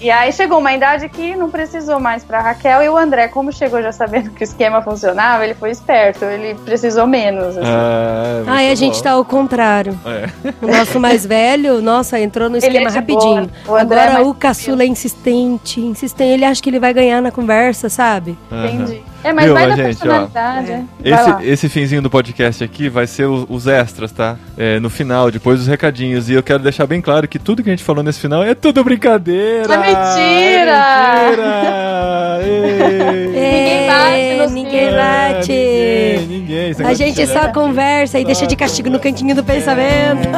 E 0.00 0.10
aí 0.10 0.32
chegou 0.32 0.58
uma 0.58 0.72
idade 0.72 1.08
que 1.08 1.34
não 1.36 1.50
precisou 1.50 1.98
mais 2.00 2.24
pra 2.24 2.40
Raquel 2.40 2.82
e 2.82 2.88
o 2.88 2.96
André, 2.96 3.28
como 3.28 3.52
chegou 3.52 3.82
já 3.82 3.92
sabendo 3.92 4.30
que 4.30 4.42
o 4.42 4.44
esquema 4.44 4.82
funcionava, 4.82 5.44
ele 5.44 5.54
foi 5.54 5.70
esperto, 5.70 6.24
ele 6.24 6.54
precisou 6.64 7.06
menos. 7.06 7.56
assim. 7.56 7.66
Ah, 7.66 8.42
é 8.46 8.50
Ai, 8.50 8.64
a 8.64 8.66
muito 8.68 8.78
gente 8.78 8.96
bom. 8.96 9.02
tá 9.02 9.10
ao 9.12 9.24
contrário. 9.24 9.98
É. 10.06 10.28
O 10.64 10.66
nosso 10.68 10.98
mais 11.00 11.24
velho, 11.26 11.80
nossa, 11.80 12.18
entrou 12.20 12.48
no 12.48 12.56
esquema 12.56 12.88
é 12.90 12.92
rapidinho. 12.92 13.50
boa. 13.66 13.78
O 13.78 13.80
André 13.80 14.00
é 14.00 14.04
Agora 14.08 14.24
o 14.26 14.34
caçula 14.34 14.82
é 14.82 14.86
insistente, 14.86 15.80
insistente. 15.80 16.30
Ele 16.32 16.44
acha 16.44 16.62
que 16.62 16.68
ele 16.70 16.78
vai 16.80 16.92
ganhar 16.92 17.20
na 17.22 17.30
conversa, 17.30 17.88
sabe? 17.88 18.36
Entendi. 18.50 19.02
É, 19.24 19.32
mas 19.32 19.46
Viu, 19.46 19.54
vai 19.54 19.68
da 19.68 19.76
gente, 19.76 19.84
personalidade. 19.86 20.70
é. 20.70 20.84
é. 21.02 21.10
Esse, 21.10 21.48
esse 21.50 21.68
finzinho 21.70 22.02
do 22.02 22.10
podcast 22.10 22.62
aqui 22.62 22.88
vai 22.90 23.06
ser 23.06 23.24
o- 23.24 23.46
os 23.48 23.66
extras, 23.66 24.12
tá? 24.12 24.36
É, 24.56 24.78
no 24.78 24.90
final, 24.90 25.30
depois 25.30 25.58
dos 25.58 25.66
recadinhos. 25.66 26.28
E 26.28 26.34
eu 26.34 26.42
quero 26.42 26.62
deixar 26.62 26.86
bem 26.86 27.00
claro 27.00 27.26
que 27.26 27.38
tudo 27.38 27.62
que 27.62 27.70
a 27.70 27.72
gente 27.72 27.82
falou 27.82 28.02
nesse 28.04 28.20
final 28.20 28.44
é 28.44 28.54
tudo 28.54 28.84
brincadeira! 28.84 29.72
É 29.72 29.78
mentira! 29.78 30.76
É 31.16 31.26
mentira! 31.30 32.04
Ei! 33.34 33.34
Ninguém 33.34 33.88
bate 33.88 34.36
no 34.36 34.50
ninguém 34.54 34.90
bate. 34.90 35.52
É, 35.52 36.16
Ninguém, 36.20 36.70
ninguém. 36.70 36.86
A 36.86 36.94
gente 36.94 37.26
só 37.26 37.48
conversa 37.52 38.18
e 38.18 38.24
deixa 38.24 38.46
de 38.46 38.54
castigo 38.56 38.90
no 38.90 39.00
cantinho 39.00 39.34
do 39.34 39.42
pensamento. 39.42 40.28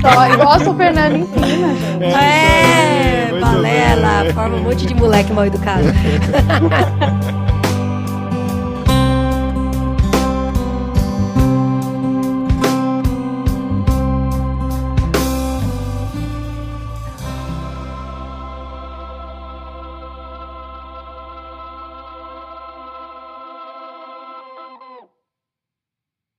Só, 0.00 0.28
igual 0.32 0.58
o 0.60 0.92
Nani 0.92 1.20
ensina, 1.20 1.68
gente. 2.00 2.14
É, 2.14 3.28
muito 3.30 3.40
balela, 3.44 4.32
forma 4.34 4.56
um 4.56 4.62
monte 4.62 4.86
de 4.86 4.94
moleque 4.94 5.32
mal 5.32 5.46
educado. 5.46 5.84